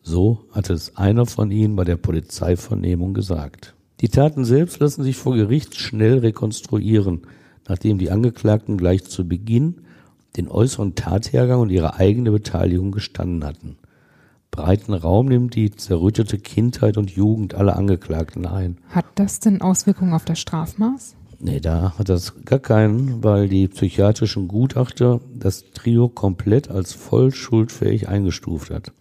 So 0.02 0.44
hatte 0.52 0.74
es 0.74 0.98
einer 0.98 1.26
von 1.26 1.52
ihnen 1.52 1.78
bei 1.78 1.86
der 1.86 1.96
Polizeivernehmung 1.96 3.14
gesagt. 3.14 3.76
Die 4.02 4.10
Taten 4.10 4.44
selbst 4.44 4.82
lassen 4.82 5.04
sich 5.04 5.16
vor 5.16 5.36
Gericht 5.36 5.78
schnell 5.78 6.18
rekonstruieren. 6.18 7.22
nachdem 7.70 7.98
die 7.98 8.12
Angeklagten 8.12 8.76
gleich 8.76 9.06
zu 9.06 9.26
Beginn 9.26 9.84
den 10.36 10.50
äußeren 10.50 10.96
Tathergang 10.96 11.62
und 11.62 11.70
ihre 11.70 11.96
eigene 11.96 12.32
Beteiligung 12.32 12.92
gestanden 12.92 13.46
hatten. 13.46 13.78
Breiten 14.52 14.94
Raum 14.94 15.28
nimmt 15.28 15.56
die 15.56 15.72
zerrüttete 15.72 16.40
Kindheit 16.40 16.98
und 16.98 17.12
Jugend 17.12 17.56
aller 17.56 17.78
Angeklagten 17.78 18.46
ein. 18.46 18.80
Hat 18.90 19.06
das 19.16 19.40
denn 19.40 19.62
Auswirkungen 19.62 20.12
auf 20.12 20.26
das 20.26 20.40
Strafmaß? 20.40 21.16
Nee, 21.46 21.60
da 21.60 21.94
hat 21.98 22.08
das 22.08 22.46
gar 22.46 22.60
keinen, 22.60 23.22
weil 23.22 23.50
die 23.50 23.68
psychiatrischen 23.68 24.48
Gutachter 24.48 25.20
das 25.36 25.66
Trio 25.74 26.08
komplett 26.08 26.72
als 26.72 26.94
voll 26.94 27.34
schuldfähig 27.34 28.08
eingestuft 28.08 28.72
hat. 28.72 28.94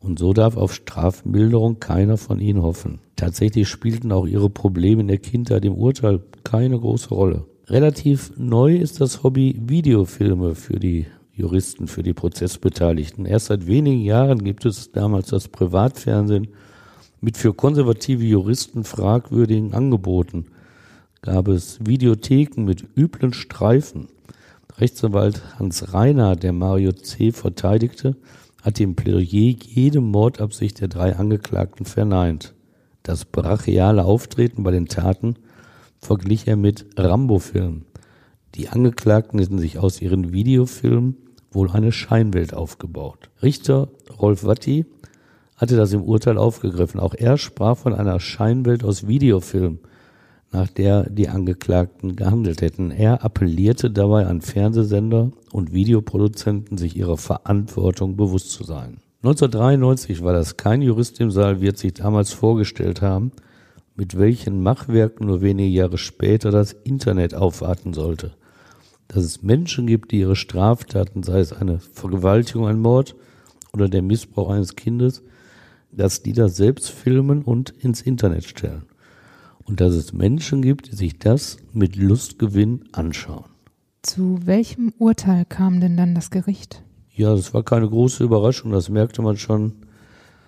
Und 0.00 0.18
so 0.18 0.32
darf 0.32 0.56
auf 0.56 0.72
Strafmilderung 0.72 1.80
keiner 1.80 2.16
von 2.16 2.40
ihnen 2.40 2.62
hoffen. 2.62 3.00
Tatsächlich 3.16 3.68
spielten 3.68 4.12
auch 4.12 4.26
ihre 4.26 4.48
Probleme 4.48 5.02
in 5.02 5.08
der 5.08 5.18
Kindheit 5.18 5.66
im 5.66 5.74
Urteil 5.74 6.20
keine 6.42 6.80
große 6.80 7.10
Rolle. 7.10 7.44
Relativ 7.66 8.32
neu 8.38 8.76
ist 8.76 9.02
das 9.02 9.22
Hobby 9.22 9.60
Videofilme 9.60 10.54
für 10.54 10.80
die 10.80 11.04
Juristen, 11.34 11.86
für 11.86 12.02
die 12.02 12.14
Prozessbeteiligten. 12.14 13.26
Erst 13.26 13.46
seit 13.46 13.66
wenigen 13.66 14.00
Jahren 14.00 14.42
gibt 14.42 14.64
es 14.64 14.90
damals 14.90 15.28
das 15.28 15.48
Privatfernsehen 15.48 16.48
mit 17.20 17.36
für 17.36 17.52
konservative 17.52 18.24
Juristen 18.24 18.84
fragwürdigen 18.84 19.74
Angeboten. 19.74 20.46
Gab 21.24 21.48
es 21.48 21.78
Videotheken 21.80 22.66
mit 22.66 22.84
üblen 22.98 23.32
Streifen. 23.32 24.08
Rechtsanwalt 24.76 25.40
Hans 25.58 25.94
Reiner, 25.94 26.36
der 26.36 26.52
Mario 26.52 26.92
C. 26.92 27.32
verteidigte, 27.32 28.14
hat 28.60 28.78
im 28.78 28.94
Plädoyer 28.94 29.56
jede 29.58 30.02
Mordabsicht 30.02 30.82
der 30.82 30.88
drei 30.88 31.16
Angeklagten 31.16 31.86
verneint. 31.86 32.52
Das 33.04 33.24
brachiale 33.24 34.04
Auftreten 34.04 34.64
bei 34.64 34.70
den 34.70 34.84
Taten 34.84 35.36
verglich 35.98 36.46
er 36.46 36.56
mit 36.56 36.84
Rambo-Filmen. 36.98 37.86
Die 38.54 38.68
Angeklagten 38.68 39.38
hätten 39.38 39.58
sich 39.58 39.78
aus 39.78 40.02
ihren 40.02 40.34
Videofilmen 40.34 41.16
wohl 41.50 41.70
eine 41.70 41.90
Scheinwelt 41.90 42.52
aufgebaut. 42.52 43.30
Richter 43.42 43.88
Rolf 44.20 44.44
Watti 44.44 44.84
hatte 45.56 45.76
das 45.76 45.94
im 45.94 46.02
Urteil 46.02 46.36
aufgegriffen. 46.36 47.00
Auch 47.00 47.14
er 47.14 47.38
sprach 47.38 47.78
von 47.78 47.94
einer 47.94 48.20
Scheinwelt 48.20 48.84
aus 48.84 49.06
Videofilmen, 49.06 49.78
nach 50.54 50.68
der 50.68 51.10
die 51.10 51.28
Angeklagten 51.28 52.16
gehandelt 52.16 52.62
hätten. 52.62 52.90
Er 52.92 53.24
appellierte 53.24 53.90
dabei 53.90 54.26
an 54.26 54.40
Fernsehsender 54.40 55.32
und 55.52 55.72
Videoproduzenten, 55.72 56.78
sich 56.78 56.96
ihrer 56.96 57.16
Verantwortung 57.16 58.16
bewusst 58.16 58.50
zu 58.50 58.62
sein. 58.62 58.98
1993 59.24 60.22
war 60.22 60.32
das 60.32 60.56
kein 60.56 60.80
Jurist 60.80 61.18
im 61.20 61.30
Saal, 61.30 61.60
wird 61.60 61.76
sich 61.76 61.94
damals 61.94 62.32
vorgestellt 62.32 63.02
haben, 63.02 63.32
mit 63.96 64.18
welchen 64.18 64.62
Machwerken 64.62 65.26
nur 65.26 65.42
wenige 65.42 65.74
Jahre 65.74 65.98
später 65.98 66.50
das 66.50 66.72
Internet 66.72 67.34
aufwarten 67.34 67.92
sollte. 67.92 68.32
Dass 69.08 69.24
es 69.24 69.42
Menschen 69.42 69.86
gibt, 69.86 70.12
die 70.12 70.20
ihre 70.20 70.36
Straftaten, 70.36 71.22
sei 71.24 71.40
es 71.40 71.52
eine 71.52 71.80
Vergewaltigung, 71.80 72.66
ein 72.66 72.80
Mord 72.80 73.16
oder 73.72 73.88
der 73.88 74.02
Missbrauch 74.02 74.50
eines 74.50 74.76
Kindes, 74.76 75.22
dass 75.90 76.22
die 76.22 76.32
das 76.32 76.56
selbst 76.56 76.90
filmen 76.90 77.42
und 77.42 77.70
ins 77.70 78.02
Internet 78.02 78.44
stellen. 78.44 78.84
Und 79.66 79.80
dass 79.80 79.94
es 79.94 80.12
Menschen 80.12 80.62
gibt, 80.62 80.92
die 80.92 80.96
sich 80.96 81.18
das 81.18 81.56
mit 81.72 81.96
Lustgewinn 81.96 82.84
anschauen. 82.92 83.44
Zu 84.02 84.40
welchem 84.44 84.92
Urteil 84.98 85.46
kam 85.46 85.80
denn 85.80 85.96
dann 85.96 86.14
das 86.14 86.30
Gericht? 86.30 86.82
Ja, 87.10 87.34
das 87.34 87.54
war 87.54 87.62
keine 87.62 87.88
große 87.88 88.22
Überraschung, 88.22 88.72
das 88.72 88.88
merkte 88.88 89.22
man 89.22 89.36
schon 89.36 89.72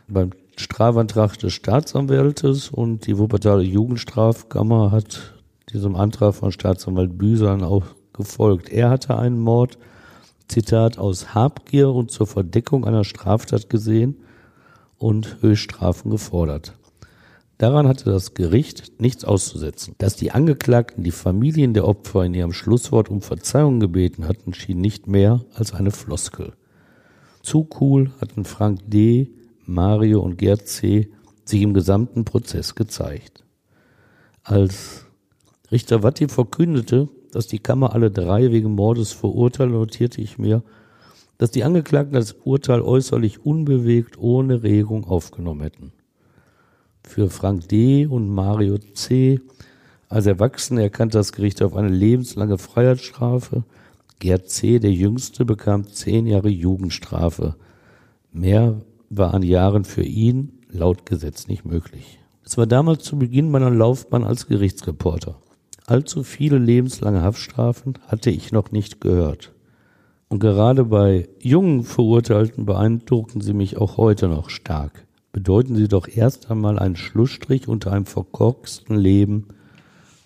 beim 0.08 0.30
Strafantrag 0.56 1.38
des 1.38 1.52
Staatsanwaltes 1.52 2.70
und 2.70 3.06
die 3.06 3.18
Wuppertaler 3.18 3.62
Jugendstrafkammer 3.62 4.90
hat 4.90 5.34
diesem 5.72 5.96
Antrag 5.96 6.34
von 6.34 6.52
Staatsanwalt 6.52 7.18
Büsern 7.18 7.62
auch 7.62 7.84
gefolgt. 8.12 8.68
Er 8.70 8.90
hatte 8.90 9.18
einen 9.18 9.38
Mord, 9.38 9.78
Zitat, 10.48 10.98
aus 10.98 11.34
Habgier 11.34 11.90
und 11.90 12.10
zur 12.10 12.26
Verdeckung 12.26 12.84
einer 12.84 13.04
Straftat 13.04 13.68
gesehen 13.68 14.16
und 14.96 15.42
Höchststrafen 15.42 16.10
gefordert. 16.10 16.75
Daran 17.58 17.88
hatte 17.88 18.10
das 18.10 18.34
Gericht 18.34 19.00
nichts 19.00 19.24
auszusetzen. 19.24 19.94
Dass 19.98 20.16
die 20.16 20.30
Angeklagten 20.30 21.02
die 21.04 21.10
Familien 21.10 21.72
der 21.72 21.88
Opfer 21.88 22.24
in 22.24 22.34
ihrem 22.34 22.52
Schlusswort 22.52 23.08
um 23.08 23.22
Verzeihung 23.22 23.80
gebeten 23.80 24.28
hatten, 24.28 24.52
schien 24.52 24.80
nicht 24.80 25.06
mehr 25.06 25.44
als 25.54 25.72
eine 25.72 25.90
Floskel. 25.90 26.52
Zu 27.42 27.68
cool 27.80 28.12
hatten 28.20 28.44
Frank 28.44 28.80
D., 28.86 29.30
Mario 29.64 30.20
und 30.20 30.36
Gerd 30.36 30.68
C. 30.68 31.08
sich 31.44 31.62
im 31.62 31.72
gesamten 31.72 32.24
Prozess 32.24 32.74
gezeigt. 32.74 33.44
Als 34.42 35.06
Richter 35.72 36.02
Watti 36.02 36.28
verkündete, 36.28 37.08
dass 37.32 37.46
die 37.46 37.58
Kammer 37.58 37.94
alle 37.94 38.10
drei 38.10 38.52
wegen 38.52 38.74
Mordes 38.74 39.12
verurteilt, 39.12 39.70
notierte 39.70 40.20
ich 40.20 40.38
mir, 40.38 40.62
dass 41.38 41.50
die 41.50 41.64
Angeklagten 41.64 42.14
das 42.14 42.32
Urteil 42.44 42.80
äußerlich 42.80 43.44
unbewegt 43.44 44.18
ohne 44.18 44.62
Regung 44.62 45.04
aufgenommen 45.04 45.62
hätten. 45.62 45.92
Für 47.06 47.30
Frank 47.30 47.68
D. 47.68 48.04
und 48.06 48.28
Mario 48.28 48.76
C. 48.78 49.40
als 50.08 50.26
Erwachsene 50.26 50.82
erkannte 50.82 51.16
das 51.16 51.32
Gericht 51.32 51.62
auf 51.62 51.74
eine 51.74 51.88
lebenslange 51.88 52.58
Freiheitsstrafe. 52.58 53.64
Gerd 54.18 54.50
C., 54.50 54.80
der 54.80 54.92
Jüngste, 54.92 55.44
bekam 55.44 55.86
zehn 55.86 56.26
Jahre 56.26 56.50
Jugendstrafe. 56.50 57.54
Mehr 58.32 58.82
war 59.08 59.32
an 59.32 59.42
Jahren 59.42 59.84
für 59.84 60.02
ihn 60.02 60.58
laut 60.68 61.06
Gesetz 61.06 61.46
nicht 61.46 61.64
möglich. 61.64 62.18
Es 62.44 62.58
war 62.58 62.66
damals 62.66 63.04
zu 63.04 63.18
Beginn 63.18 63.50
meiner 63.50 63.70
Laufbahn 63.70 64.24
als 64.24 64.46
Gerichtsreporter. 64.46 65.38
Allzu 65.86 66.22
viele 66.22 66.58
lebenslange 66.58 67.22
Haftstrafen 67.22 67.94
hatte 68.08 68.30
ich 68.30 68.52
noch 68.52 68.72
nicht 68.72 69.00
gehört. 69.00 69.52
Und 70.28 70.40
gerade 70.40 70.84
bei 70.84 71.28
jungen 71.38 71.84
Verurteilten 71.84 72.66
beeindrucken 72.66 73.40
sie 73.40 73.54
mich 73.54 73.78
auch 73.78 73.96
heute 73.96 74.28
noch 74.28 74.50
stark. 74.50 75.05
Bedeuten 75.36 75.76
sie 75.76 75.86
doch 75.86 76.08
erst 76.08 76.50
einmal 76.50 76.78
einen 76.78 76.96
Schlussstrich 76.96 77.68
unter 77.68 77.92
einem 77.92 78.06
verkorksten 78.06 78.96
Leben, 78.96 79.48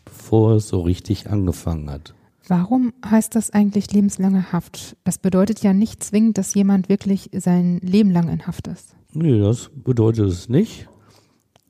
bevor 0.04 0.52
es 0.52 0.68
so 0.68 0.82
richtig 0.82 1.28
angefangen 1.28 1.90
hat. 1.90 2.14
Warum 2.46 2.92
heißt 3.04 3.34
das 3.34 3.50
eigentlich 3.50 3.92
lebenslange 3.92 4.52
Haft? 4.52 4.96
Das 5.02 5.18
bedeutet 5.18 5.64
ja 5.64 5.72
nicht 5.72 6.04
zwingend, 6.04 6.38
dass 6.38 6.54
jemand 6.54 6.88
wirklich 6.88 7.28
sein 7.32 7.78
Leben 7.78 8.12
lang 8.12 8.28
in 8.28 8.46
Haft 8.46 8.68
ist. 8.68 8.94
Nee, 9.12 9.40
das 9.40 9.72
bedeutet 9.74 10.28
es 10.28 10.48
nicht. 10.48 10.86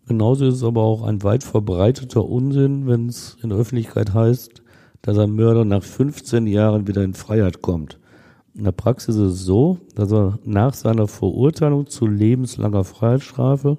Genauso 0.06 0.44
ist 0.44 0.56
es 0.56 0.62
aber 0.62 0.82
auch 0.82 1.02
ein 1.02 1.22
weit 1.22 1.42
verbreiteter 1.42 2.22
Unsinn, 2.22 2.86
wenn 2.86 3.08
es 3.08 3.38
in 3.42 3.48
der 3.48 3.58
Öffentlichkeit 3.58 4.12
heißt, 4.12 4.60
dass 5.00 5.16
ein 5.16 5.32
Mörder 5.32 5.64
nach 5.64 5.82
15 5.82 6.46
Jahren 6.46 6.86
wieder 6.86 7.02
in 7.02 7.14
Freiheit 7.14 7.62
kommt. 7.62 7.99
In 8.54 8.64
der 8.64 8.72
Praxis 8.72 9.16
ist 9.16 9.32
es 9.32 9.44
so, 9.44 9.78
dass 9.94 10.10
er 10.12 10.38
nach 10.44 10.74
seiner 10.74 11.06
Verurteilung 11.06 11.86
zu 11.86 12.06
lebenslanger 12.06 12.84
Freiheitsstrafe 12.84 13.78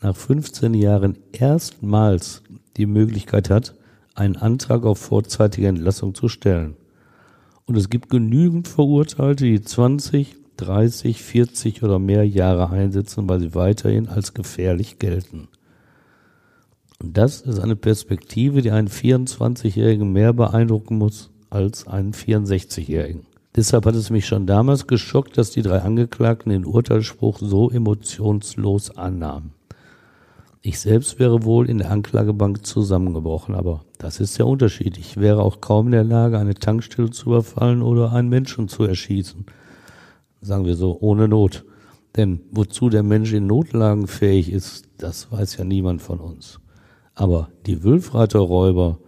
nach 0.00 0.16
15 0.16 0.74
Jahren 0.74 1.18
erstmals 1.32 2.42
die 2.76 2.86
Möglichkeit 2.86 3.50
hat, 3.50 3.74
einen 4.14 4.36
Antrag 4.36 4.84
auf 4.84 4.98
vorzeitige 4.98 5.68
Entlassung 5.68 6.14
zu 6.14 6.28
stellen. 6.28 6.76
Und 7.66 7.76
es 7.76 7.90
gibt 7.90 8.10
genügend 8.10 8.66
Verurteilte, 8.66 9.44
die 9.44 9.60
20, 9.60 10.36
30, 10.56 11.22
40 11.22 11.82
oder 11.82 11.98
mehr 11.98 12.26
Jahre 12.26 12.70
einsetzen, 12.70 13.28
weil 13.28 13.40
sie 13.40 13.54
weiterhin 13.54 14.08
als 14.08 14.34
gefährlich 14.34 14.98
gelten. 14.98 15.48
Und 16.98 17.16
das 17.16 17.40
ist 17.42 17.58
eine 17.58 17.76
Perspektive, 17.76 18.62
die 18.62 18.70
einen 18.70 18.88
24-Jährigen 18.88 20.12
mehr 20.12 20.32
beeindrucken 20.32 20.98
muss 20.98 21.30
als 21.50 21.86
einen 21.86 22.12
64-Jährigen. 22.12 23.26
Deshalb 23.54 23.84
hat 23.84 23.94
es 23.94 24.08
mich 24.08 24.26
schon 24.26 24.46
damals 24.46 24.86
geschockt, 24.86 25.36
dass 25.36 25.50
die 25.50 25.62
drei 25.62 25.80
Angeklagten 25.80 26.50
den 26.50 26.64
Urteilsspruch 26.64 27.38
so 27.38 27.70
emotionslos 27.70 28.96
annahmen. 28.96 29.52
Ich 30.62 30.78
selbst 30.78 31.18
wäre 31.18 31.42
wohl 31.42 31.68
in 31.68 31.78
der 31.78 31.90
Anklagebank 31.90 32.64
zusammengebrochen, 32.64 33.54
aber 33.54 33.84
das 33.98 34.20
ist 34.20 34.38
der 34.38 34.46
Unterschied. 34.46 34.96
Ich 34.96 35.16
wäre 35.16 35.42
auch 35.42 35.60
kaum 35.60 35.86
in 35.86 35.92
der 35.92 36.04
Lage, 36.04 36.38
eine 36.38 36.54
Tankstelle 36.54 37.10
zu 37.10 37.30
überfallen 37.30 37.82
oder 37.82 38.12
einen 38.12 38.28
Menschen 38.28 38.68
zu 38.68 38.84
erschießen. 38.84 39.44
Sagen 40.40 40.64
wir 40.64 40.76
so, 40.76 40.96
ohne 41.00 41.28
Not. 41.28 41.64
Denn 42.16 42.42
wozu 42.52 42.90
der 42.90 43.02
Mensch 43.02 43.32
in 43.32 43.46
Notlagen 43.46 44.06
fähig 44.06 44.52
ist, 44.52 44.88
das 44.98 45.32
weiß 45.32 45.56
ja 45.56 45.64
niemand 45.64 46.00
von 46.00 46.20
uns. 46.20 46.60
Aber 47.14 47.48
die 47.66 47.82
Wülfrater 47.82 48.38
Räuber, 48.38 48.98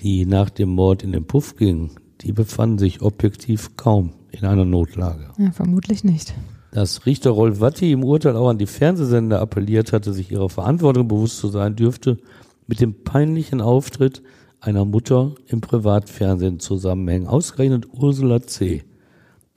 die 0.00 0.26
nach 0.26 0.50
dem 0.50 0.70
Mord 0.70 1.02
in 1.02 1.12
den 1.12 1.26
Puff 1.26 1.56
gingen, 1.56 1.92
die 2.22 2.32
befanden 2.32 2.78
sich 2.78 3.02
objektiv 3.02 3.76
kaum 3.76 4.12
in 4.30 4.44
einer 4.44 4.64
Notlage. 4.64 5.28
Ja, 5.38 5.50
vermutlich 5.52 6.04
nicht. 6.04 6.34
Dass 6.72 7.06
Richter 7.06 7.30
Rolf 7.30 7.60
Watti 7.60 7.92
im 7.92 8.04
Urteil 8.04 8.36
auch 8.36 8.48
an 8.48 8.58
die 8.58 8.66
Fernsehsender 8.66 9.40
appelliert 9.40 9.92
hatte, 9.92 10.12
sich 10.12 10.30
ihrer 10.30 10.48
Verantwortung 10.48 11.08
bewusst 11.08 11.38
zu 11.38 11.48
sein, 11.48 11.74
dürfte 11.74 12.18
mit 12.66 12.80
dem 12.80 13.02
peinlichen 13.02 13.60
Auftritt 13.60 14.22
einer 14.60 14.84
Mutter 14.84 15.34
im 15.46 15.60
Privatfernsehen 15.60 16.60
zusammenhängen. 16.60 17.26
Ausgerechnet 17.26 17.88
Ursula 17.92 18.42
C., 18.42 18.84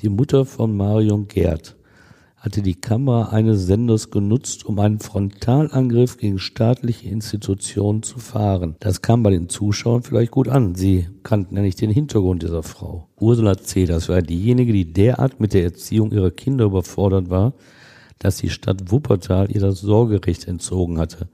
die 0.01 0.09
Mutter 0.09 0.45
von 0.45 0.75
Marion 0.75 1.27
Gerd, 1.27 1.75
hatte 2.43 2.61
die 2.61 2.75
Kamera 2.75 3.29
eines 3.29 3.67
Senders 3.67 4.11
genutzt, 4.11 4.65
um 4.65 4.77
einen 4.77 4.99
Frontalangriff 4.99 6.17
gegen 6.17 6.39
staatliche 6.39 7.07
Institutionen 7.07 8.03
zu 8.03 8.19
fahren. 8.19 8.75
Das 8.81 9.01
kam 9.01 9.23
bei 9.23 9.29
den 9.29 9.47
Zuschauern 9.47 10.03
vielleicht 10.03 10.31
gut 10.31 10.49
an. 10.49 10.75
Sie 10.75 11.07
kannten 11.23 11.55
ja 11.55 11.61
nicht 11.61 11.79
den 11.79 11.89
Hintergrund 11.89 12.43
dieser 12.43 12.61
Frau. 12.61 13.07
Ursula 13.17 13.57
C., 13.57 13.85
das 13.85 14.09
war 14.09 14.21
diejenige, 14.21 14.73
die 14.73 14.91
derart 14.91 15.39
mit 15.39 15.53
der 15.53 15.63
Erziehung 15.63 16.11
ihrer 16.11 16.31
Kinder 16.31 16.65
überfordert 16.65 17.29
war, 17.29 17.53
dass 18.19 18.37
die 18.37 18.49
Stadt 18.49 18.91
Wuppertal 18.91 19.49
ihr 19.49 19.61
das 19.61 19.79
Sorgerecht 19.79 20.45
entzogen 20.45 20.99
hatte. 20.99 21.29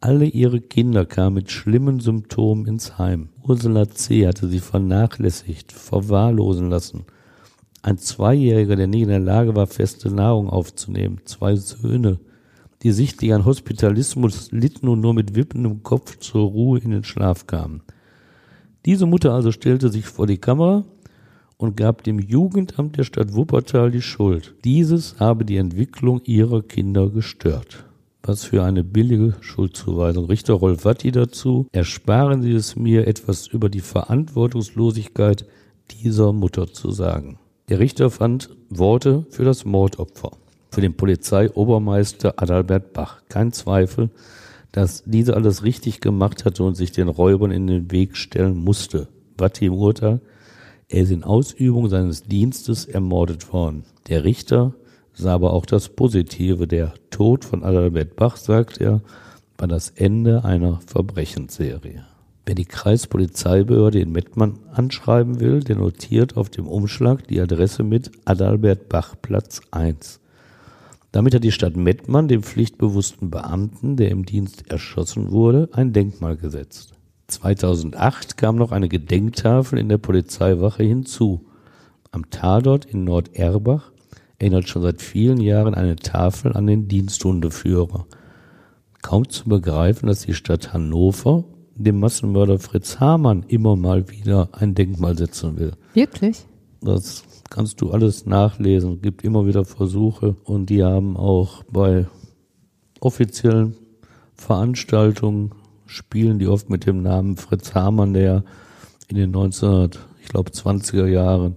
Alle 0.00 0.26
ihre 0.26 0.60
Kinder 0.60 1.06
kamen 1.06 1.34
mit 1.34 1.52
schlimmen 1.52 2.00
Symptomen 2.00 2.66
ins 2.66 2.98
Heim. 2.98 3.28
Ursula 3.44 3.88
C. 3.88 4.26
hatte 4.26 4.48
sie 4.48 4.58
vernachlässigt, 4.58 5.70
verwahrlosen 5.70 6.70
lassen 6.70 7.04
ein 7.84 7.98
Zweijähriger, 7.98 8.76
der 8.76 8.86
nie 8.86 9.02
in 9.02 9.08
der 9.08 9.20
Lage 9.20 9.54
war, 9.54 9.66
feste 9.66 10.10
Nahrung 10.10 10.48
aufzunehmen. 10.48 11.20
Zwei 11.26 11.54
Söhne, 11.54 12.18
die 12.82 12.92
sichtlich 12.92 13.34
an 13.34 13.44
Hospitalismus 13.44 14.50
litten 14.52 14.88
und 14.88 15.02
nur 15.02 15.12
mit 15.12 15.34
wippendem 15.34 15.82
Kopf 15.82 16.18
zur 16.18 16.50
Ruhe 16.50 16.78
in 16.78 16.92
den 16.92 17.04
Schlaf 17.04 17.46
kamen. 17.46 17.82
Diese 18.86 19.04
Mutter 19.04 19.34
also 19.34 19.52
stellte 19.52 19.90
sich 19.90 20.06
vor 20.06 20.26
die 20.26 20.38
Kamera 20.38 20.84
und 21.58 21.76
gab 21.76 22.02
dem 22.04 22.18
Jugendamt 22.18 22.96
der 22.96 23.04
Stadt 23.04 23.34
Wuppertal 23.34 23.90
die 23.90 24.02
Schuld. 24.02 24.54
Dieses 24.64 25.20
habe 25.20 25.44
die 25.44 25.58
Entwicklung 25.58 26.22
ihrer 26.24 26.62
Kinder 26.62 27.10
gestört. 27.10 27.84
Was 28.22 28.44
für 28.44 28.64
eine 28.64 28.82
billige 28.82 29.36
Schuldzuweisung. 29.40 30.24
Richter 30.24 30.54
Rolf 30.54 30.86
Watti 30.86 31.12
dazu. 31.12 31.66
Ersparen 31.72 32.40
Sie 32.40 32.52
es 32.52 32.76
mir, 32.76 33.06
etwas 33.06 33.46
über 33.46 33.68
die 33.68 33.80
Verantwortungslosigkeit 33.80 35.44
dieser 35.90 36.32
Mutter 36.32 36.72
zu 36.72 36.90
sagen. 36.90 37.38
Der 37.70 37.78
Richter 37.78 38.10
fand 38.10 38.50
Worte 38.68 39.24
für 39.30 39.44
das 39.44 39.64
Mordopfer, 39.64 40.32
für 40.70 40.82
den 40.82 40.94
Polizeiobermeister 40.94 42.34
Adalbert 42.36 42.92
Bach. 42.92 43.22
Kein 43.30 43.52
Zweifel, 43.52 44.10
dass 44.70 45.02
dieser 45.04 45.34
alles 45.34 45.64
richtig 45.64 46.00
gemacht 46.02 46.44
hatte 46.44 46.62
und 46.62 46.74
sich 46.74 46.92
den 46.92 47.08
Räubern 47.08 47.50
in 47.50 47.66
den 47.66 47.90
Weg 47.90 48.18
stellen 48.18 48.58
musste. 48.58 49.08
Watti 49.38 49.64
im 49.64 49.72
Urteil, 49.72 50.20
er 50.88 51.04
ist 51.04 51.10
in 51.10 51.24
Ausübung 51.24 51.88
seines 51.88 52.24
Dienstes 52.24 52.84
ermordet 52.84 53.50
worden. 53.50 53.84
Der 54.08 54.24
Richter 54.24 54.74
sah 55.14 55.32
aber 55.32 55.54
auch 55.54 55.64
das 55.64 55.88
Positive. 55.88 56.66
Der 56.66 56.92
Tod 57.08 57.46
von 57.46 57.64
Adalbert 57.64 58.14
Bach, 58.14 58.36
sagt 58.36 58.78
er, 58.78 59.00
war 59.56 59.68
das 59.68 59.88
Ende 59.88 60.44
einer 60.44 60.80
Verbrechensserie. 60.86 62.04
Wer 62.46 62.54
die 62.54 62.66
Kreispolizeibehörde 62.66 64.00
in 64.00 64.12
Mettmann 64.12 64.58
anschreiben 64.70 65.40
will, 65.40 65.60
der 65.60 65.76
notiert 65.76 66.36
auf 66.36 66.50
dem 66.50 66.68
Umschlag 66.68 67.26
die 67.26 67.40
Adresse 67.40 67.82
mit 67.82 68.10
Adalbert 68.26 68.90
Bach 68.90 69.14
Platz 69.22 69.62
1. 69.70 70.20
Damit 71.10 71.34
hat 71.34 71.42
die 71.42 71.52
Stadt 71.52 71.74
Mettmann 71.74 72.28
dem 72.28 72.42
pflichtbewussten 72.42 73.30
Beamten, 73.30 73.96
der 73.96 74.10
im 74.10 74.26
Dienst 74.26 74.70
erschossen 74.70 75.30
wurde, 75.30 75.70
ein 75.72 75.94
Denkmal 75.94 76.36
gesetzt. 76.36 76.92
2008 77.28 78.36
kam 78.36 78.56
noch 78.56 78.72
eine 78.72 78.90
Gedenktafel 78.90 79.78
in 79.78 79.88
der 79.88 79.98
Polizeiwache 79.98 80.82
hinzu. 80.82 81.46
Am 82.10 82.28
Tatort 82.28 82.84
in 82.84 83.04
Norderbach 83.04 83.90
erinnert 84.38 84.68
schon 84.68 84.82
seit 84.82 85.00
vielen 85.00 85.40
Jahren 85.40 85.74
eine 85.74 85.96
Tafel 85.96 86.52
an 86.52 86.66
den 86.66 86.88
Diensthundeführer. 86.88 88.04
Kaum 89.00 89.30
zu 89.30 89.48
begreifen, 89.48 90.08
dass 90.08 90.20
die 90.20 90.34
Stadt 90.34 90.74
Hannover 90.74 91.44
dem 91.76 92.00
Massenmörder 92.00 92.58
Fritz 92.58 93.00
Hamann 93.00 93.44
immer 93.48 93.76
mal 93.76 94.08
wieder 94.10 94.48
ein 94.52 94.74
Denkmal 94.74 95.16
setzen 95.16 95.58
will. 95.58 95.72
Wirklich? 95.94 96.46
Das 96.80 97.24
kannst 97.50 97.80
du 97.80 97.90
alles 97.90 98.26
nachlesen. 98.26 98.94
Es 98.94 99.02
gibt 99.02 99.24
immer 99.24 99.46
wieder 99.46 99.64
Versuche 99.64 100.36
und 100.44 100.70
die 100.70 100.84
haben 100.84 101.16
auch 101.16 101.62
bei 101.64 102.06
offiziellen 103.00 103.76
Veranstaltungen 104.34 105.52
spielen 105.86 106.38
die 106.38 106.48
oft 106.48 106.70
mit 106.70 106.86
dem 106.86 107.02
Namen 107.02 107.36
Fritz 107.36 107.74
Hamann, 107.74 108.14
der 108.14 108.44
in 109.08 109.16
den 109.16 109.30
1900, 109.30 109.98
ich 110.20 110.28
glaube 110.28 110.50
20er 110.50 111.06
Jahren 111.06 111.56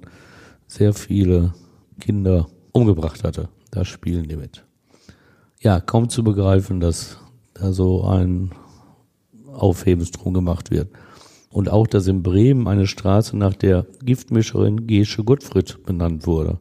sehr 0.68 0.94
viele 0.94 1.54
Kinder 2.00 2.48
umgebracht 2.72 3.24
hatte. 3.24 3.50
Da 3.72 3.86
spielen 3.86 4.28
die 4.28 4.36
mit. 4.36 4.64
Ja, 5.60 5.80
kaum 5.80 6.10
zu 6.10 6.24
begreifen, 6.24 6.80
dass 6.80 7.18
da 7.54 7.72
so 7.72 8.04
ein 8.04 8.52
Aufhebens 9.58 10.12
drum 10.12 10.34
gemacht 10.34 10.72
wird. 10.72 10.90
Und 11.50 11.70
auch, 11.70 11.88
dass 11.88 12.08
in 12.08 12.24
Bremen 12.24 12.68
eine 12.68 12.88
Straße 12.88 13.38
nach 13.38 13.54
der 13.54 13.86
Giftmischerin 14.04 14.88
Gesche 14.88 15.24
Gottfried 15.24 15.84
benannt 15.86 16.28
wurde. 16.28 16.60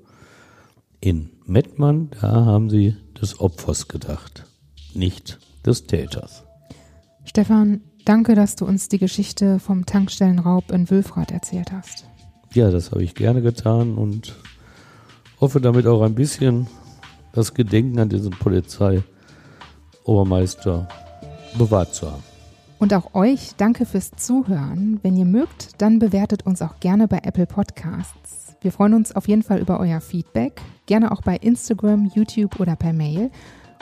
In 1.00 1.30
Mettmann, 1.44 2.10
da 2.20 2.44
haben 2.44 2.70
sie 2.70 2.96
des 3.20 3.40
Opfers 3.40 3.88
gedacht, 3.88 4.44
nicht 4.94 5.38
des 5.64 5.86
Täters. 5.86 6.44
Stefan, 7.24 7.80
danke, 8.04 8.34
dass 8.34 8.56
du 8.56 8.64
uns 8.64 8.88
die 8.88 8.98
Geschichte 8.98 9.58
vom 9.58 9.86
Tankstellenraub 9.86 10.70
in 10.70 10.88
Wülfrath 10.88 11.32
erzählt 11.32 11.72
hast. 11.72 12.06
Ja, 12.54 12.70
das 12.70 12.92
habe 12.92 13.02
ich 13.02 13.14
gerne 13.14 13.42
getan 13.42 13.96
und 13.96 14.36
hoffe 15.40 15.60
damit 15.60 15.86
auch 15.86 16.02
ein 16.02 16.14
bisschen 16.14 16.68
das 17.32 17.52
Gedenken 17.52 17.98
an 17.98 18.08
diesen 18.08 18.30
Polizeiobermeister 18.30 20.88
bewahrt 21.58 21.94
zu 21.94 22.10
haben. 22.10 22.22
Und 22.78 22.92
auch 22.92 23.14
euch 23.14 23.54
danke 23.56 23.86
fürs 23.86 24.10
Zuhören. 24.10 25.00
Wenn 25.02 25.16
ihr 25.16 25.24
mögt, 25.24 25.80
dann 25.80 25.98
bewertet 25.98 26.44
uns 26.44 26.60
auch 26.62 26.78
gerne 26.80 27.08
bei 27.08 27.20
Apple 27.22 27.46
Podcasts. 27.46 28.56
Wir 28.60 28.72
freuen 28.72 28.94
uns 28.94 29.14
auf 29.14 29.28
jeden 29.28 29.42
Fall 29.42 29.60
über 29.60 29.80
euer 29.80 30.00
Feedback, 30.00 30.60
gerne 30.86 31.12
auch 31.12 31.22
bei 31.22 31.36
Instagram, 31.36 32.10
YouTube 32.14 32.58
oder 32.60 32.76
per 32.76 32.92
Mail. 32.92 33.30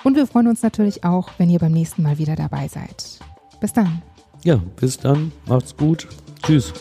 Und 0.03 0.17
wir 0.17 0.27
freuen 0.27 0.49
uns 0.49 0.63
natürlich 0.63 1.05
auch, 1.05 1.31
wenn 1.39 1.51
ihr 1.51 1.59
beim 1.59 1.73
nächsten 1.73 2.03
Mal 2.03 2.19
wieder 2.19 2.37
dabei 2.37 2.69
seid. 2.69 3.19
Bis 3.61 3.73
dann. 3.73 4.03
Ja, 4.45 4.61
bis 4.77 4.99
dann. 4.99 5.33
Macht's 5.47 5.77
gut. 5.77 6.07
Tschüss. 6.43 6.73